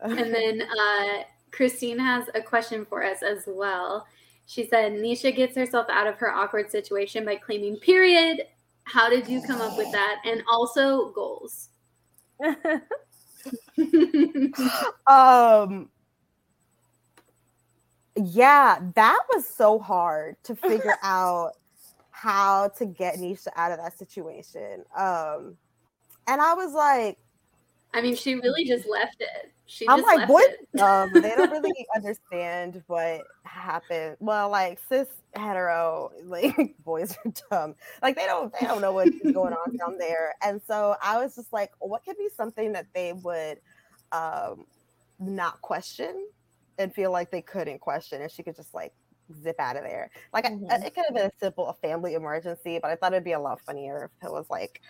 and 0.02 0.34
then 0.34 0.62
uh, 0.62 1.22
Christine 1.50 1.98
has 1.98 2.26
a 2.34 2.40
question 2.40 2.86
for 2.86 3.04
us 3.04 3.22
as 3.22 3.44
well. 3.46 4.06
She 4.46 4.66
said, 4.66 4.92
Nisha 4.92 5.34
gets 5.34 5.54
herself 5.56 5.88
out 5.90 6.06
of 6.06 6.16
her 6.16 6.32
awkward 6.32 6.70
situation 6.70 7.24
by 7.24 7.36
claiming 7.36 7.76
period. 7.76 8.46
How 8.84 9.10
did 9.10 9.28
you 9.28 9.42
come 9.42 9.60
up 9.60 9.76
with 9.76 9.92
that? 9.92 10.22
And 10.24 10.42
also 10.50 11.10
goals. 11.10 11.68
um 15.06 15.90
yeah, 18.16 18.78
that 18.94 19.18
was 19.32 19.46
so 19.46 19.78
hard 19.78 20.36
to 20.44 20.56
figure 20.56 20.96
out 21.02 21.52
how 22.20 22.66
to 22.66 22.84
get 22.84 23.16
Nisha 23.16 23.46
out 23.54 23.70
of 23.70 23.78
that 23.78 23.96
situation. 23.96 24.84
Um 24.96 25.56
and 26.26 26.40
I 26.40 26.54
was 26.54 26.72
like 26.72 27.18
I 27.94 28.02
mean, 28.02 28.16
she 28.16 28.34
really 28.34 28.64
just 28.64 28.86
left 28.86 29.16
it. 29.20 29.50
She 29.64 29.88
I'm 29.88 30.02
like, 30.02 30.28
what? 30.28 30.50
Um, 30.80 31.10
they 31.12 31.34
don't 31.34 31.50
really 31.62 31.86
understand 31.96 32.82
what 32.86 33.22
happened. 33.44 34.16
Well, 34.20 34.50
like 34.50 34.78
cis 34.88 35.08
hetero, 35.34 36.12
like 36.24 36.76
boys 36.84 37.16
are 37.24 37.32
dumb. 37.50 37.74
Like 38.02 38.16
they 38.16 38.26
don't 38.26 38.52
they 38.60 38.66
don't 38.66 38.80
know 38.80 38.92
what's 38.92 39.18
going 39.32 39.54
on 39.54 39.76
down 39.76 39.96
there. 39.98 40.34
And 40.42 40.60
so 40.66 40.96
I 41.02 41.18
was 41.18 41.34
just 41.34 41.52
like, 41.52 41.72
what 41.78 42.04
could 42.04 42.18
be 42.18 42.28
something 42.36 42.72
that 42.72 42.86
they 42.94 43.12
would 43.12 43.58
um 44.12 44.66
not 45.18 45.60
question 45.62 46.26
and 46.78 46.94
feel 46.94 47.10
like 47.10 47.30
they 47.30 47.42
couldn't 47.42 47.80
question 47.80 48.22
and 48.22 48.30
she 48.30 48.42
could 48.42 48.56
just 48.56 48.74
like 48.74 48.92
zip 49.42 49.56
out 49.58 49.76
of 49.76 49.82
there. 49.82 50.10
Like 50.32 50.44
mm-hmm. 50.44 50.70
I, 50.70 50.76
it 50.86 50.94
could 50.94 51.04
have 51.06 51.14
been 51.14 51.26
a 51.26 51.32
simple 51.40 51.68
a 51.68 51.74
family 51.74 52.14
emergency, 52.14 52.78
but 52.80 52.90
I 52.90 52.96
thought 52.96 53.12
it'd 53.12 53.24
be 53.24 53.32
a 53.32 53.40
lot 53.40 53.60
funnier 53.60 54.10
if 54.22 54.28
it 54.28 54.32
was 54.32 54.46
like, 54.50 54.80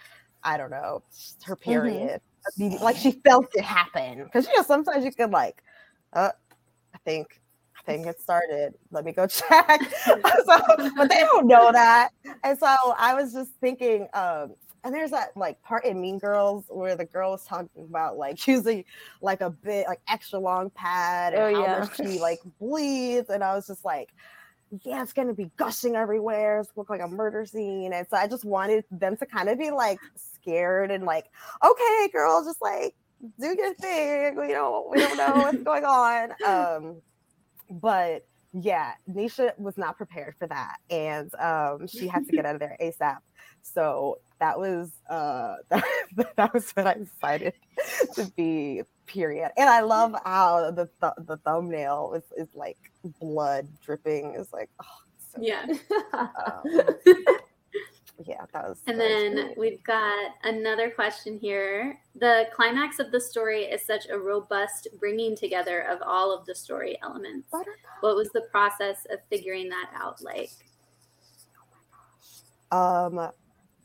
I 0.42 0.56
don't 0.56 0.70
know, 0.70 1.02
her 1.44 1.56
mm-hmm. 1.56 1.70
period. 1.70 2.10
Mm-hmm 2.10 2.22
like 2.80 2.96
she 2.96 3.12
felt 3.24 3.46
it 3.54 3.64
happen 3.64 4.24
because 4.24 4.46
you 4.46 4.56
know 4.56 4.62
sometimes 4.62 5.04
you 5.04 5.12
could 5.12 5.30
like 5.30 5.62
uh 6.14 6.30
i 6.94 6.98
think 7.04 7.40
i 7.78 7.82
think 7.82 8.06
it 8.06 8.20
started 8.20 8.74
let 8.90 9.04
me 9.04 9.12
go 9.12 9.26
check 9.26 9.80
so 10.04 10.58
but 10.96 11.08
they 11.08 11.20
don't 11.20 11.46
know 11.46 11.70
that 11.72 12.10
and 12.44 12.58
so 12.58 12.66
i 12.98 13.14
was 13.14 13.32
just 13.32 13.50
thinking 13.60 14.08
um 14.14 14.54
and 14.88 14.96
there's 14.96 15.10
that 15.10 15.36
like 15.36 15.62
part 15.62 15.84
in 15.84 16.00
Mean 16.00 16.18
Girls 16.18 16.64
where 16.70 16.96
the 16.96 17.04
girl 17.04 17.32
was 17.32 17.44
talking 17.44 17.68
about 17.76 18.16
like 18.16 18.46
using 18.46 18.86
like 19.20 19.42
a 19.42 19.50
bit 19.50 19.86
like 19.86 20.00
extra 20.08 20.38
long 20.38 20.70
pad 20.70 21.34
and 21.34 21.42
oh, 21.42 21.54
how 21.54 21.62
yeah. 21.62 21.78
much 21.80 21.96
she 21.98 22.18
like 22.18 22.38
bleeds, 22.58 23.28
and 23.28 23.44
I 23.44 23.54
was 23.54 23.66
just 23.66 23.84
like, 23.84 24.08
yeah, 24.82 25.02
it's 25.02 25.12
gonna 25.12 25.34
be 25.34 25.50
gushing 25.58 25.94
everywhere. 25.94 26.60
It's 26.60 26.70
look 26.74 26.88
like 26.88 27.02
a 27.02 27.06
murder 27.06 27.44
scene. 27.44 27.92
And 27.92 28.06
so 28.08 28.16
I 28.16 28.26
just 28.26 28.46
wanted 28.46 28.86
them 28.90 29.14
to 29.18 29.26
kind 29.26 29.50
of 29.50 29.58
be 29.58 29.70
like 29.70 29.98
scared 30.16 30.90
and 30.90 31.04
like, 31.04 31.26
okay, 31.62 32.08
girl, 32.10 32.42
just 32.42 32.62
like 32.62 32.94
do 33.38 33.54
your 33.58 33.74
thing. 33.74 34.36
We 34.36 34.48
don't 34.48 34.90
we 34.90 35.00
don't 35.00 35.18
know 35.18 35.42
what's 35.42 35.62
going 35.62 35.84
on. 35.84 36.32
Um, 36.46 37.02
but 37.70 38.26
yeah, 38.54 38.92
Nisha 39.06 39.52
was 39.58 39.76
not 39.76 39.98
prepared 39.98 40.34
for 40.38 40.46
that. 40.46 40.76
And 40.88 41.30
um 41.34 41.86
she 41.86 42.08
had 42.08 42.24
to 42.24 42.32
get 42.32 42.46
out 42.46 42.54
of 42.54 42.60
there 42.60 42.78
ASAP. 42.80 43.18
So 43.72 44.18
that 44.40 44.58
was 44.58 44.90
uh 45.08 45.56
that, 45.70 46.36
that 46.36 46.54
was 46.54 46.70
what 46.72 46.86
I 46.86 46.94
decided 46.94 47.54
to 48.14 48.24
be 48.36 48.82
period. 49.06 49.50
And 49.56 49.68
I 49.68 49.80
love 49.80 50.14
how 50.24 50.70
the 50.70 50.88
th- 51.00 51.26
the 51.26 51.38
thumbnail 51.38 52.14
is, 52.14 52.46
is 52.46 52.54
like 52.54 52.78
blood 53.20 53.68
dripping. 53.84 54.34
Is 54.34 54.52
like 54.52 54.70
oh, 54.82 55.02
so 55.32 55.40
yeah. 55.40 55.66
Um, 56.14 56.80
yeah, 58.26 58.44
that 58.52 58.68
was. 58.68 58.80
And 58.86 58.98
that 58.98 59.08
then 59.08 59.34
was 59.34 59.54
we've 59.56 59.82
got 59.84 60.32
another 60.42 60.90
question 60.90 61.38
here. 61.38 62.00
The 62.16 62.46
climax 62.52 62.98
of 62.98 63.12
the 63.12 63.20
story 63.20 63.64
is 63.64 63.84
such 63.84 64.08
a 64.08 64.18
robust 64.18 64.88
bringing 64.98 65.36
together 65.36 65.82
of 65.82 66.00
all 66.02 66.36
of 66.36 66.44
the 66.46 66.54
story 66.54 66.98
elements. 67.02 67.48
What 68.00 68.16
was 68.16 68.28
the 68.30 68.42
process 68.50 69.06
of 69.10 69.20
figuring 69.30 69.68
that 69.68 69.90
out 69.94 70.20
like? 70.22 70.50
Um, 72.70 73.30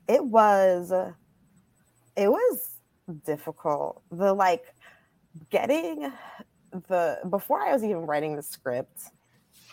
it 0.07 0.23
was, 0.23 0.91
it 2.15 2.29
was 2.29 2.69
difficult. 3.25 4.01
The 4.11 4.33
like 4.33 4.63
getting 5.49 6.11
the 6.87 7.19
before 7.29 7.61
I 7.61 7.73
was 7.73 7.83
even 7.83 8.05
writing 8.05 8.35
the 8.35 8.43
script, 8.43 9.01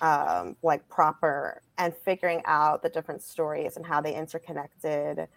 um, 0.00 0.56
like 0.62 0.88
proper 0.88 1.62
and 1.78 1.94
figuring 1.94 2.42
out 2.46 2.82
the 2.82 2.88
different 2.88 3.22
stories 3.22 3.76
and 3.76 3.84
how 3.84 4.00
they 4.00 4.14
interconnected. 4.14 5.28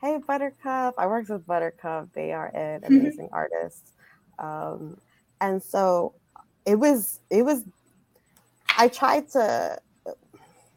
Hey, 0.00 0.18
Buttercup! 0.26 0.94
I 0.98 1.06
worked 1.06 1.28
with 1.28 1.46
Buttercup. 1.46 2.12
They 2.12 2.32
are 2.32 2.48
an 2.54 2.84
amazing 2.84 3.28
artist, 3.32 3.92
um, 4.38 4.96
and 5.40 5.62
so 5.62 6.14
it 6.66 6.76
was. 6.76 7.20
It 7.30 7.44
was. 7.44 7.62
I 8.78 8.88
tried 8.88 9.28
to 9.30 9.78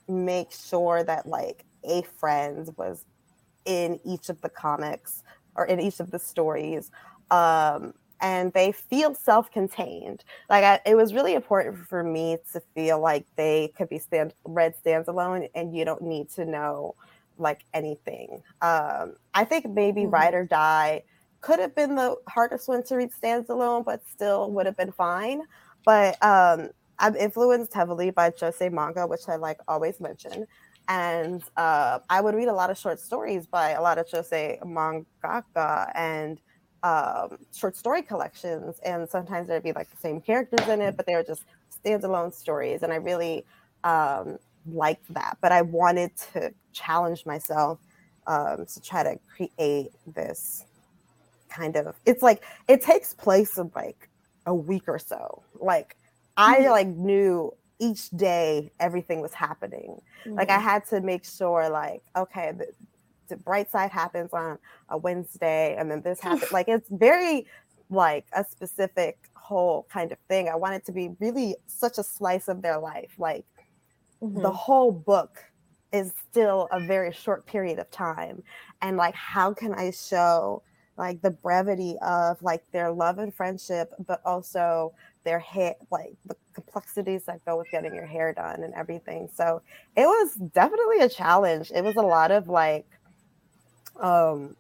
make 0.08 0.52
sure 0.52 1.04
that 1.04 1.26
like 1.26 1.66
a 1.84 2.04
friend 2.04 2.72
was 2.78 3.04
in 3.66 4.00
each 4.04 4.30
of 4.30 4.40
the 4.42 4.50
comics 4.50 5.24
or 5.56 5.66
in 5.66 5.80
each 5.80 6.00
of 6.00 6.12
the 6.12 6.20
stories 6.20 6.92
um, 7.32 7.94
and 8.22 8.54
they 8.54 8.72
feel 8.72 9.14
self-contained. 9.14 10.24
Like 10.50 10.64
I, 10.64 10.80
it 10.86 10.96
was 10.96 11.14
really 11.14 11.34
important 11.34 11.78
for 11.88 12.04
me 12.04 12.38
to 12.54 12.62
feel 12.74 13.00
like 13.00 13.26
they 13.36 13.74
could 13.78 13.90
be 13.90 14.00
stand 14.00 14.34
read 14.46 14.74
standalone, 14.84 15.50
and 15.54 15.76
you 15.76 15.86
don't 15.86 16.02
need 16.02 16.30
to 16.32 16.46
know 16.46 16.96
like 17.38 17.66
anything. 17.74 18.42
Um, 18.62 19.16
I 19.34 19.44
think 19.44 19.70
maybe 19.70 20.02
mm-hmm. 20.02 20.12
Ride 20.12 20.34
or 20.34 20.46
Die 20.46 21.04
could 21.42 21.60
have 21.60 21.76
been 21.76 21.96
the 21.96 22.16
hardest 22.28 22.68
one 22.68 22.84
to 22.84 22.96
read 22.96 23.12
standalone, 23.12 23.84
but 23.84 24.02
still 24.08 24.50
would 24.52 24.66
have 24.66 24.78
been 24.78 24.92
fine. 24.92 25.44
But 25.84 26.22
um, 26.24 26.70
I'm 26.98 27.16
influenced 27.16 27.74
heavily 27.74 28.10
by 28.10 28.32
Josei 28.32 28.72
manga, 28.72 29.06
which 29.06 29.28
I 29.28 29.36
like 29.36 29.60
always 29.68 30.00
mention. 30.00 30.48
And 30.88 31.44
uh, 31.58 32.00
I 32.10 32.22
would 32.22 32.36
read 32.36 32.48
a 32.48 32.54
lot 32.54 32.70
of 32.70 32.78
short 32.78 33.00
stories 33.00 33.48
by 33.48 33.72
a 33.72 33.82
lot 33.82 33.98
of 33.98 34.08
Josei 34.08 34.60
mangaka, 34.62 35.92
and 35.96 36.40
um, 36.84 37.40
short 37.56 37.76
story 37.76 38.04
collections, 38.04 38.80
and 38.86 39.10
sometimes 39.10 39.48
there'd 39.48 39.64
be 39.64 39.72
like 39.72 39.90
the 39.90 39.98
same 39.98 40.22
characters 40.22 40.68
in 40.68 40.82
it, 40.82 40.96
but 40.96 41.08
they 41.08 41.16
were 41.16 41.24
just 41.24 41.44
standalone 41.84 42.34
stories, 42.34 42.84
and 42.84 42.94
I 42.94 42.98
really 42.98 43.44
um, 43.84 44.38
liked 44.72 45.12
that. 45.14 45.38
But 45.42 45.52
I 45.52 45.64
wanted 45.64 46.12
to 46.34 46.54
challenge 46.74 47.26
myself 47.26 47.80
um, 48.28 48.66
to 48.66 48.82
try 48.82 49.04
to 49.04 49.20
create 49.36 49.92
this 50.06 50.66
kind 51.50 51.76
of. 51.76 51.96
It's 52.06 52.22
like 52.22 52.44
it 52.68 52.82
takes 52.82 53.14
place 53.14 53.58
in 53.58 53.72
like 53.76 54.10
a 54.46 54.54
week 54.54 54.84
or 54.88 55.00
so. 55.00 55.42
Like 55.60 55.96
I 56.38 56.60
mm-hmm. 56.60 56.70
like 56.70 56.88
knew 56.88 57.52
each 57.80 58.10
day 58.12 58.72
everything 58.80 59.22
was 59.22 59.34
happening. 59.34 60.00
Mm-hmm. 60.26 60.36
Like 60.36 60.50
I 60.50 60.58
mm-hmm. 60.58 60.64
had 60.64 60.86
to 60.88 61.02
make 61.02 61.26
sure, 61.26 61.70
like, 61.70 62.04
okay, 62.16 62.54
the 63.28 63.38
bright 63.38 63.72
side 63.72 63.92
happens 63.92 64.34
on 64.34 64.58
a 64.90 64.98
Wednesday, 64.98 65.76
and 65.78 65.90
then 65.90 66.02
this 66.02 66.20
happens. 66.20 66.52
like 66.52 66.68
it's 66.68 66.90
very 66.90 67.46
like 67.90 68.26
a 68.34 68.44
specific 68.44 69.18
whole 69.34 69.86
kind 69.92 70.12
of 70.12 70.18
thing. 70.28 70.50
I 70.50 70.56
want 70.56 70.76
it 70.76 70.86
to 70.86 70.92
be 70.92 71.10
really 71.20 71.56
such 71.68 71.98
a 71.98 72.04
slice 72.04 72.48
of 72.48 72.62
their 72.62 72.80
life. 72.80 73.14
Like 73.18 73.46
mm-hmm. 74.22 74.42
the 74.42 74.52
whole 74.52 74.92
book 74.92 75.44
is 75.92 76.14
still 76.30 76.68
a 76.72 76.80
very 76.80 77.14
short 77.14 77.46
period 77.46 77.80
of 77.80 77.90
time, 77.92 78.44
and 78.82 78.98
like 78.98 79.16
how 79.16 79.54
can 79.54 79.74
I 79.74 79.92
show 79.92 80.64
like 80.98 81.22
the 81.22 81.32
brevity 81.32 81.98
of 82.02 82.42
like 82.42 82.64
their 82.72 82.92
love 82.92 83.18
and 83.18 83.34
friendship, 83.34 83.94
but 84.06 84.22
also 84.26 84.94
their 85.26 85.40
hair, 85.40 85.76
like 85.92 86.14
the 86.26 86.36
complexities 86.54 87.26
that 87.26 87.44
go 87.46 87.58
with 87.58 87.70
getting 87.72 87.94
your 87.94 88.06
hair 88.06 88.34
done 88.34 88.64
and 88.64 88.74
everything. 88.74 89.28
So 89.34 89.62
it 89.98 90.06
was 90.06 90.36
definitely 90.54 91.00
a 91.02 91.10
challenge. 91.10 91.72
It 91.76 91.84
was 91.84 91.98
a 91.98 92.02
lot 92.02 92.32
of 92.32 92.48
like 92.48 92.86
um, 94.00 94.56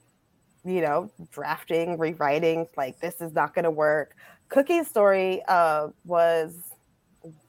you 0.65 0.81
know, 0.81 1.11
drafting, 1.31 1.97
rewriting, 1.97 2.67
like 2.75 2.99
this 2.99 3.21
is 3.21 3.33
not 3.33 3.53
going 3.53 3.63
to 3.63 3.71
work. 3.71 4.15
Cookie's 4.49 4.87
story 4.87 5.41
uh, 5.47 5.89
was 6.05 6.55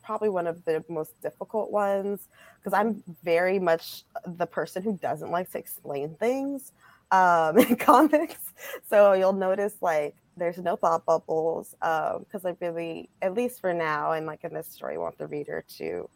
probably 0.03 0.29
one 0.29 0.47
of 0.47 0.65
the 0.65 0.85
most 0.89 1.21
difficult 1.23 1.71
ones 1.71 2.29
because 2.59 2.73
I'm 2.73 3.03
very 3.25 3.59
much 3.59 4.05
the 4.27 4.47
person 4.47 4.83
who 4.83 4.99
doesn't 4.99 5.31
like 5.31 5.51
to 5.53 5.59
explain 5.59 6.15
things 6.17 6.73
um, 7.11 7.59
in 7.59 7.77
comics. 7.77 8.53
So 8.89 9.13
you'll 9.15 9.33
notice 9.33 9.75
like 9.81 10.15
there's 10.37 10.59
no 10.59 10.77
thought 10.77 11.05
bubbles 11.07 11.75
because 11.81 12.45
um, 12.45 12.47
I 12.47 12.57
really, 12.61 13.09
at 13.23 13.35
least 13.35 13.61
for 13.61 13.73
now, 13.73 14.13
and 14.13 14.27
like 14.27 14.45
in 14.45 14.53
this 14.53 14.69
story, 14.69 14.99
want 14.99 15.19
the 15.19 15.27
reader 15.27 15.65
to 15.79 16.09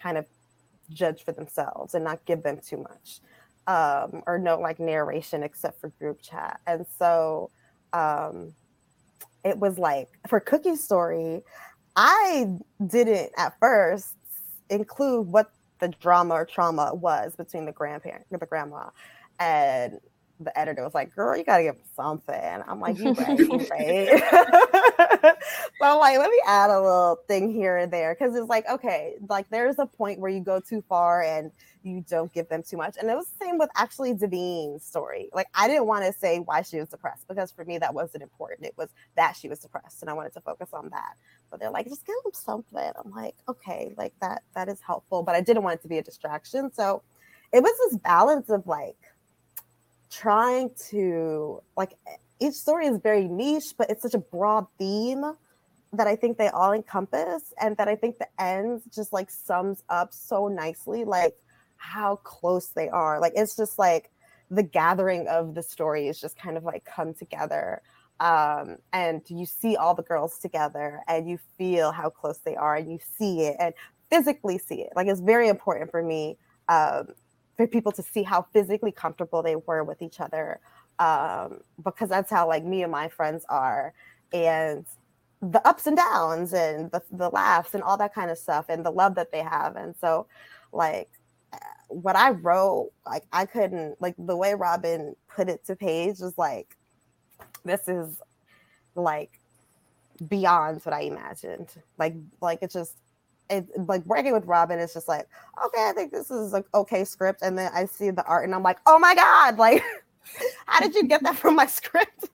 kind 0.00 0.16
of 0.16 0.26
judge 0.90 1.24
for 1.24 1.32
themselves 1.32 1.94
and 1.94 2.04
not 2.04 2.24
give 2.24 2.42
them 2.42 2.60
too 2.64 2.78
much 2.78 3.20
um, 3.66 4.22
or 4.26 4.38
no 4.38 4.58
like 4.58 4.78
narration 4.78 5.42
except 5.42 5.80
for 5.80 5.88
group 5.98 6.20
chat. 6.22 6.60
And 6.66 6.86
so 6.98 7.50
um, 7.92 8.52
it 9.44 9.58
was 9.58 9.78
like 9.78 10.08
for 10.28 10.40
Cookie 10.40 10.76
Story, 10.76 11.42
I 11.96 12.46
didn't 12.86 13.30
at 13.36 13.58
first 13.58 14.14
include 14.70 15.28
what 15.28 15.50
the 15.80 15.88
drama 15.88 16.34
or 16.34 16.44
trauma 16.44 16.94
was 16.94 17.36
between 17.36 17.64
the 17.66 17.72
grandparent, 17.72 18.26
the 18.30 18.38
grandma, 18.38 18.90
and 19.38 19.98
the 20.40 20.56
editor 20.58 20.82
was 20.82 20.94
like, 20.94 21.14
"Girl, 21.14 21.36
you 21.36 21.44
gotta 21.44 21.62
give 21.62 21.76
something." 21.94 22.62
I'm 22.66 22.80
like, 22.80 22.98
"You 22.98 23.12
right, 23.12 23.38
you 23.38 23.48
right." 23.70 24.08
so 25.78 25.84
I'm 25.84 25.98
like, 25.98 26.18
let 26.18 26.30
me 26.30 26.40
add 26.46 26.70
a 26.70 26.80
little 26.80 27.18
thing 27.28 27.52
here 27.52 27.76
and 27.76 27.92
there 27.92 28.14
because 28.14 28.34
it's 28.34 28.48
like, 28.48 28.68
okay, 28.68 29.14
like 29.28 29.48
there's 29.50 29.78
a 29.78 29.86
point 29.86 30.18
where 30.18 30.30
you 30.30 30.40
go 30.40 30.60
too 30.60 30.82
far 30.88 31.22
and 31.22 31.50
you 31.82 32.04
don't 32.08 32.32
give 32.32 32.48
them 32.48 32.62
too 32.62 32.76
much. 32.76 32.96
And 32.98 33.10
it 33.10 33.14
was 33.14 33.26
the 33.26 33.44
same 33.44 33.58
with 33.58 33.70
actually 33.76 34.14
Devine's 34.14 34.84
story. 34.84 35.28
Like 35.32 35.46
I 35.54 35.68
didn't 35.68 35.86
want 35.86 36.04
to 36.04 36.12
say 36.12 36.38
why 36.38 36.62
she 36.62 36.78
was 36.78 36.88
depressed 36.88 37.28
because 37.28 37.52
for 37.52 37.64
me 37.64 37.78
that 37.78 37.94
wasn't 37.94 38.22
important. 38.22 38.66
It 38.66 38.74
was 38.76 38.88
that 39.16 39.36
she 39.36 39.48
was 39.48 39.60
depressed, 39.60 40.02
and 40.02 40.10
I 40.10 40.14
wanted 40.14 40.32
to 40.34 40.40
focus 40.40 40.70
on 40.72 40.90
that. 40.90 41.14
But 41.50 41.60
they're 41.60 41.70
like, 41.70 41.86
just 41.86 42.06
give 42.06 42.16
them 42.24 42.32
something. 42.34 42.90
I'm 43.04 43.10
like, 43.10 43.36
okay, 43.48 43.94
like 43.96 44.14
that 44.20 44.42
that 44.54 44.68
is 44.68 44.80
helpful, 44.80 45.22
but 45.22 45.34
I 45.34 45.40
didn't 45.40 45.62
want 45.62 45.80
it 45.80 45.82
to 45.82 45.88
be 45.88 45.98
a 45.98 46.02
distraction. 46.02 46.72
So 46.72 47.02
it 47.52 47.62
was 47.62 47.72
this 47.90 47.98
balance 48.00 48.50
of 48.50 48.66
like 48.66 48.96
trying 50.14 50.70
to 50.90 51.62
like 51.76 51.94
each 52.40 52.54
story 52.54 52.86
is 52.86 52.98
very 52.98 53.26
niche, 53.28 53.74
but 53.76 53.90
it's 53.90 54.02
such 54.02 54.14
a 54.14 54.18
broad 54.18 54.66
theme 54.78 55.24
that 55.92 56.06
I 56.06 56.16
think 56.16 56.38
they 56.38 56.48
all 56.48 56.72
encompass, 56.72 57.52
and 57.60 57.76
that 57.76 57.88
I 57.88 57.96
think 57.96 58.18
the 58.18 58.28
end 58.38 58.82
just 58.92 59.12
like 59.12 59.30
sums 59.30 59.82
up 59.88 60.12
so 60.12 60.48
nicely, 60.48 61.04
like 61.04 61.36
how 61.76 62.16
close 62.16 62.68
they 62.68 62.88
are. 62.88 63.20
Like 63.20 63.32
it's 63.36 63.56
just 63.56 63.78
like 63.78 64.10
the 64.50 64.62
gathering 64.62 65.26
of 65.28 65.54
the 65.54 65.62
stories 65.62 66.20
just 66.20 66.36
kind 66.36 66.56
of 66.56 66.64
like 66.64 66.84
come 66.84 67.14
together. 67.14 67.82
Um, 68.20 68.76
and 68.92 69.22
you 69.28 69.44
see 69.44 69.76
all 69.76 69.94
the 69.94 70.02
girls 70.02 70.38
together 70.38 71.00
and 71.08 71.28
you 71.28 71.38
feel 71.58 71.90
how 71.90 72.10
close 72.10 72.38
they 72.38 72.54
are 72.54 72.76
and 72.76 72.90
you 72.90 72.98
see 73.18 73.42
it 73.42 73.56
and 73.58 73.74
physically 74.08 74.58
see 74.58 74.82
it. 74.82 74.92
Like 74.94 75.08
it's 75.08 75.20
very 75.20 75.48
important 75.48 75.90
for 75.90 76.02
me 76.02 76.38
um, 76.68 77.08
for 77.56 77.66
people 77.66 77.92
to 77.92 78.02
see 78.02 78.22
how 78.22 78.42
physically 78.52 78.92
comfortable 78.92 79.42
they 79.42 79.56
were 79.56 79.84
with 79.84 80.02
each 80.02 80.20
other 80.20 80.60
um, 80.98 81.60
because 81.82 82.08
that's 82.08 82.30
how 82.30 82.46
like 82.46 82.64
me 82.64 82.82
and 82.82 82.92
my 82.92 83.08
friends 83.08 83.44
are 83.48 83.92
and 84.32 84.84
the 85.42 85.66
ups 85.66 85.86
and 85.86 85.96
downs 85.96 86.52
and 86.52 86.90
the, 86.90 87.02
the 87.10 87.28
laughs 87.28 87.74
and 87.74 87.82
all 87.82 87.96
that 87.96 88.14
kind 88.14 88.30
of 88.30 88.38
stuff 88.38 88.66
and 88.68 88.84
the 88.84 88.90
love 88.90 89.14
that 89.14 89.30
they 89.30 89.42
have. 89.42 89.76
And 89.76 89.94
so 90.00 90.26
like 90.72 91.10
what 91.88 92.16
i 92.16 92.30
wrote 92.30 92.90
like 93.06 93.22
i 93.32 93.46
couldn't 93.46 94.00
like 94.00 94.14
the 94.18 94.36
way 94.36 94.54
robyn 94.54 95.14
put 95.28 95.48
it 95.48 95.64
to 95.64 95.76
page 95.76 96.18
was 96.18 96.36
like 96.36 96.76
this 97.64 97.86
is 97.86 98.20
like 98.96 99.38
beyond 100.28 100.80
what 100.82 100.94
i 100.94 101.00
imagined. 101.00 101.68
Like 101.98 102.14
like 102.40 102.62
it 102.62 102.70
just 102.70 102.96
it 103.50 103.66
like 103.86 104.04
working 104.06 104.32
with 104.32 104.46
Robyn 104.46 104.78
is 104.78 104.94
just 104.94 105.08
like, 105.08 105.26
okay, 105.64 105.88
I 105.88 105.92
think 105.92 106.12
this 106.12 106.30
is 106.30 106.52
like 106.52 106.66
okay 106.74 107.04
script. 107.04 107.42
And 107.42 107.58
then 107.58 107.70
I 107.74 107.86
see 107.86 108.10
the 108.10 108.24
art 108.24 108.44
and 108.44 108.54
I'm 108.54 108.62
like, 108.62 108.78
oh 108.86 108.98
my 108.98 109.14
God, 109.14 109.58
like 109.58 109.82
how 110.66 110.80
did 110.80 110.94
you 110.94 111.04
get 111.04 111.22
that 111.22 111.36
from 111.36 111.56
my 111.56 111.66
script? 111.66 112.28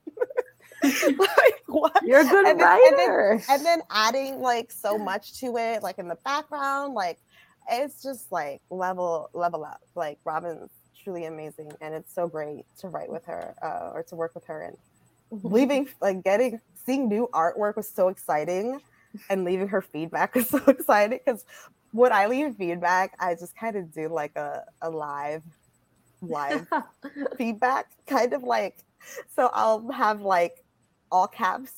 like 0.82 1.62
what? 1.66 2.02
You're 2.04 2.20
a 2.20 2.24
good 2.24 2.46
and 2.46 2.60
then, 2.60 2.66
writer. 2.66 3.30
And 3.32 3.40
then, 3.40 3.56
and 3.56 3.66
then 3.66 3.82
adding 3.90 4.40
like 4.40 4.72
so 4.72 4.96
much 4.96 5.38
to 5.40 5.56
it, 5.56 5.82
like 5.82 5.98
in 5.98 6.08
the 6.08 6.18
background, 6.24 6.94
like 6.94 7.18
it's 7.70 8.02
just 8.02 8.32
like 8.32 8.62
level 8.70 9.30
level 9.32 9.64
up. 9.64 9.82
Like 9.94 10.18
Robyn's 10.24 10.70
truly 11.02 11.26
amazing, 11.26 11.72
and 11.80 11.94
it's 11.94 12.14
so 12.14 12.28
great 12.28 12.64
to 12.78 12.88
write 12.88 13.10
with 13.10 13.26
her 13.26 13.54
uh, 13.62 13.90
or 13.94 14.02
to 14.04 14.16
work 14.16 14.34
with 14.34 14.44
her. 14.46 14.62
And 14.62 14.76
leaving 15.44 15.88
like 16.00 16.24
getting 16.24 16.60
seeing 16.74 17.08
new 17.08 17.28
artwork 17.32 17.76
was 17.76 17.88
so 17.88 18.08
exciting 18.08 18.80
and 19.28 19.44
leaving 19.44 19.68
her 19.68 19.82
feedback 19.82 20.34
was 20.34 20.48
so 20.48 20.62
exciting 20.66 21.20
because 21.24 21.44
when 21.92 22.12
I 22.12 22.26
leave 22.26 22.54
feedback, 22.56 23.14
I 23.18 23.34
just 23.34 23.56
kind 23.56 23.76
of 23.76 23.92
do 23.92 24.08
like 24.08 24.36
a, 24.36 24.64
a 24.82 24.90
live 24.90 25.42
live 26.22 26.66
feedback, 27.38 27.86
kind 28.06 28.32
of 28.32 28.42
like 28.42 28.76
so 29.34 29.50
I'll 29.52 29.90
have 29.90 30.20
like 30.20 30.64
all 31.10 31.26
caps 31.26 31.72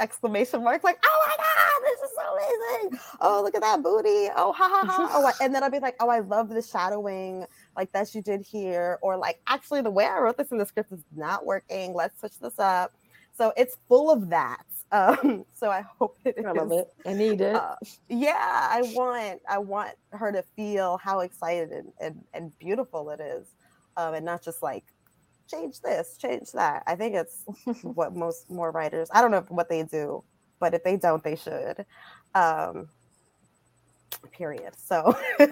exclamation 0.00 0.64
marks 0.64 0.82
like 0.82 0.98
oh 1.04 1.26
my 1.28 1.36
god 1.36 1.82
this 1.84 2.10
is 2.10 2.16
so 2.16 2.36
amazing! 2.36 3.00
Oh 3.20 3.42
look 3.42 3.54
at 3.54 3.60
that 3.60 3.82
booty! 3.82 4.28
Oh 4.36 4.52
ha 4.52 4.68
ha 4.68 4.86
ha! 4.86 5.08
Oh 5.12 5.32
and 5.40 5.54
then 5.54 5.62
i'll 5.62 5.70
be 5.70 5.78
like 5.78 5.94
oh 6.00 6.08
i 6.08 6.18
love 6.18 6.48
the 6.48 6.62
shadowing 6.62 7.46
like 7.76 7.92
that 7.92 8.12
you 8.14 8.20
did 8.22 8.42
here 8.42 8.98
or 9.02 9.16
like 9.16 9.40
actually 9.46 9.82
the 9.82 9.90
way 9.90 10.04
i 10.04 10.18
wrote 10.18 10.36
this 10.36 10.50
in 10.50 10.58
the 10.58 10.66
script 10.66 10.90
is 10.92 11.04
not 11.14 11.46
working 11.46 11.94
let's 11.94 12.18
switch 12.18 12.38
this 12.40 12.58
up. 12.58 12.92
So 13.36 13.52
it's 13.56 13.76
full 13.88 14.10
of 14.10 14.30
that 14.30 14.64
um, 14.94 15.44
so 15.54 15.70
I 15.70 15.84
hope 15.98 16.18
it 16.24 16.36
I 16.46 16.52
love 16.52 16.72
it. 16.72 16.88
I 17.04 17.12
need 17.12 17.40
it. 17.40 17.56
Uh, 17.56 17.74
yeah, 18.08 18.68
I 18.70 18.82
want 18.94 19.40
I 19.48 19.58
want 19.58 19.90
her 20.12 20.30
to 20.30 20.42
feel 20.54 20.98
how 20.98 21.20
excited 21.20 21.70
and, 21.70 21.92
and, 22.00 22.24
and 22.32 22.58
beautiful 22.58 23.10
it 23.10 23.20
is. 23.20 23.48
Um, 23.96 24.14
and 24.14 24.24
not 24.24 24.42
just 24.42 24.62
like 24.62 24.84
change 25.50 25.80
this, 25.80 26.16
change 26.16 26.52
that. 26.52 26.84
I 26.86 26.94
think 26.94 27.14
it's 27.14 27.44
what 27.82 28.14
most 28.14 28.48
more 28.50 28.70
writers 28.70 29.08
I 29.12 29.20
don't 29.20 29.30
know 29.30 29.44
what 29.48 29.68
they 29.68 29.82
do, 29.82 30.22
but 30.60 30.74
if 30.74 30.84
they 30.84 30.96
don't, 30.96 31.22
they 31.22 31.36
should. 31.36 31.84
Um, 32.34 32.88
period. 34.30 34.74
So 34.76 35.16
I 35.40 35.46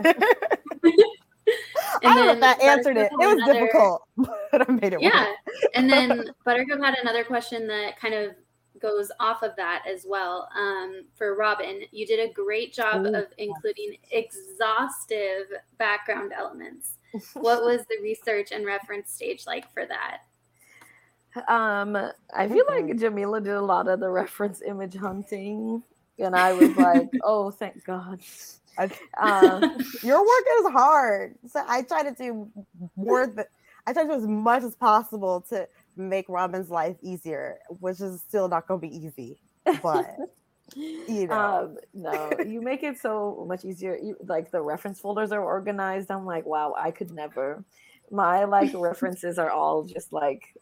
don't 2.03 2.27
know 2.27 2.33
if 2.33 2.41
that 2.41 2.61
answered 2.63 2.97
it. 2.97 3.11
It 3.13 3.17
was 3.19 3.35
another, 3.35 3.53
difficult, 3.53 4.03
but 4.17 4.69
I 4.69 4.73
made 4.73 4.93
it 4.93 5.01
work. 5.01 5.13
Yeah. 5.13 5.33
and 5.75 5.91
then 5.91 6.31
Buttercup 6.45 6.81
had 6.81 6.95
another 7.03 7.25
question 7.25 7.67
that 7.67 7.99
kind 8.01 8.15
of 8.15 8.35
goes 8.83 9.11
off 9.21 9.43
of 9.43 9.57
that 9.57 9.85
as 9.89 10.05
well. 10.07 10.49
Um, 10.57 11.05
for 11.15 11.37
Robyn, 11.37 11.83
you 11.93 12.05
did 12.05 12.19
a 12.19 12.33
great 12.33 12.75
job 12.75 13.07
Ooh. 13.07 13.15
of 13.15 13.27
including 13.39 13.97
exhaustive 14.11 15.47
background 15.79 16.33
elements. 16.37 16.99
what 17.35 17.63
was 17.63 17.81
the 17.89 18.03
research 18.03 18.53
and 18.53 18.67
reference 18.67 19.13
stage 19.13 19.47
like 19.47 19.73
for 19.73 19.87
that? 19.87 20.19
Um, 21.49 21.97
I 22.35 22.49
feel 22.49 22.65
like. 22.69 22.99
Jamila 22.99 23.41
did 23.41 23.55
a 23.55 23.63
lot 23.63 23.89
of 23.89 24.01
the 24.01 24.11
reference 24.11 24.61
image 24.61 24.97
hunting, 24.97 25.83
and 26.19 26.37
I 26.37 26.53
was 26.53 26.77
like, 26.77 27.09
"Oh, 27.23 27.51
thank 27.51 27.85
God." 27.85 28.21
Um, 28.79 29.63
your 30.03 30.21
work 30.21 30.47
is 30.59 30.73
hard, 30.73 31.35
so 31.49 31.65
I 31.67 31.83
try 31.83 32.03
to 32.03 32.13
do 32.13 32.51
more. 32.97 33.27
Than, 33.27 33.47
I 33.87 33.93
try 33.93 34.03
to 34.03 34.09
do 34.09 34.15
as 34.15 34.27
much 34.27 34.63
as 34.63 34.75
possible 34.75 35.41
to 35.49 35.67
make 35.97 36.29
Robyn's 36.29 36.71
life 36.71 36.97
easier, 37.03 37.59
which 37.81 38.01
is 38.01 38.21
still 38.21 38.49
not 38.49 38.67
going 38.67 38.81
to 38.81 38.87
be 38.87 38.97
easy. 38.97 39.39
But 39.83 40.17
you 40.77 41.27
know, 41.27 41.35
um, 41.35 41.77
no, 41.95 42.31
you 42.47 42.61
make 42.63 42.83
it 42.83 42.99
so 42.99 43.45
much 43.49 43.65
easier. 43.65 43.97
You, 43.97 44.17
like 44.27 44.51
the 44.51 44.61
reference 44.61 45.01
folders 45.01 45.33
are 45.33 45.43
organized. 45.43 46.11
I'm 46.11 46.27
like, 46.27 46.47
wow, 46.47 46.75
I 46.77 46.91
could 46.91 47.11
never. 47.11 47.65
My 48.11 48.45
like 48.45 48.73
references 48.75 49.39
are 49.39 49.51
all 49.51 49.85
just 49.85 50.13
like 50.13 50.55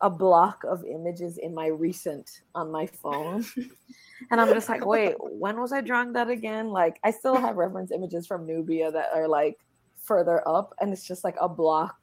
a 0.00 0.10
block 0.10 0.64
of 0.64 0.84
images 0.84 1.38
in 1.38 1.54
my 1.54 1.66
recent 1.66 2.40
on 2.54 2.70
my 2.70 2.86
phone. 2.86 3.44
and 4.30 4.40
I'm 4.40 4.48
just 4.48 4.68
like, 4.68 4.84
wait, 4.86 5.14
when 5.18 5.60
was 5.60 5.72
I 5.72 5.82
drawing 5.82 6.12
that 6.14 6.30
again? 6.30 6.68
Like, 6.68 6.98
I 7.04 7.10
still 7.10 7.36
have 7.36 7.56
reference 7.56 7.90
images 7.90 8.26
from 8.26 8.46
Nubia 8.46 8.90
that 8.92 9.10
are 9.14 9.28
like 9.28 9.58
further 10.02 10.46
up, 10.48 10.74
and 10.80 10.92
it's 10.92 11.06
just 11.06 11.22
like 11.22 11.36
a 11.40 11.48
block 11.48 11.96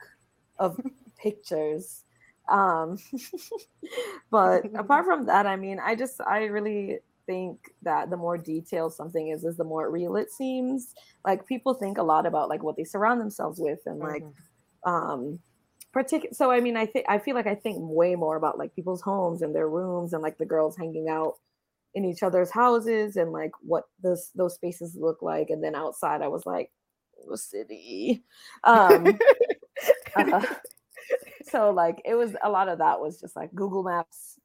of 0.59 0.79
pictures 1.17 2.03
um, 2.49 2.97
but 4.31 4.65
apart 4.75 5.05
from 5.05 5.25
that, 5.25 5.45
I 5.45 5.55
mean, 5.55 5.79
I 5.79 5.95
just 5.95 6.21
I 6.21 6.45
really 6.45 6.99
think 7.27 7.59
that 7.83 8.09
the 8.09 8.17
more 8.17 8.37
detailed 8.37 8.93
something 8.93 9.27
is, 9.27 9.43
is 9.43 9.57
the 9.57 9.63
more 9.63 9.91
real 9.91 10.15
it 10.15 10.31
seems. 10.31 10.95
Like 11.25 11.45
people 11.45 11.73
think 11.73 11.97
a 11.97 12.03
lot 12.03 12.25
about 12.25 12.49
like 12.49 12.63
what 12.63 12.77
they 12.77 12.83
surround 12.83 13.21
themselves 13.21 13.59
with 13.59 13.79
and 13.85 13.99
like 13.99 14.23
mm-hmm. 14.23 14.89
um 14.89 15.39
particular 15.91 16.33
so 16.33 16.49
I 16.49 16.61
mean 16.61 16.77
I 16.77 16.85
think 16.85 17.05
I 17.09 17.19
feel 17.19 17.35
like 17.35 17.47
I 17.47 17.55
think 17.55 17.77
way 17.79 18.15
more 18.15 18.37
about 18.37 18.57
like 18.57 18.75
people's 18.75 19.01
homes 19.01 19.41
and 19.41 19.53
their 19.53 19.69
rooms 19.69 20.13
and 20.13 20.23
like 20.23 20.37
the 20.37 20.45
girls 20.45 20.77
hanging 20.77 21.09
out 21.09 21.35
in 21.93 22.05
each 22.05 22.23
other's 22.23 22.51
houses 22.51 23.17
and 23.17 23.31
like 23.31 23.51
what 23.61 23.83
those 24.01 24.31
those 24.33 24.55
spaces 24.55 24.95
look 24.95 25.21
like. 25.21 25.49
And 25.49 25.63
then 25.63 25.75
outside 25.75 26.21
I 26.21 26.29
was 26.29 26.45
like, 26.45 26.71
the 27.29 27.37
city. 27.37 28.23
Um 28.63 29.19
uh, 30.15 30.41
so 31.49 31.71
like 31.71 32.01
it 32.05 32.15
was 32.15 32.35
a 32.43 32.49
lot 32.49 32.69
of 32.69 32.79
that 32.79 32.99
was 32.99 33.19
just 33.19 33.35
like 33.35 33.53
Google 33.53 33.83
Maps, 33.83 34.39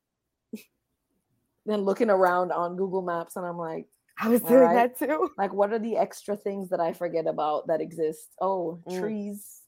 then 1.66 1.80
looking 1.82 2.10
around 2.10 2.52
on 2.52 2.76
Google 2.76 3.02
Maps, 3.02 3.36
and 3.36 3.46
I'm 3.46 3.58
like, 3.58 3.86
I 4.18 4.28
was 4.28 4.40
doing 4.40 4.60
right, 4.60 4.74
that 4.74 4.98
too. 4.98 5.30
Like, 5.38 5.52
what 5.52 5.72
are 5.72 5.78
the 5.78 5.96
extra 5.96 6.36
things 6.36 6.70
that 6.70 6.80
I 6.80 6.92
forget 6.92 7.26
about 7.26 7.66
that 7.68 7.80
exist? 7.80 8.28
Oh, 8.40 8.80
mm. 8.88 9.00
trees, 9.00 9.60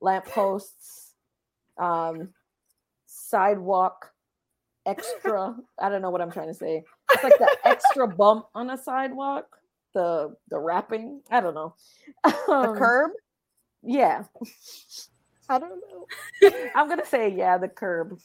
lampposts, 0.00 1.12
um, 1.78 2.30
sidewalk, 3.06 4.10
extra. 4.86 5.56
I 5.80 5.88
don't 5.88 6.02
know 6.02 6.10
what 6.10 6.20
I'm 6.20 6.32
trying 6.32 6.48
to 6.48 6.54
say. 6.54 6.84
It's 7.12 7.22
like 7.24 7.38
the 7.38 7.56
extra 7.64 8.06
bump 8.08 8.46
on 8.54 8.70
a 8.70 8.78
sidewalk. 8.78 9.46
the 9.94 10.34
the 10.50 10.58
wrapping. 10.58 11.22
I 11.30 11.40
don't 11.40 11.54
know. 11.54 11.74
The 12.24 12.52
Um, 12.52 12.76
curb? 12.76 13.12
Yeah, 13.82 14.24
I 15.48 15.58
don't 15.58 15.80
know. 15.80 16.06
I'm 16.74 16.88
gonna 16.88 17.06
say 17.06 17.28
yeah, 17.28 17.58
the 17.58 17.68
curb. 17.68 18.18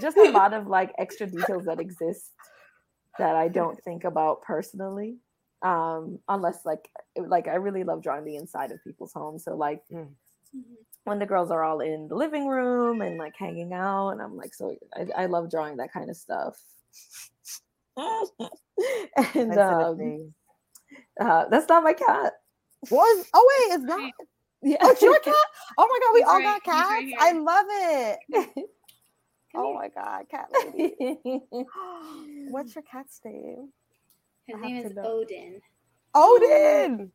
Just 0.00 0.16
a 0.16 0.30
lot 0.30 0.52
of 0.52 0.66
like 0.66 0.92
extra 0.98 1.26
details 1.26 1.64
that 1.64 1.80
exist 1.80 2.32
that 3.18 3.34
I 3.36 3.48
don't 3.48 3.82
think 3.84 4.04
about 4.04 4.42
personally. 4.42 5.18
Um, 5.62 6.20
unless 6.28 6.64
like 6.64 6.88
like 7.16 7.48
I 7.48 7.54
really 7.56 7.84
love 7.84 8.02
drawing 8.02 8.24
the 8.24 8.36
inside 8.36 8.70
of 8.70 8.82
people's 8.84 9.12
homes. 9.12 9.44
So 9.44 9.56
like 9.56 9.82
Mm. 9.92 10.08
when 11.04 11.18
the 11.18 11.26
girls 11.26 11.50
are 11.50 11.62
all 11.62 11.80
in 11.80 12.08
the 12.08 12.14
living 12.14 12.46
room 12.46 13.02
and 13.02 13.18
like 13.18 13.34
hanging 13.36 13.72
out, 13.72 14.10
and 14.10 14.22
I'm 14.22 14.36
like, 14.36 14.54
so 14.54 14.76
I, 14.94 15.22
I 15.22 15.26
love 15.26 15.50
drawing 15.50 15.76
that 15.78 15.92
kind 15.92 16.10
of 16.10 16.16
stuff. 16.16 16.60
and 17.96 19.52
That's 19.52 19.58
um, 19.58 20.34
uh, 21.20 21.44
that's 21.50 21.68
not 21.68 21.82
my 21.82 21.92
cat. 21.92 22.34
Was 22.90 23.26
oh 23.34 23.48
wait, 23.68 23.74
it's 23.74 23.84
not. 23.84 24.12
Yeah. 24.62 24.76
Oh, 24.80 24.94
your 25.00 25.18
cat? 25.20 25.34
Oh 25.78 25.86
my 25.88 25.98
god, 26.02 26.12
we 26.14 26.20
He's 26.20 26.28
all 26.28 26.34
right- 26.38 26.44
got 26.44 26.62
cats. 26.64 26.88
right 26.88 27.12
I 27.18 27.32
love 27.32 27.66
it. 27.68 28.18
Come 29.52 29.54
oh 29.54 29.66
here. 29.66 29.74
my 29.74 29.88
god, 29.88 30.28
cat 30.28 30.48
lady. 30.52 31.40
What's 32.50 32.74
your 32.74 32.82
cat's 32.82 33.20
name? 33.24 33.68
His 34.46 34.56
I 34.56 34.60
name 34.60 34.86
is 34.86 34.94
know. 34.94 35.02
Odin. 35.04 35.60
Odin. 36.14 37.12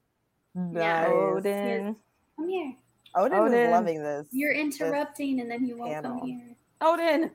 Yeah. 0.55 1.01
Nice. 1.01 1.11
Odin. 1.11 1.95
Come 2.37 2.49
here. 2.49 2.73
Odin, 3.15 3.37
Odin. 3.37 3.53
is 3.59 3.71
loving 3.71 4.03
this. 4.03 4.27
You're 4.31 4.53
interrupting, 4.53 5.39
and 5.41 5.49
then 5.51 5.65
you 5.65 5.77
won't 5.77 5.91
panel. 5.93 6.19
come 6.19 6.27
here. 6.27 6.55
Odin. 6.81 7.31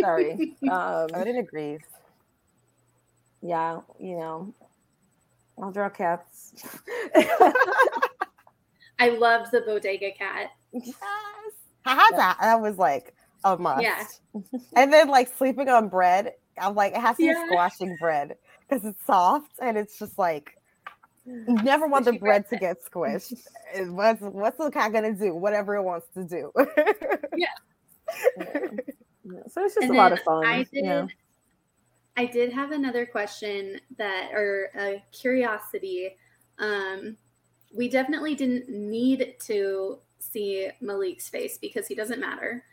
Sorry. 0.00 0.56
Um, 0.70 1.08
Odin 1.14 1.36
agrees. 1.38 1.80
yeah, 3.42 3.80
you 3.98 4.16
know, 4.18 4.52
I'll 5.60 5.70
draw 5.72 5.88
cats. 5.88 6.52
I 8.98 9.10
loved 9.10 9.50
the 9.52 9.60
bodega 9.62 10.12
cat. 10.12 10.50
Yes. 10.72 10.94
I 11.84 11.94
had 11.94 12.12
that. 12.16 12.38
That 12.40 12.60
was 12.60 12.78
like 12.78 13.14
a 13.44 13.56
must. 13.56 13.82
Yeah. 13.82 14.04
And 14.76 14.92
then 14.92 15.08
like 15.08 15.28
sleeping 15.36 15.68
on 15.68 15.88
bread. 15.88 16.32
I'm 16.58 16.74
like, 16.74 16.92
it 16.92 17.00
has 17.00 17.16
to 17.16 17.22
be 17.22 17.26
Yeah. 17.26 17.46
squashing 17.46 17.96
bread 18.00 18.36
because 18.68 18.84
it's 18.84 19.04
soft 19.06 19.52
and 19.60 19.76
it's 19.76 19.98
just 19.98 20.18
like 20.18 20.56
you 21.26 21.44
never 21.62 21.86
want 21.86 22.04
the 22.04 22.12
Squishy 22.12 22.20
bread 22.20 22.48
to 22.50 22.56
get 22.56 22.78
squished. 22.84 23.34
What's 23.88 24.20
what's 24.20 24.58
the 24.58 24.70
cat 24.70 24.92
gonna 24.92 25.14
do? 25.14 25.34
Whatever 25.34 25.76
it 25.76 25.82
wants 25.82 26.06
to 26.14 26.24
do. 26.24 26.52
Yeah, 27.36 27.46
So 29.48 29.64
it's 29.64 29.74
just 29.74 29.78
and 29.78 29.90
a 29.90 29.94
lot 29.96 30.12
of 30.12 30.20
fun. 30.20 30.44
I 30.46 30.58
did. 30.64 30.84
yeah. 30.84 31.06
I 32.16 32.26
did 32.26 32.52
have 32.52 32.70
another 32.70 33.06
question 33.06 33.80
that, 33.98 34.30
or 34.32 34.70
a 34.78 35.02
curiosity. 35.12 36.16
Um, 36.58 37.16
we 37.74 37.88
definitely 37.88 38.34
didn't 38.34 38.68
need 38.68 39.34
to 39.40 39.98
see 40.18 40.70
Malik's 40.80 41.28
face 41.28 41.58
because 41.58 41.86
he 41.86 41.94
doesn't 41.94 42.20
matter. 42.20 42.64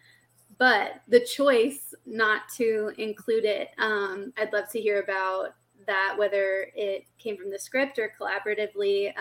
But 0.58 1.02
the 1.08 1.20
choice 1.20 1.94
not 2.06 2.44
to 2.58 2.94
include 2.98 3.46
it, 3.46 3.70
um, 3.80 4.32
I'd 4.38 4.54
love 4.54 4.70
to 4.72 4.80
hear 4.80 5.02
about 5.02 5.56
that, 5.88 6.16
whether 6.18 6.68
it 6.76 7.06
came 7.18 7.36
from 7.36 7.50
the 7.50 7.58
script 7.58 7.98
or 7.98 8.12
collaboratively. 8.20 9.14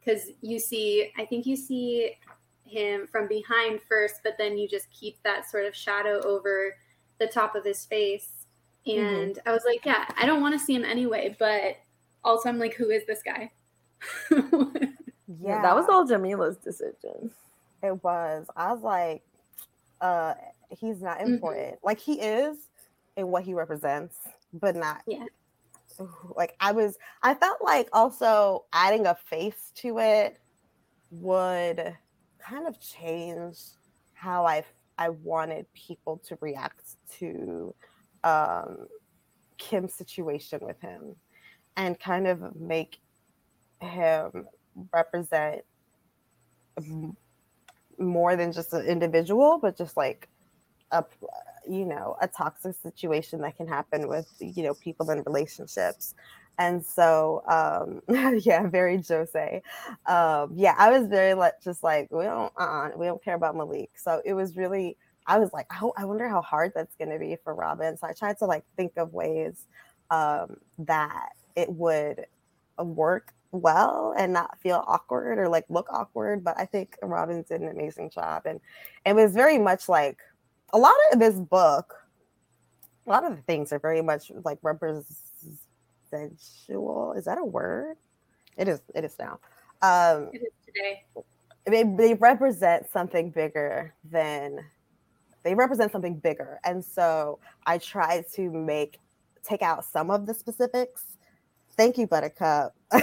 Because 0.00 0.30
you 0.40 0.58
see, 0.58 1.12
I 1.18 1.26
think 1.26 1.46
you 1.46 1.56
see 1.56 2.12
him 2.64 3.06
from 3.06 3.28
behind 3.28 3.80
first, 3.82 4.16
but 4.24 4.36
then 4.38 4.56
you 4.56 4.68
just 4.68 4.90
keep 4.90 5.22
that 5.22 5.48
sort 5.48 5.66
of 5.66 5.74
shadow 5.74 6.20
over 6.24 6.74
the 7.18 7.26
top 7.26 7.54
of 7.54 7.64
his 7.64 7.84
face. 7.84 8.46
And 8.86 9.38
I 9.44 9.52
was 9.52 9.64
like, 9.66 9.84
yeah, 9.84 10.06
I 10.16 10.26
don't 10.26 10.40
want 10.40 10.58
to 10.58 10.64
see 10.64 10.74
him 10.74 10.84
anyway, 10.84 11.36
but 11.38 11.76
also 12.24 12.48
I'm 12.48 12.58
like, 12.58 12.74
who 12.74 12.90
is 12.90 13.04
this 13.06 13.22
guy? 13.22 13.50
yeah, 15.40 15.62
that 15.62 15.74
was 15.74 15.86
all 15.88 16.06
Jamila's 16.06 16.56
decision. 16.58 17.30
It 17.82 18.02
was. 18.02 18.46
I 18.56 18.72
was 18.72 18.82
like, 18.82 19.22
uh, 20.00 20.34
he's 20.70 21.00
not 21.02 21.18
Mhm. 21.18 21.34
important. 21.34 21.78
Like 21.82 21.98
he 21.98 22.20
is 22.20 22.68
in 23.16 23.28
what 23.28 23.44
he 23.44 23.54
represents, 23.54 24.16
but 24.52 24.76
not. 24.76 25.02
Yeah. 25.06 25.26
Like 26.34 26.54
I 26.60 26.72
was, 26.72 26.98
I 27.22 27.34
felt 27.34 27.62
like 27.62 27.88
also 27.92 28.66
adding 28.72 29.06
a 29.06 29.14
face 29.14 29.70
to 29.76 29.98
it 29.98 30.38
would 31.10 31.96
kind 32.38 32.66
of 32.66 32.78
change 32.80 33.58
how 34.12 34.46
I 34.46 34.64
I 34.98 35.10
wanted 35.10 35.72
people 35.74 36.18
to 36.26 36.38
react 36.40 36.96
to 37.18 37.74
um, 38.24 38.88
Kim's 39.58 39.94
situation 39.94 40.58
with 40.62 40.80
him, 40.80 41.16
and 41.76 41.98
kind 42.00 42.26
of 42.26 42.56
make 42.56 43.00
him 43.80 44.48
represent 44.92 45.62
more 47.98 48.36
than 48.36 48.52
just 48.52 48.72
an 48.72 48.86
individual, 48.86 49.58
but 49.60 49.76
just 49.76 49.96
like 49.96 50.28
a 50.92 51.04
you 51.68 51.84
know 51.84 52.16
a 52.20 52.28
toxic 52.28 52.76
situation 52.82 53.40
that 53.42 53.56
can 53.56 53.66
happen 53.66 54.08
with 54.08 54.32
you 54.40 54.62
know 54.62 54.74
people 54.74 55.10
in 55.10 55.22
relationships. 55.24 56.14
And 56.58 56.84
so, 56.84 57.42
um, 57.48 58.02
yeah, 58.40 58.66
very 58.66 58.98
Josei. 58.98 59.62
Um, 60.06 60.52
yeah, 60.54 60.74
I 60.78 60.90
was 60.90 61.08
very 61.08 61.34
like 61.34 61.60
just 61.62 61.82
like 61.82 62.08
we 62.10 62.24
don't, 62.24 62.52
uh, 62.56 62.90
we 62.96 63.06
don't 63.06 63.22
care 63.22 63.34
about 63.34 63.56
Malik. 63.56 63.90
So 63.96 64.22
it 64.24 64.34
was 64.34 64.56
really, 64.56 64.96
I 65.26 65.38
was 65.38 65.52
like, 65.52 65.66
oh, 65.82 65.92
I 65.98 66.06
wonder 66.06 66.28
how 66.28 66.40
hard 66.40 66.72
that's 66.74 66.94
going 66.96 67.10
to 67.10 67.18
be 67.18 67.36
for 67.44 67.54
Robyn. 67.54 67.98
So 67.98 68.06
I 68.06 68.14
tried 68.14 68.38
to 68.38 68.46
like 68.46 68.64
think 68.76 68.92
of 68.96 69.12
ways 69.12 69.66
um, 70.10 70.56
that 70.78 71.30
it 71.56 71.70
would 71.70 72.26
work 72.78 73.34
well 73.60 74.14
and 74.16 74.32
not 74.32 74.58
feel 74.60 74.84
awkward 74.86 75.38
or 75.38 75.48
like 75.48 75.64
look 75.68 75.88
awkward. 75.90 76.44
But 76.44 76.58
I 76.58 76.66
think 76.66 76.96
Robyn 77.02 77.44
did 77.48 77.60
an 77.60 77.68
amazing 77.68 78.10
job, 78.10 78.42
and 78.46 78.60
it 79.04 79.14
was 79.14 79.34
very 79.34 79.58
much 79.58 79.88
like 79.88 80.18
a 80.72 80.78
lot 80.78 80.94
of 81.12 81.18
this 81.18 81.34
book. 81.36 81.94
A 83.06 83.10
lot 83.10 83.24
of 83.24 83.36
the 83.36 83.42
things 83.42 83.72
are 83.72 83.78
very 83.78 84.02
much 84.02 84.30
like 84.44 84.58
representational. 84.62 87.12
Is 87.16 87.24
that 87.24 87.38
a 87.38 87.44
word? 87.44 87.96
It 88.56 88.68
is. 88.68 88.80
It 88.94 89.04
is 89.04 89.16
now. 89.18 89.38
Um, 89.82 90.30
it 90.32 90.42
is 90.42 90.52
today. 90.66 91.04
they, 91.66 91.82
they 91.82 92.14
represent 92.14 92.88
something 92.90 93.30
bigger 93.30 93.92
than 94.04 94.60
they 95.42 95.54
represent 95.54 95.92
something 95.92 96.16
bigger 96.16 96.58
and 96.64 96.84
so 96.84 97.38
i 97.66 97.78
tried 97.78 98.24
to 98.32 98.50
make 98.50 98.98
take 99.44 99.62
out 99.62 99.84
some 99.84 100.10
of 100.10 100.26
the 100.26 100.34
specifics 100.34 101.04
thank 101.76 101.98
you 101.98 102.06
buttercup 102.06 102.74
um, 102.92 103.02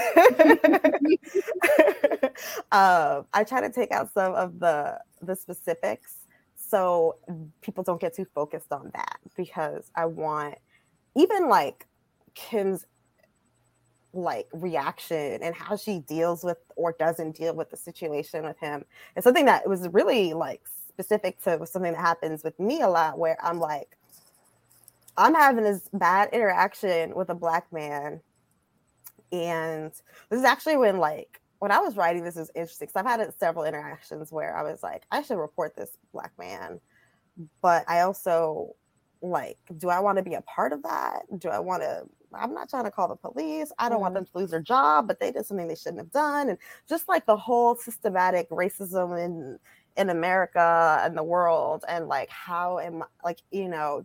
i 3.33 3.43
try 3.45 3.59
to 3.61 3.69
take 3.69 3.91
out 3.91 4.11
some 4.13 4.33
of 4.33 4.59
the 4.59 4.97
the 5.21 5.35
specifics 5.35 6.17
so 6.55 7.17
people 7.61 7.83
don't 7.83 7.99
get 7.99 8.15
too 8.15 8.25
focused 8.33 8.71
on 8.71 8.89
that 8.93 9.19
because 9.35 9.91
i 9.95 10.05
want 10.05 10.55
even 11.15 11.49
like 11.49 11.85
kim's 12.33 12.85
like 14.13 14.47
reaction 14.53 15.41
and 15.41 15.55
how 15.55 15.75
she 15.75 15.99
deals 15.99 16.43
with 16.43 16.57
or 16.75 16.95
doesn't 16.99 17.35
deal 17.35 17.53
with 17.55 17.69
the 17.71 17.77
situation 17.77 18.45
with 18.45 18.57
him 18.59 18.85
and 19.15 19.23
something 19.23 19.45
that 19.45 19.67
was 19.67 19.87
really 19.89 20.33
like 20.33 20.61
specific 20.87 21.41
to 21.41 21.65
something 21.65 21.93
that 21.93 21.99
happens 21.99 22.43
with 22.43 22.57
me 22.59 22.81
a 22.81 22.87
lot 22.87 23.17
where 23.17 23.37
i'm 23.43 23.59
like 23.59 23.97
i'm 25.17 25.33
having 25.33 25.63
this 25.63 25.89
bad 25.93 26.29
interaction 26.31 27.13
with 27.15 27.29
a 27.29 27.35
black 27.35 27.71
man 27.73 28.21
and 29.33 29.91
this 30.29 30.39
is 30.39 30.45
actually 30.45 30.77
when 30.77 30.97
like 30.97 31.41
when 31.59 31.71
i 31.71 31.79
was 31.79 31.97
writing 31.97 32.23
this 32.23 32.35
was 32.35 32.51
interesting 32.55 32.87
because 32.87 32.99
i've 32.99 33.05
had 33.05 33.19
uh, 33.19 33.31
several 33.37 33.65
interactions 33.65 34.31
where 34.31 34.55
i 34.55 34.63
was 34.63 34.83
like 34.83 35.03
i 35.11 35.21
should 35.21 35.37
report 35.37 35.75
this 35.75 35.97
black 36.13 36.31
man 36.37 36.79
but 37.61 37.83
i 37.89 38.01
also 38.01 38.73
like 39.21 39.57
do 39.77 39.89
i 39.89 39.99
want 39.99 40.17
to 40.17 40.23
be 40.23 40.35
a 40.35 40.41
part 40.41 40.71
of 40.71 40.83
that? 40.83 41.21
Do 41.39 41.49
i 41.49 41.57
want 41.57 41.81
to 41.81 42.03
i'm 42.33 42.53
not 42.53 42.69
trying 42.69 42.83
to 42.83 42.91
call 42.91 43.07
the 43.07 43.15
police 43.15 43.71
i 43.79 43.89
don't 43.89 44.01
want 44.01 44.13
mm-hmm. 44.13 44.23
them 44.23 44.31
to 44.31 44.37
lose 44.37 44.51
their 44.51 44.61
job 44.61 45.07
but 45.07 45.19
they 45.19 45.31
did 45.31 45.45
something 45.45 45.67
they 45.67 45.75
shouldn't 45.75 45.99
have 45.99 46.11
done 46.11 46.49
and 46.49 46.57
just 46.87 47.07
like 47.07 47.25
the 47.25 47.37
whole 47.37 47.75
systematic 47.75 48.49
racism 48.49 49.23
in 49.23 49.57
in 49.97 50.09
america 50.09 50.99
and 51.03 51.17
the 51.17 51.23
world 51.23 51.85
and 51.87 52.07
like 52.07 52.29
how 52.29 52.79
am 52.79 53.03
I, 53.03 53.05
like 53.23 53.39
you 53.51 53.69
know 53.69 54.03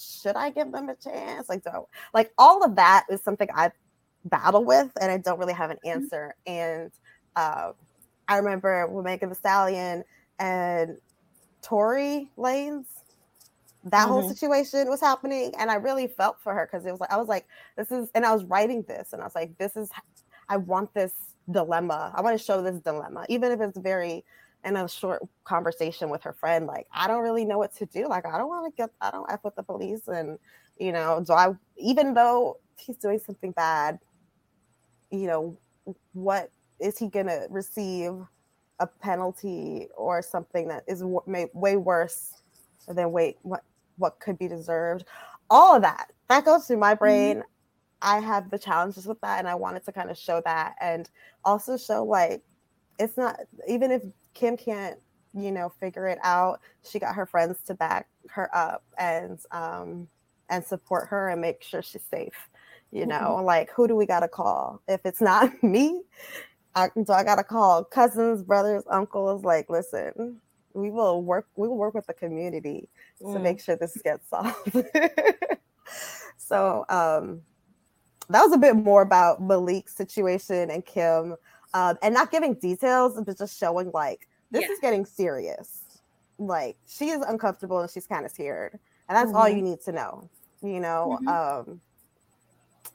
should 0.00 0.36
i 0.36 0.50
give 0.50 0.72
them 0.72 0.88
a 0.88 0.94
chance? 0.96 1.48
Like 1.48 1.62
do 1.62 1.86
like 2.14 2.32
all 2.38 2.64
of 2.64 2.76
that 2.76 3.04
is 3.10 3.22
something 3.22 3.48
i 3.54 3.70
battle 4.24 4.64
with 4.64 4.90
and 5.00 5.10
i 5.10 5.16
don't 5.18 5.38
really 5.38 5.52
have 5.54 5.70
an 5.70 5.78
answer. 5.84 6.34
And 6.46 6.90
uh, 7.36 7.72
i 8.28 8.36
remember 8.36 8.86
with 8.88 9.04
megan 9.04 9.30
thee 9.30 9.34
stallion 9.34 10.04
and 10.38 10.96
tory 11.62 12.30
lanez 12.38 12.84
that 13.84 14.08
whole 14.08 14.22
Mhm. 14.22 14.28
situation 14.28 14.88
was 14.90 15.00
happening 15.00 15.52
and 15.58 15.70
i 15.70 15.74
really 15.74 16.06
felt 16.06 16.36
for 16.42 16.52
her 16.54 16.68
because 16.70 16.84
it 16.86 16.90
was 16.90 17.00
like 17.00 17.12
i 17.12 17.16
was 17.16 17.28
like 17.28 17.46
this 17.76 17.90
is 17.90 18.10
and 18.14 18.26
i 18.26 18.32
was 18.32 18.44
writing 18.44 18.84
this 18.86 19.12
and 19.12 19.22
i 19.22 19.24
was 19.24 19.34
like 19.34 19.56
this 19.58 19.74
is 19.76 19.90
i 20.48 20.56
want 20.56 20.92
this 20.94 21.12
dilemma. 21.50 22.12
I 22.14 22.20
want 22.20 22.38
to 22.38 22.44
show 22.44 22.62
this 22.62 22.80
dilemma 22.80 23.24
even 23.28 23.50
if 23.52 23.60
it's 23.60 23.78
very 23.78 24.24
in 24.64 24.76
a 24.76 24.88
short 24.88 25.22
conversation 25.44 26.10
with 26.10 26.22
her 26.22 26.34
friend 26.34 26.66
like 26.66 26.86
i 26.92 27.08
don't 27.08 27.22
really 27.22 27.44
know 27.44 27.58
what 27.58 27.74
to 27.76 27.86
do. 27.86 28.06
Like 28.08 28.26
i 28.26 28.36
don't 28.38 28.48
want 28.48 28.66
to 28.66 28.82
get 28.82 28.90
i 29.00 29.10
don't 29.10 29.30
f 29.30 29.40
with 29.44 29.56
the 29.56 29.62
police 29.62 30.06
and 30.08 30.38
you 30.78 30.92
know 30.92 31.24
do 31.26 31.32
i 31.32 31.52
even 31.78 32.14
though 32.14 32.58
he's 32.76 32.96
doing 32.98 33.18
something 33.18 33.52
bad 33.52 33.98
you 35.10 35.26
know, 35.26 35.58
what 36.12 36.50
is 36.80 36.98
he 36.98 37.08
going 37.08 37.26
to 37.26 37.46
receive 37.50 38.12
a 38.80 38.86
penalty 38.86 39.88
or 39.96 40.22
something 40.22 40.68
that 40.68 40.84
is 40.88 41.00
w- 41.00 41.48
way 41.52 41.76
worse 41.76 42.42
than 42.88 43.12
wait 43.12 43.36
what 43.42 43.62
what 43.98 44.18
could 44.18 44.38
be 44.38 44.48
deserved 44.48 45.04
all 45.50 45.76
of 45.76 45.82
that 45.82 46.10
that 46.28 46.44
goes 46.44 46.66
through 46.66 46.78
my 46.78 46.94
mm-hmm. 46.94 47.04
brain 47.04 47.36
mm-hmm. 47.36 47.42
i 48.00 48.18
have 48.18 48.50
the 48.50 48.58
challenges 48.58 49.06
with 49.06 49.20
that 49.20 49.38
and 49.38 49.46
i 49.46 49.54
wanted 49.54 49.84
to 49.84 49.92
kind 49.92 50.10
of 50.10 50.16
show 50.16 50.40
that 50.44 50.74
and 50.80 51.10
also 51.44 51.76
show 51.76 52.02
like 52.02 52.42
it's 52.98 53.18
not 53.18 53.36
even 53.68 53.90
if 53.90 54.02
kim 54.32 54.56
can't 54.56 54.98
you 55.34 55.52
know 55.52 55.68
figure 55.68 56.08
it 56.08 56.18
out 56.22 56.60
she 56.82 56.98
got 56.98 57.14
her 57.14 57.26
friends 57.26 57.58
to 57.62 57.74
back 57.74 58.08
her 58.28 58.54
up 58.56 58.82
and 58.98 59.40
um 59.50 60.08
and 60.48 60.64
support 60.64 61.06
her 61.08 61.28
and 61.28 61.40
make 61.40 61.62
sure 61.62 61.82
she's 61.82 62.02
safe 62.10 62.48
you 62.92 63.02
mm-hmm. 63.02 63.10
know 63.10 63.36
mm-hmm. 63.36 63.46
like 63.46 63.70
who 63.70 63.86
do 63.88 63.96
we 63.96 64.06
got 64.06 64.20
to 64.20 64.28
call 64.28 64.80
if 64.88 65.00
it's 65.04 65.20
not 65.20 65.62
me 65.62 66.02
I, 66.74 66.88
so 67.04 67.12
I 67.12 67.24
got 67.24 67.36
to 67.36 67.44
call 67.44 67.84
cousins 67.84 68.42
brothers 68.42 68.84
uncles 68.90 69.44
like 69.44 69.68
listen 69.70 70.40
we 70.72 70.90
will 70.90 71.22
work 71.22 71.46
we 71.56 71.68
will 71.68 71.76
work 71.76 71.94
with 71.94 72.06
the 72.06 72.14
community 72.14 72.88
mm. 73.20 73.32
to 73.32 73.38
make 73.38 73.60
sure 73.60 73.76
this 73.76 73.96
gets 74.02 74.28
solved 74.30 74.54
so 76.36 76.84
um 76.88 77.42
that 78.28 78.42
was 78.42 78.52
a 78.52 78.58
bit 78.58 78.76
more 78.76 79.02
about 79.02 79.42
malik's 79.42 79.94
situation 79.94 80.70
and 80.70 80.86
kim 80.86 81.34
um, 81.72 81.96
and 82.02 82.14
not 82.14 82.30
giving 82.30 82.54
details 82.54 83.20
but 83.24 83.36
just 83.38 83.58
showing 83.58 83.90
like 83.92 84.28
this 84.50 84.62
yeah. 84.62 84.72
is 84.72 84.78
getting 84.80 85.04
serious 85.04 85.82
like 86.38 86.76
she 86.88 87.10
is 87.10 87.20
uncomfortable 87.22 87.80
and 87.80 87.90
she's 87.90 88.06
kind 88.06 88.24
of 88.24 88.30
scared 88.30 88.78
and 89.08 89.16
that's 89.16 89.28
mm-hmm. 89.28 89.36
all 89.36 89.48
you 89.48 89.62
need 89.62 89.80
to 89.80 89.92
know 89.92 90.28
you 90.62 90.80
know 90.80 91.18
mm-hmm. 91.22 91.68
um 91.68 91.80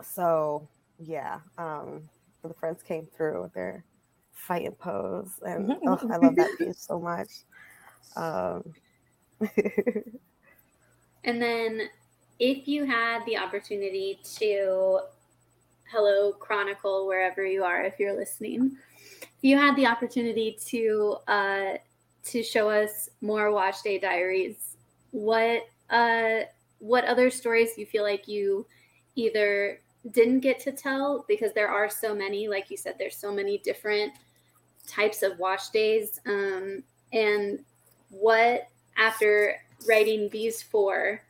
so 0.01 0.67
yeah 0.99 1.39
um 1.57 2.01
the 2.43 2.53
friends 2.53 2.81
came 2.83 3.07
through 3.15 3.41
with 3.41 3.53
their 3.53 3.83
fighting 4.33 4.71
pose 4.73 5.39
and 5.45 5.75
oh, 5.87 5.99
i 6.11 6.17
love 6.17 6.35
that 6.35 6.49
piece 6.57 6.79
so 6.79 6.99
much. 6.99 7.29
Um, 8.15 8.73
and 11.23 11.41
then, 11.41 11.89
if 12.39 12.67
you 12.67 12.85
had 12.85 13.25
the 13.25 13.37
opportunity 13.37 14.19
to, 14.37 14.99
hello, 15.91 16.33
Chronicle, 16.33 17.07
wherever 17.07 17.45
you 17.45 17.63
are, 17.63 17.83
if 17.83 17.99
you're 17.99 18.15
listening, 18.15 18.77
if 19.21 19.29
you 19.41 19.57
had 19.57 19.75
the 19.75 19.87
opportunity 19.87 20.57
to 20.67 21.17
uh, 21.27 21.73
to 22.23 22.41
show 22.43 22.69
us 22.69 23.09
more 23.21 23.51
Wash 23.51 23.81
Day 23.81 23.99
Diaries, 23.99 24.77
what 25.11 25.67
uh, 25.89 26.41
what 26.79 27.05
other 27.05 27.29
stories 27.29 27.73
do 27.73 27.81
you 27.81 27.87
feel 27.87 28.03
like 28.03 28.27
you 28.27 28.65
either 29.15 29.79
didn't 30.11 30.41
get 30.41 30.59
to 30.61 30.71
tell 30.71 31.25
because 31.27 31.53
there 31.53 31.69
are 31.69 31.89
so 31.89 32.13
many, 32.13 32.47
like 32.47 32.69
you 32.69 32.77
said, 32.77 32.95
there's 32.97 33.17
so 33.17 33.31
many 33.31 33.57
different 33.59 34.13
types 34.87 35.23
of 35.23 35.39
wash 35.39 35.69
days, 35.69 36.19
um, 36.27 36.83
and 37.11 37.59
what 38.09 38.67
after 38.97 39.55
writing 39.87 40.29
these 40.29 40.61
four 40.61 41.21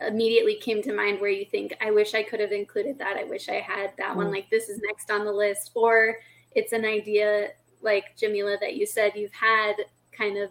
immediately 0.00 0.56
came 0.56 0.82
to 0.82 0.92
mind 0.92 1.20
where 1.20 1.30
you 1.30 1.44
think 1.44 1.72
i 1.80 1.90
wish 1.90 2.14
i 2.14 2.22
could 2.22 2.40
have 2.40 2.50
included 2.50 2.98
that 2.98 3.16
i 3.16 3.22
wish 3.24 3.48
i 3.48 3.60
had 3.60 3.92
that 3.96 4.12
mm. 4.12 4.16
one 4.16 4.30
like 4.30 4.50
this 4.50 4.68
is 4.68 4.80
next 4.80 5.10
on 5.10 5.24
the 5.24 5.32
list 5.32 5.70
or 5.74 6.16
it's 6.52 6.72
an 6.72 6.84
idea 6.84 7.48
like 7.80 8.16
jamila 8.16 8.56
that 8.60 8.74
you 8.74 8.84
said 8.84 9.12
you've 9.14 9.32
had 9.32 9.74
kind 10.12 10.36
of 10.36 10.50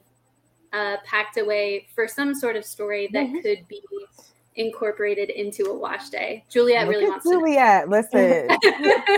uh, 0.72 0.98
packed 1.06 1.38
away 1.38 1.88
for 1.94 2.08
some 2.08 2.34
sort 2.34 2.56
of 2.56 2.66
story 2.66 3.08
that 3.14 3.28
mm-hmm. 3.28 3.42
could 3.42 3.68
be 3.68 3.82
incorporated 4.56 5.30
into 5.30 5.66
a 5.66 5.78
wash 5.78 6.10
day. 6.10 6.46
Juliet 6.50 6.88
Look 6.88 6.96
really 6.96 7.10
wants 7.10 7.30
Juliet, 7.30 7.86
to. 7.86 7.90
listen. 7.90 8.48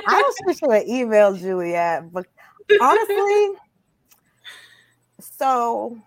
I 0.07 0.23
was 0.25 0.36
just 0.47 0.61
going 0.61 0.86
to 0.86 0.91
email 0.91 1.33
Juliet, 1.33 2.11
but 2.11 2.25
honestly, 2.81 3.49
so 5.19 5.97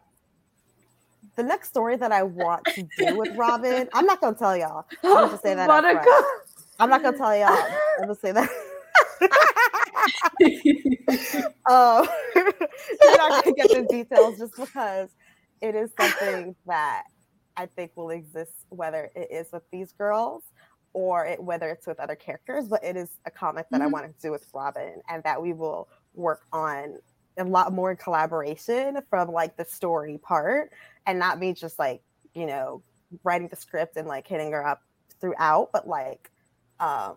the 1.37 1.43
next 1.43 1.69
story 1.69 1.97
that 1.97 2.13
I 2.13 2.25
want 2.25 2.65
to 2.75 2.83
do 2.99 3.17
with 3.17 3.35
Robyn, 3.37 3.89
I'm 3.95 4.07
not 4.07 4.21
gonna 4.21 4.37
tell 4.37 4.57
y'all. 4.57 4.85
I'm 5.05 5.13
gonna 5.13 5.31
just 5.31 5.43
say 5.43 5.55
that. 5.55 5.71
I'm 6.81 6.91
not 6.91 7.03
gonna 7.03 7.17
tell 7.17 7.37
y'all. 7.37 7.49
I'm 7.49 8.03
gonna 8.03 8.15
say 8.17 8.33
that. 8.33 8.49
um, 11.71 12.09
you're 12.35 13.17
not 13.17 13.45
gonna 13.45 13.57
get 13.57 13.71
the 13.71 13.87
details 13.89 14.39
just 14.39 14.57
because 14.57 15.09
it 15.61 15.75
is 15.75 15.91
something 15.99 16.55
that 16.67 17.03
I 17.59 17.67
think 17.67 17.93
will 17.97 18.11
exist, 18.11 18.53
whether 18.71 19.11
it 19.15 19.29
is 19.31 19.53
with 19.53 19.69
these 19.71 19.93
girls 19.93 20.45
or 20.95 21.27
it, 21.27 21.43
whether 21.43 21.69
it's 21.69 21.87
with 21.87 22.01
other 22.01 22.15
characters. 22.15 22.69
But 22.69 22.83
it 22.85 22.97
is 22.97 23.11
a 23.27 23.31
comic 23.31 23.67
that 23.71 23.79
mm-hmm. 23.79 23.89
I 23.89 23.91
want 23.91 24.07
to 24.07 24.23
do 24.23 24.31
with 24.31 24.47
Robyn, 24.55 25.03
and 25.11 25.23
that 25.25 25.43
we 25.43 25.53
will 25.53 25.89
work 26.15 26.43
on 26.53 26.99
a 27.37 27.45
lot 27.45 27.73
more 27.73 27.95
collaboration 27.95 28.99
from 29.11 29.31
like 29.31 29.57
the 29.57 29.65
story 29.65 30.19
part 30.19 30.73
and 31.07 31.19
not 31.19 31.39
me 31.39 31.53
just 31.53 31.79
like 31.79 32.03
you 32.35 32.47
know 32.47 32.83
writing 33.23 33.49
the 33.49 33.57
script 33.57 33.97
and 33.97 34.09
like 34.09 34.27
hitting 34.27 34.51
her 34.51 34.67
up 34.67 34.83
throughout 35.21 35.71
but 35.73 35.87
like 35.87 36.31
um 36.81 37.15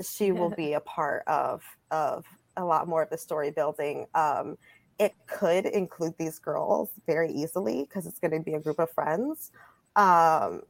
she 0.00 0.30
will 0.32 0.50
be 0.56 0.74
a 0.74 0.80
part 0.80 1.24
of 1.26 1.62
of 1.90 2.24
a 2.56 2.64
lot 2.64 2.86
more 2.86 3.02
of 3.02 3.10
the 3.10 3.18
story 3.18 3.50
building 3.50 4.06
um 4.14 4.56
it 4.98 5.14
could 5.26 5.66
include 5.66 6.14
these 6.18 6.38
girls 6.38 6.90
very 7.06 7.32
easily 7.32 7.82
because 7.82 8.06
it's 8.06 8.18
going 8.18 8.30
to 8.30 8.40
be 8.40 8.54
a 8.54 8.60
group 8.60 8.78
of 8.78 8.90
friends 8.90 9.50
um 9.96 10.62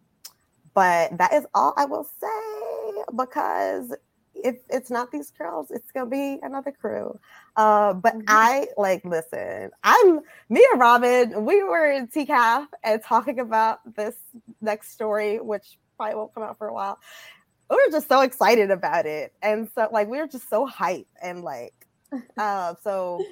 but 0.74 1.16
that 1.18 1.32
is 1.32 1.46
all 1.54 1.74
i 1.76 1.84
will 1.84 2.08
say 2.20 3.02
because 3.16 3.92
if 4.34 4.56
it's 4.68 4.90
not 4.90 5.10
these 5.10 5.30
girls, 5.30 5.70
it's 5.70 5.90
gonna 5.92 6.10
be 6.10 6.38
another 6.42 6.72
crew. 6.72 7.18
Uh, 7.56 7.92
but 7.94 8.14
mm-hmm. 8.14 8.24
I 8.28 8.66
like 8.76 9.04
listen. 9.04 9.70
I'm 9.82 10.20
me 10.48 10.66
and 10.72 10.80
Robyn. 10.80 11.44
We 11.44 11.62
were 11.62 11.90
in 11.90 12.08
TCAF 12.08 12.66
and 12.84 13.02
talking 13.02 13.40
about 13.40 13.80
this 13.94 14.14
next 14.60 14.92
story, 14.92 15.38
which 15.40 15.78
probably 15.96 16.16
won't 16.16 16.34
come 16.34 16.42
out 16.42 16.58
for 16.58 16.68
a 16.68 16.74
while. 16.74 16.98
We 17.70 17.76
were 17.76 17.92
just 17.92 18.08
so 18.08 18.20
excited 18.20 18.70
about 18.70 19.06
it, 19.06 19.32
and 19.42 19.68
so 19.74 19.88
like 19.92 20.08
we 20.08 20.18
were 20.18 20.28
just 20.28 20.48
so 20.48 20.66
hyped 20.66 21.06
and 21.22 21.42
like, 21.42 21.86
uh, 22.36 22.74
so 22.82 23.24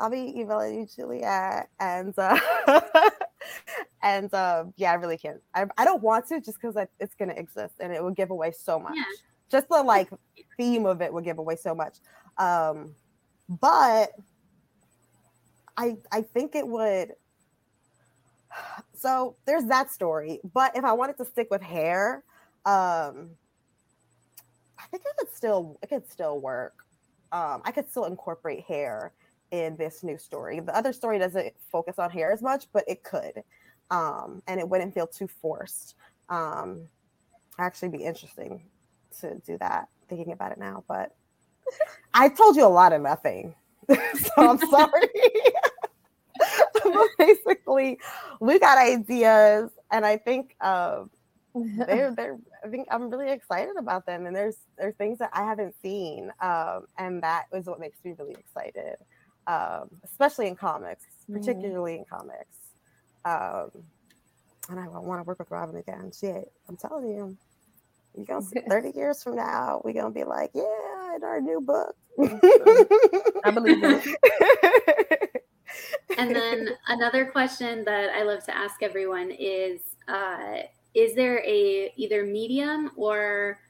I'll 0.00 0.10
be 0.10 0.32
emailing 0.36 0.80
you, 0.80 0.86
Julia, 0.86 1.66
and 1.78 2.14
uh, 2.18 2.38
and 4.02 4.32
uh, 4.34 4.64
yeah, 4.76 4.90
I 4.90 4.94
really 4.94 5.18
can't. 5.18 5.40
I, 5.54 5.66
I 5.78 5.84
don't 5.84 6.02
want 6.02 6.26
to 6.28 6.40
just 6.40 6.60
because 6.60 6.76
it's 6.98 7.14
gonna 7.14 7.34
exist 7.34 7.74
and 7.78 7.92
it 7.92 8.02
will 8.02 8.10
give 8.10 8.30
away 8.30 8.50
so 8.50 8.80
much. 8.80 8.96
Yeah 8.96 9.04
just 9.50 9.68
the 9.68 9.82
like 9.82 10.08
theme 10.56 10.86
of 10.86 11.02
it 11.02 11.12
would 11.12 11.24
give 11.24 11.38
away 11.38 11.56
so 11.56 11.74
much. 11.74 11.98
Um, 12.38 12.94
but 13.48 14.12
I 15.76 15.96
I 16.10 16.22
think 16.22 16.54
it 16.54 16.66
would. 16.66 17.12
So 18.94 19.36
there's 19.46 19.64
that 19.66 19.90
story. 19.90 20.40
But 20.54 20.76
if 20.76 20.84
I 20.84 20.92
wanted 20.92 21.16
to 21.18 21.24
stick 21.24 21.48
with 21.50 21.62
hair, 21.62 22.22
um, 22.64 23.30
I 24.78 24.86
think 24.90 25.02
it 25.04 25.16
could 25.18 25.34
still 25.34 25.78
it 25.82 25.88
could 25.88 26.08
still 26.08 26.40
work. 26.40 26.74
Um, 27.32 27.62
I 27.64 27.72
could 27.72 27.88
still 27.90 28.04
incorporate 28.04 28.64
hair 28.64 29.12
in 29.50 29.76
this 29.76 30.02
new 30.02 30.18
story. 30.18 30.60
The 30.60 30.76
other 30.76 30.92
story 30.92 31.18
doesn't 31.18 31.52
focus 31.70 31.98
on 31.98 32.10
hair 32.10 32.32
as 32.32 32.42
much, 32.42 32.66
but 32.72 32.84
it 32.86 33.02
could, 33.02 33.42
um, 33.90 34.42
and 34.46 34.60
it 34.60 34.68
wouldn't 34.68 34.94
feel 34.94 35.06
too 35.06 35.28
forced. 35.28 35.94
Um, 36.28 36.88
actually, 37.58 37.88
be 37.88 38.04
interesting 38.04 38.62
to 39.20 39.36
do 39.46 39.58
that 39.58 39.88
thinking 40.08 40.32
about 40.32 40.52
it 40.52 40.58
now, 40.58 40.84
but 40.88 41.14
I 42.14 42.28
told 42.28 42.56
you 42.56 42.66
a 42.66 42.68
lot 42.68 42.92
of 42.92 43.02
nothing. 43.02 43.54
so 43.88 44.30
I'm 44.36 44.58
sorry. 44.58 45.08
basically, 47.18 47.98
we 48.40 48.58
got 48.58 48.78
ideas, 48.78 49.70
and 49.90 50.04
I 50.04 50.16
think 50.16 50.56
um, 50.60 51.10
they're 51.54 52.10
they're. 52.16 52.38
I 52.64 52.68
think 52.68 52.88
I'm 52.90 53.10
really 53.10 53.30
excited 53.30 53.76
about 53.78 54.06
them, 54.06 54.26
and 54.26 54.34
there's 54.34 54.56
there's 54.78 54.94
things 54.96 55.18
that 55.18 55.30
I 55.32 55.44
haven't 55.44 55.74
seen, 55.82 56.30
um, 56.40 56.86
and 56.98 57.22
that 57.22 57.46
is 57.52 57.66
what 57.66 57.80
makes 57.80 57.98
me 58.04 58.14
really 58.18 58.34
excited, 58.34 58.96
um, 59.46 59.88
especially 60.04 60.48
in 60.48 60.56
comics, 60.56 61.04
mm-hmm. 61.22 61.34
particularly 61.34 61.92
mm-hmm. 61.92 62.02
in 62.02 62.18
comics. 62.18 62.56
Um, 63.24 63.82
and 64.68 64.78
I 64.78 64.86
want 64.88 65.20
to 65.20 65.24
work 65.24 65.38
with 65.38 65.50
Robyn 65.50 65.76
again. 65.76 66.12
Shit, 66.18 66.50
I'm 66.68 66.76
telling 66.76 67.08
you. 67.08 67.36
You 68.16 68.24
gonna 68.24 68.42
see 68.42 68.60
30 68.68 68.92
years 68.96 69.22
from 69.22 69.36
now, 69.36 69.80
we're 69.84 69.94
gonna 69.94 70.10
be 70.10 70.24
like, 70.24 70.50
yeah, 70.54 71.16
in 71.16 71.24
our 71.24 71.40
new 71.40 71.60
book. 71.60 71.94
I 73.44 73.50
believe 73.50 73.78
it. 73.82 75.42
and 76.18 76.34
then 76.34 76.70
another 76.88 77.26
question 77.26 77.84
that 77.84 78.10
I 78.10 78.22
love 78.22 78.44
to 78.46 78.56
ask 78.56 78.82
everyone 78.82 79.30
is 79.30 79.80
uh, 80.08 80.62
is 80.94 81.14
there 81.14 81.38
a 81.44 81.92
either 81.96 82.24
medium 82.24 82.90
or 82.96 83.60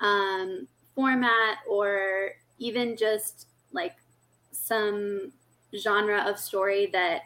um, 0.00 0.66
format 0.94 1.58
or 1.68 2.30
even 2.58 2.96
just 2.96 3.48
like 3.72 3.96
some 4.72 5.32
genre 5.76 6.22
of 6.28 6.38
story 6.38 6.88
that 6.92 7.22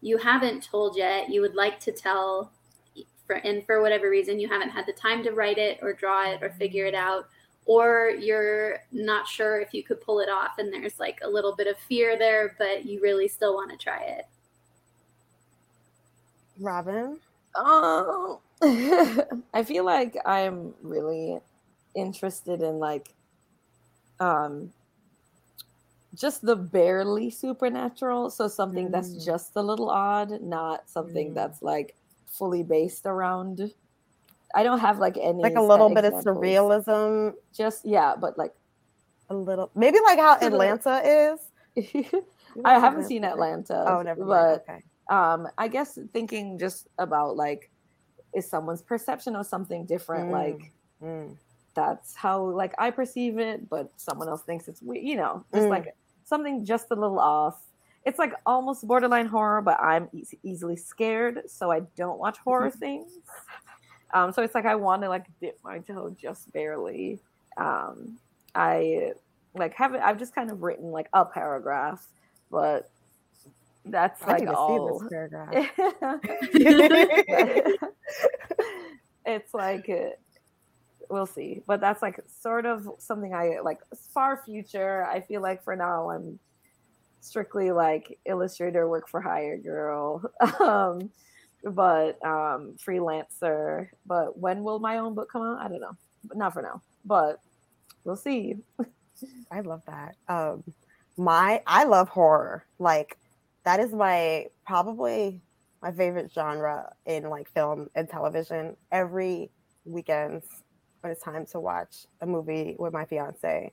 you 0.00 0.16
haven't 0.18 0.62
told 0.62 0.96
yet 0.96 1.28
you 1.28 1.40
would 1.40 1.54
like 1.54 1.78
to 1.80 1.92
tell 1.92 2.52
for 3.26 3.36
and 3.36 3.64
for 3.66 3.82
whatever 3.82 4.08
reason 4.08 4.40
you 4.40 4.48
haven't 4.48 4.70
had 4.70 4.86
the 4.86 4.92
time 4.92 5.22
to 5.22 5.32
write 5.32 5.58
it 5.58 5.78
or 5.82 5.92
draw 5.92 6.30
it 6.30 6.42
or 6.42 6.50
figure 6.50 6.86
it 6.86 6.94
out 6.94 7.28
or 7.68 8.12
you're 8.18 8.78
not 8.92 9.28
sure 9.28 9.60
if 9.60 9.74
you 9.74 9.84
could 9.84 10.00
pull 10.00 10.20
it 10.20 10.30
off 10.30 10.56
and 10.56 10.72
there's 10.72 10.98
like 10.98 11.20
a 11.22 11.28
little 11.28 11.54
bit 11.54 11.66
of 11.66 11.76
fear 11.86 12.18
there, 12.18 12.56
but 12.58 12.86
you 12.86 12.98
really 13.02 13.28
still 13.28 13.54
want 13.54 13.70
to 13.70 13.76
try 13.76 14.02
it? 14.04 14.26
Robyn? 16.58 17.18
Oh, 17.54 18.40
I 19.52 19.64
feel 19.64 19.84
like 19.84 20.16
I'm 20.24 20.72
really 20.82 21.38
interested 21.94 22.62
in 22.62 22.78
like 22.78 23.10
um 24.18 24.72
just 26.18 26.44
the 26.44 26.56
barely 26.56 27.30
supernatural. 27.30 28.30
So 28.30 28.48
something 28.48 28.88
mm. 28.88 28.92
that's 28.92 29.24
just 29.24 29.52
a 29.56 29.62
little 29.62 29.88
odd, 29.88 30.42
not 30.42 30.88
something 30.88 31.30
mm. 31.30 31.34
that's 31.34 31.62
like 31.62 31.94
fully 32.26 32.62
based 32.62 33.06
around. 33.06 33.72
I 34.54 34.62
don't 34.62 34.80
have 34.80 34.98
like 34.98 35.16
any 35.20 35.42
like 35.42 35.56
a 35.56 35.62
little 35.62 35.88
bit 35.88 36.04
examples. 36.04 36.26
of 36.26 36.36
surrealism. 36.36 37.34
Just 37.54 37.84
yeah, 37.84 38.14
but 38.20 38.36
like 38.36 38.52
a 39.30 39.34
little 39.34 39.70
maybe 39.74 39.98
like 40.04 40.18
how 40.18 40.38
Atlanta 40.40 41.02
is. 41.04 41.40
I 42.64 42.78
haven't 42.78 43.04
seen 43.04 43.24
Atlanta. 43.24 43.84
Oh, 43.86 44.02
never 44.02 44.24
mind. 44.24 44.62
But 44.66 44.72
okay. 44.72 44.82
um, 45.10 45.48
I 45.56 45.68
guess 45.68 45.98
thinking 46.12 46.58
just 46.58 46.88
about 46.98 47.36
like 47.36 47.70
is 48.34 48.48
someone's 48.48 48.82
perception 48.82 49.36
of 49.36 49.46
something 49.46 49.86
different, 49.86 50.30
mm. 50.30 50.32
like 50.32 50.72
mm 51.02 51.36
that's 51.78 52.16
how 52.16 52.42
like 52.42 52.74
I 52.76 52.90
perceive 52.90 53.38
it, 53.38 53.68
but 53.70 53.92
someone 53.96 54.28
else 54.28 54.42
thinks 54.42 54.66
it's 54.66 54.82
weird, 54.82 55.04
you 55.04 55.14
know, 55.14 55.44
just 55.54 55.66
mm. 55.66 55.70
like 55.70 55.94
something 56.28 56.64
just 56.64 56.86
a 56.90 56.94
little 56.94 57.18
off. 57.18 57.60
It's 58.04 58.18
like 58.18 58.32
almost 58.46 58.86
borderline 58.86 59.26
horror, 59.26 59.60
but 59.60 59.80
I'm 59.80 60.08
e- 60.12 60.24
easily 60.42 60.76
scared, 60.76 61.42
so 61.50 61.70
I 61.70 61.80
don't 61.96 62.18
watch 62.18 62.38
horror 62.38 62.70
things. 62.70 63.18
Um, 64.14 64.32
so 64.32 64.42
it's 64.42 64.54
like 64.54 64.64
I 64.64 64.74
want 64.74 65.02
to 65.02 65.08
like 65.08 65.26
dip 65.40 65.58
my 65.62 65.78
toe 65.80 66.14
just 66.18 66.50
barely. 66.52 67.20
Um, 67.56 68.18
I 68.54 69.12
like 69.54 69.74
haven't. 69.74 70.00
I've 70.00 70.18
just 70.18 70.34
kind 70.34 70.50
of 70.50 70.62
written 70.62 70.90
like 70.90 71.08
a 71.12 71.24
paragraph, 71.24 72.06
but 72.50 72.90
that's 73.84 74.22
I 74.22 74.38
like 74.38 74.48
all. 74.48 75.02
paragraph. 75.08 75.52
it's 79.26 79.52
like 79.52 79.88
we'll 81.08 81.26
see. 81.26 81.62
But 81.66 81.80
that's 81.80 82.02
like 82.02 82.20
sort 82.26 82.66
of 82.66 82.88
something 82.98 83.34
I 83.34 83.60
like 83.62 83.80
far 84.12 84.42
future. 84.44 85.04
I 85.04 85.20
feel 85.20 85.42
like 85.42 85.62
for 85.62 85.76
now 85.76 86.10
I'm 86.10 86.38
strictly 87.20 87.72
like 87.72 88.18
illustrator 88.26 88.88
work 88.88 89.08
for 89.08 89.20
hire 89.20 89.58
girl. 89.58 90.22
um 90.60 91.10
but 91.64 92.24
um 92.24 92.76
freelancer. 92.76 93.88
But 94.06 94.38
when 94.38 94.62
will 94.62 94.78
my 94.78 94.98
own 94.98 95.14
book 95.14 95.30
come 95.30 95.42
out? 95.42 95.60
I 95.60 95.68
don't 95.68 95.80
know. 95.80 95.96
But 96.24 96.36
not 96.36 96.52
for 96.52 96.62
now. 96.62 96.82
But 97.04 97.40
we'll 98.04 98.16
see. 98.16 98.56
I 99.50 99.60
love 99.60 99.82
that. 99.86 100.16
Um 100.28 100.64
my 101.16 101.62
I 101.66 101.84
love 101.84 102.08
horror. 102.08 102.64
Like 102.78 103.18
that 103.64 103.80
is 103.80 103.92
my 103.92 104.46
probably 104.66 105.40
my 105.82 105.92
favorite 105.92 106.32
genre 106.32 106.92
in 107.06 107.28
like 107.28 107.48
film 107.50 107.88
and 107.94 108.08
television. 108.08 108.76
Every 108.90 109.50
weekends 109.84 110.44
when 111.00 111.12
it's 111.12 111.22
time 111.22 111.46
to 111.46 111.60
watch 111.60 112.06
a 112.20 112.26
movie 112.26 112.76
with 112.78 112.92
my 112.92 113.04
fiance, 113.04 113.72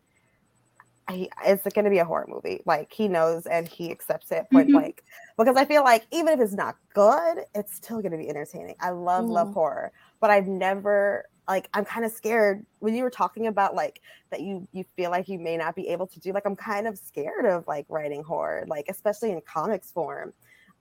I, 1.07 1.29
it's 1.45 1.63
going 1.63 1.85
to 1.85 1.91
be 1.91 1.99
a 1.99 2.05
horror 2.05 2.25
movie. 2.27 2.61
Like 2.65 2.91
he 2.91 3.07
knows 3.07 3.45
and 3.45 3.67
he 3.67 3.91
accepts 3.91 4.31
it 4.31 4.49
point 4.51 4.69
mm-hmm. 4.69 4.77
blank. 4.77 5.03
Because 5.37 5.55
I 5.55 5.65
feel 5.65 5.83
like 5.83 6.05
even 6.11 6.33
if 6.33 6.39
it's 6.39 6.53
not 6.53 6.77
good, 6.93 7.45
it's 7.53 7.75
still 7.75 8.01
going 8.01 8.11
to 8.11 8.17
be 8.17 8.29
entertaining. 8.29 8.75
I 8.79 8.89
love, 8.89 9.25
mm. 9.25 9.29
love 9.29 9.53
horror, 9.53 9.91
but 10.19 10.29
I've 10.29 10.47
never 10.47 11.25
like 11.47 11.69
I'm 11.73 11.85
kind 11.85 12.05
of 12.05 12.11
scared 12.11 12.65
when 12.79 12.95
you 12.95 13.03
were 13.03 13.09
talking 13.09 13.47
about 13.47 13.75
like 13.75 14.01
that 14.31 14.41
you 14.41 14.67
you 14.71 14.83
feel 14.95 15.11
like 15.11 15.27
you 15.27 15.37
may 15.37 15.57
not 15.57 15.75
be 15.75 15.87
able 15.89 16.07
to 16.07 16.19
do 16.19 16.33
like 16.33 16.45
I'm 16.45 16.55
kind 16.55 16.87
of 16.87 16.97
scared 16.97 17.45
of 17.45 17.67
like 17.67 17.85
writing 17.89 18.23
horror, 18.23 18.65
like 18.67 18.85
especially 18.89 19.31
in 19.31 19.41
comics 19.41 19.91
form. 19.91 20.33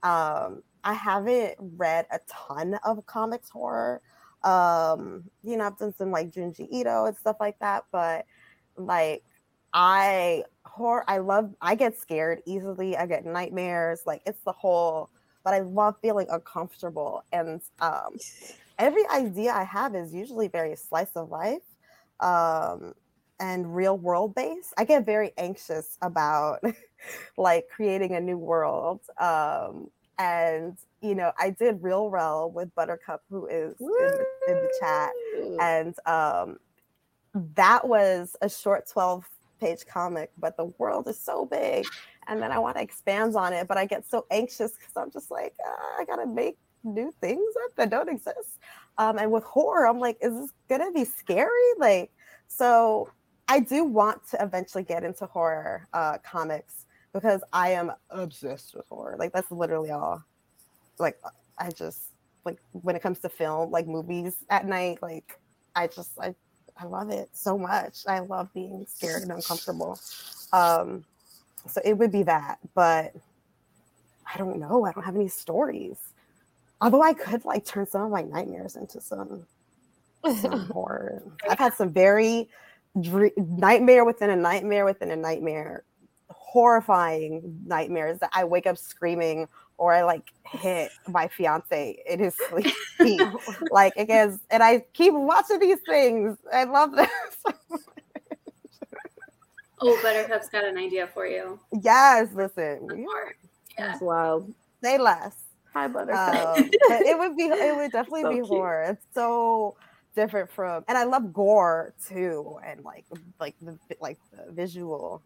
Um, 0.02 0.62
I 0.82 0.92
haven't 0.92 1.54
read 1.58 2.06
a 2.10 2.20
ton 2.28 2.78
of 2.84 3.04
comics 3.06 3.48
horror. 3.48 4.00
Um, 4.44 5.24
you 5.42 5.56
know, 5.56 5.66
I've 5.66 5.78
done 5.78 5.94
some 5.96 6.10
like 6.10 6.30
Junji 6.30 6.68
Ito 6.70 7.06
and 7.06 7.16
stuff 7.16 7.36
like 7.40 7.58
that, 7.60 7.84
but 7.92 8.26
like 8.76 9.24
I 9.72 10.44
horror 10.64 11.04
I 11.08 11.18
love 11.18 11.54
I 11.60 11.74
get 11.74 11.98
scared 11.98 12.42
easily. 12.46 12.96
I 12.96 13.06
get 13.06 13.24
nightmares. 13.24 14.02
Like 14.06 14.22
it's 14.26 14.40
the 14.44 14.52
whole 14.52 15.10
but 15.44 15.54
I 15.54 15.60
love 15.60 15.96
feeling 16.00 16.26
uncomfortable. 16.30 17.24
And 17.32 17.60
um 17.80 18.16
every 18.78 19.06
idea 19.08 19.52
I 19.52 19.64
have 19.64 19.94
is 19.94 20.12
usually 20.14 20.48
very 20.48 20.76
slice 20.76 21.12
of 21.16 21.30
life 21.30 21.62
um 22.20 22.94
and 23.40 23.74
real 23.74 23.98
world 23.98 24.34
based. 24.34 24.72
I 24.78 24.84
get 24.84 25.04
very 25.04 25.32
anxious 25.36 25.98
about 26.02 26.62
like 27.36 27.68
creating 27.68 28.14
a 28.14 28.20
new 28.20 28.38
world. 28.38 29.00
Um 29.18 29.90
and 30.18 30.76
you 31.04 31.14
know, 31.14 31.32
I 31.38 31.50
did 31.50 31.82
real 31.82 32.10
well 32.10 32.50
with 32.50 32.74
Buttercup, 32.74 33.22
who 33.28 33.46
is 33.46 33.78
in 33.78 33.86
the, 33.88 34.26
in 34.48 34.54
the, 34.54 34.70
chat, 34.80 35.10
and 35.60 35.94
um, 36.06 36.58
that 37.54 37.86
was 37.86 38.36
a 38.40 38.48
short 38.48 38.88
twelve 38.90 39.28
page 39.60 39.84
comic, 39.86 40.30
but 40.38 40.56
the 40.56 40.72
world 40.78 41.06
is 41.06 41.20
so 41.20 41.44
big, 41.44 41.86
and 42.26 42.40
then 42.40 42.50
I 42.50 42.58
want 42.58 42.76
to 42.76 42.82
expand 42.82 43.36
on 43.36 43.52
it, 43.52 43.68
but 43.68 43.76
I 43.76 43.84
get 43.84 44.08
so 44.08 44.24
anxious 44.30 44.72
because 44.72 44.96
I'm 44.96 45.10
just 45.10 45.30
like, 45.30 45.54
uh, 45.66 46.00
I 46.00 46.04
gotta 46.06 46.26
make 46.26 46.56
new 46.84 47.12
things 47.20 47.54
up 47.64 47.76
that 47.76 47.90
don't 47.90 48.08
exist. 48.08 48.58
Um, 48.96 49.18
and 49.18 49.30
with 49.30 49.44
horror, 49.44 49.86
I'm 49.86 49.98
like, 49.98 50.16
is 50.22 50.32
this 50.34 50.50
gonna 50.68 50.90
be 50.90 51.04
scary? 51.04 51.50
Like, 51.78 52.10
so 52.48 53.10
I 53.48 53.60
do 53.60 53.84
want 53.84 54.26
to 54.30 54.42
eventually 54.42 54.84
get 54.84 55.04
into 55.04 55.26
horror 55.26 55.86
uh, 55.92 56.18
comics 56.18 56.86
because 57.12 57.42
I 57.52 57.70
am 57.72 57.92
obsessed 58.10 58.74
with 58.74 58.86
horror. 58.88 59.16
Like 59.18 59.32
that's 59.32 59.50
literally 59.50 59.90
all. 59.90 60.24
Like 60.98 61.18
I 61.58 61.70
just 61.70 62.00
like 62.44 62.58
when 62.72 62.96
it 62.96 63.02
comes 63.02 63.20
to 63.20 63.28
film, 63.28 63.70
like 63.70 63.86
movies 63.86 64.36
at 64.50 64.66
night, 64.66 65.02
like 65.02 65.38
I 65.74 65.86
just 65.86 66.10
I 66.20 66.34
I 66.76 66.86
love 66.86 67.10
it 67.10 67.30
so 67.32 67.56
much. 67.56 68.00
I 68.06 68.20
love 68.20 68.52
being 68.52 68.86
scared 68.88 69.22
and 69.22 69.32
uncomfortable. 69.32 69.98
Um 70.52 71.04
so 71.68 71.80
it 71.84 71.94
would 71.94 72.12
be 72.12 72.22
that, 72.24 72.58
but 72.74 73.14
I 74.32 74.38
don't 74.38 74.58
know. 74.58 74.84
I 74.84 74.92
don't 74.92 75.04
have 75.04 75.16
any 75.16 75.28
stories. 75.28 75.96
Although 76.80 77.02
I 77.02 77.14
could 77.14 77.44
like 77.44 77.64
turn 77.64 77.86
some 77.86 78.02
of 78.02 78.10
my 78.10 78.22
nightmares 78.22 78.76
into 78.76 79.00
some, 79.00 79.46
some 80.40 80.66
horror. 80.72 81.22
I've 81.48 81.58
had 81.58 81.74
some 81.74 81.90
very 81.90 82.48
dr- 83.00 83.36
nightmare 83.36 84.04
within 84.04 84.30
a 84.30 84.36
nightmare 84.36 84.84
within 84.84 85.10
a 85.10 85.16
nightmare 85.16 85.84
horrifying 86.28 87.60
nightmares 87.66 88.18
that 88.18 88.30
I 88.32 88.44
wake 88.44 88.66
up 88.66 88.78
screaming 88.78 89.48
or 89.78 89.92
I 89.92 90.02
like 90.02 90.32
hit 90.46 90.90
my 91.08 91.28
fiance 91.28 92.02
in 92.08 92.20
his 92.20 92.36
sleep. 92.48 93.26
like 93.70 93.94
again, 93.96 94.38
and 94.50 94.62
I 94.62 94.84
keep 94.92 95.14
watching 95.14 95.60
these 95.60 95.80
things. 95.86 96.36
I 96.52 96.64
love 96.64 96.92
this. 96.92 97.08
oh, 99.80 99.98
Buttercup's 100.02 100.48
got 100.48 100.64
an 100.64 100.76
idea 100.78 101.06
for 101.06 101.26
you. 101.26 101.58
Yes, 101.82 102.28
listen. 102.34 102.88
Yeah. 102.96 103.06
That's 103.78 104.00
wild. 104.00 104.52
Say 104.82 104.98
less. 104.98 105.34
Hi, 105.72 105.88
Buttercup. 105.88 106.58
Um, 106.58 106.70
it 106.72 107.18
would 107.18 107.36
be. 107.36 107.44
It 107.44 107.76
would 107.76 107.92
definitely 107.92 108.22
so 108.22 108.30
be 108.30 108.36
cute. 108.36 108.46
horror. 108.46 108.82
It's 108.82 109.06
so 109.12 109.76
different 110.14 110.50
from, 110.50 110.84
and 110.86 110.96
I 110.96 111.04
love 111.04 111.32
gore 111.32 111.94
too, 112.08 112.58
and 112.64 112.84
like 112.84 113.04
like 113.40 113.56
the 113.60 113.76
like 114.00 114.18
the 114.32 114.52
visual 114.52 115.22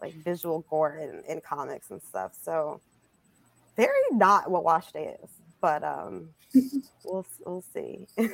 like 0.00 0.14
visual 0.14 0.64
gore 0.70 0.98
in, 0.98 1.22
in 1.28 1.40
comics 1.40 1.90
and 1.90 2.00
stuff. 2.00 2.32
So 2.40 2.80
very 3.78 4.02
not 4.10 4.50
what 4.50 4.64
Wash 4.64 4.92
Day 4.92 5.16
is, 5.22 5.30
but 5.60 5.82
um, 5.82 6.30
we'll 7.04 7.26
we'll 7.46 7.64
see. 7.72 8.06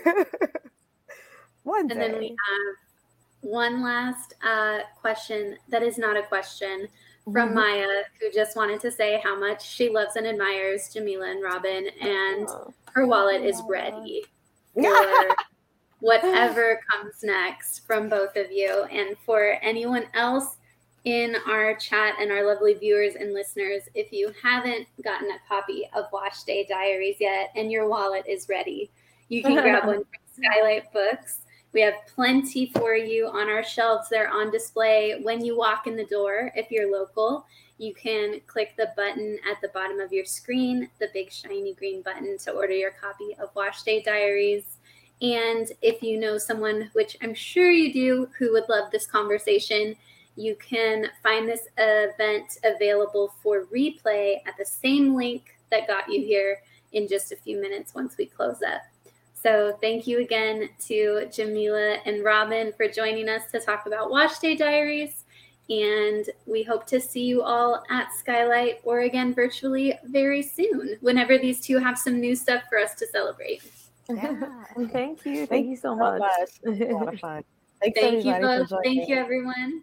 one 1.63 1.91
and 1.91 2.01
then 2.01 2.19
we 2.19 2.29
have 2.29 2.77
one 3.43 3.83
last 3.83 4.35
uh, 4.43 4.79
question 5.01 5.57
that 5.69 5.83
is 5.83 5.99
not 5.99 6.17
a 6.17 6.23
question 6.23 6.89
from 7.25 7.51
mm-hmm. 7.51 7.55
Maya, 7.55 8.03
who 8.21 8.31
just 8.33 8.57
wanted 8.57 8.81
to 8.81 8.91
say 8.91 9.21
how 9.23 9.39
much 9.39 9.67
she 9.67 9.91
loves 9.91 10.17
and 10.17 10.27
admires 10.27 10.91
Jamila 10.93 11.31
and 11.31 11.43
Robyn, 11.43 11.89
and 12.01 12.49
her 12.93 13.07
wallet 13.07 13.43
is 13.43 13.63
ready 13.69 14.25
for 14.75 15.37
whatever 16.01 16.81
comes 16.91 17.23
next 17.23 17.87
from 17.87 18.09
both 18.09 18.37
of 18.37 18.51
you. 18.51 18.85
And 18.91 19.17
for 19.25 19.59
anyone 19.63 20.07
else 20.15 20.57
in 21.05 21.37
our 21.47 21.75
chat 21.75 22.15
and 22.19 22.33
our 22.33 22.47
lovely 22.47 22.75
viewers 22.75 23.15
and 23.15 23.35
listeners, 23.35 23.83
if 23.95 24.11
you 24.13 24.33
haven't 24.43 24.87
gotten 25.03 25.29
a 25.31 25.49
copy 25.49 25.89
of 25.95 26.07
Wash 26.13 26.45
Day 26.45 26.67
Diaries 26.69 27.17
yet 27.21 27.51
and 27.55 27.71
your 27.71 27.89
wallet 27.89 28.25
is 28.27 28.49
ready, 28.49 28.91
you 29.29 29.43
can 29.43 29.55
grab 29.63 29.87
one 29.87 30.05
from 30.05 30.45
Skylight 30.45 30.93
Books. 30.93 31.41
We 31.73 31.81
have 31.83 31.95
plenty 32.07 32.67
for 32.67 32.95
you 32.95 33.27
on 33.27 33.49
our 33.49 33.65
shelves. 33.65 34.09
They're 34.09 34.31
on 34.31 34.51
display 34.51 35.21
when 35.23 35.45
you 35.45 35.59
walk 35.59 35.87
in 35.87 35.97
the 35.97 36.07
door. 36.07 36.53
If 36.55 36.71
you're 36.71 36.91
local, 36.91 37.47
you 37.79 37.93
can 37.93 38.41
click 38.47 38.75
the 38.77 38.93
button 38.97 39.39
at 39.51 39.61
the 39.61 39.69
bottom 39.69 39.99
of 39.99 40.13
your 40.13 40.25
screen, 40.25 40.89
the 41.01 41.09
big 41.13 41.33
shiny 41.33 41.75
green 41.75 42.01
button, 42.03 42.39
to 42.39 42.53
order 42.53 42.73
your 42.73 42.93
copy 42.93 43.37
of 43.41 43.55
Wash 43.55 43.83
Day 43.83 44.03
Diaries. 44.03 44.79
And 45.21 45.71
if 45.83 46.03
you 46.03 46.19
know 46.19 46.39
someone, 46.39 46.91
which 46.93 47.17
I'm 47.23 47.35
sure 47.35 47.71
you 47.71 47.93
do, 47.93 48.29
who 48.39 48.53
would 48.53 48.69
love 48.69 48.91
this 48.91 49.07
conversation, 49.07 49.97
you 50.37 50.57
can 50.57 51.07
find 51.23 51.49
this 51.49 51.69
event 51.79 52.59
available 52.65 53.35
for 53.43 53.67
replay 53.67 54.37
at 54.47 54.57
the 54.59 54.65
same 54.65 55.15
link 55.15 55.57
that 55.71 55.87
got 55.87 56.11
you 56.11 56.21
here 56.21 56.59
in 56.93 57.09
just 57.09 57.33
a 57.33 57.37
few 57.37 57.61
minutes 57.61 57.95
once 57.95 58.17
we 58.17 58.27
close 58.27 58.63
up. 58.63 58.83
So, 59.35 59.77
thank 59.81 60.07
you 60.07 60.21
again 60.21 60.71
to 60.87 61.29
Jamila 61.31 61.99
and 62.07 62.25
Robyn 62.25 62.73
for 62.77 62.89
joining 62.89 63.29
us 63.29 63.43
to 63.53 63.61
talk 63.61 63.87
about 63.87 64.11
Wash 64.11 64.39
Day 64.39 64.57
Diaries. 64.57 65.25
And 65.69 66.29
we 66.47 66.63
hope 66.63 66.87
to 66.89 67.01
see 67.01 67.25
you 67.25 67.43
all 67.43 67.83
at 67.91 68.09
Skylight 68.19 68.81
or 68.85 69.01
again 69.01 69.35
virtually 69.35 69.99
very 70.05 70.43
soon, 70.43 70.97
whenever 71.01 71.39
these 71.39 71.61
two 71.61 71.79
have 71.79 71.99
some 71.99 72.21
new 72.21 72.37
stuff 72.37 72.65
for 72.69 72.79
us 72.79 72.95
to 72.97 73.07
celebrate. 73.07 73.63
Yeah. 74.09 74.35
Thank 74.93 75.25
you. 75.25 75.47
Thank, 75.47 75.49
Thank 75.49 75.67
you 75.69 75.77
so 75.77 75.95
much. 75.95 76.21
much. 76.21 76.81
a 76.81 76.93
lot 76.93 77.13
of 77.13 77.21
fun. 77.21 77.45
Thanks 77.81 78.01
Thank 78.01 78.25
you 78.25 78.33
both. 78.41 78.73
Thank 78.83 79.09
you, 79.09 79.17
everyone. 79.17 79.83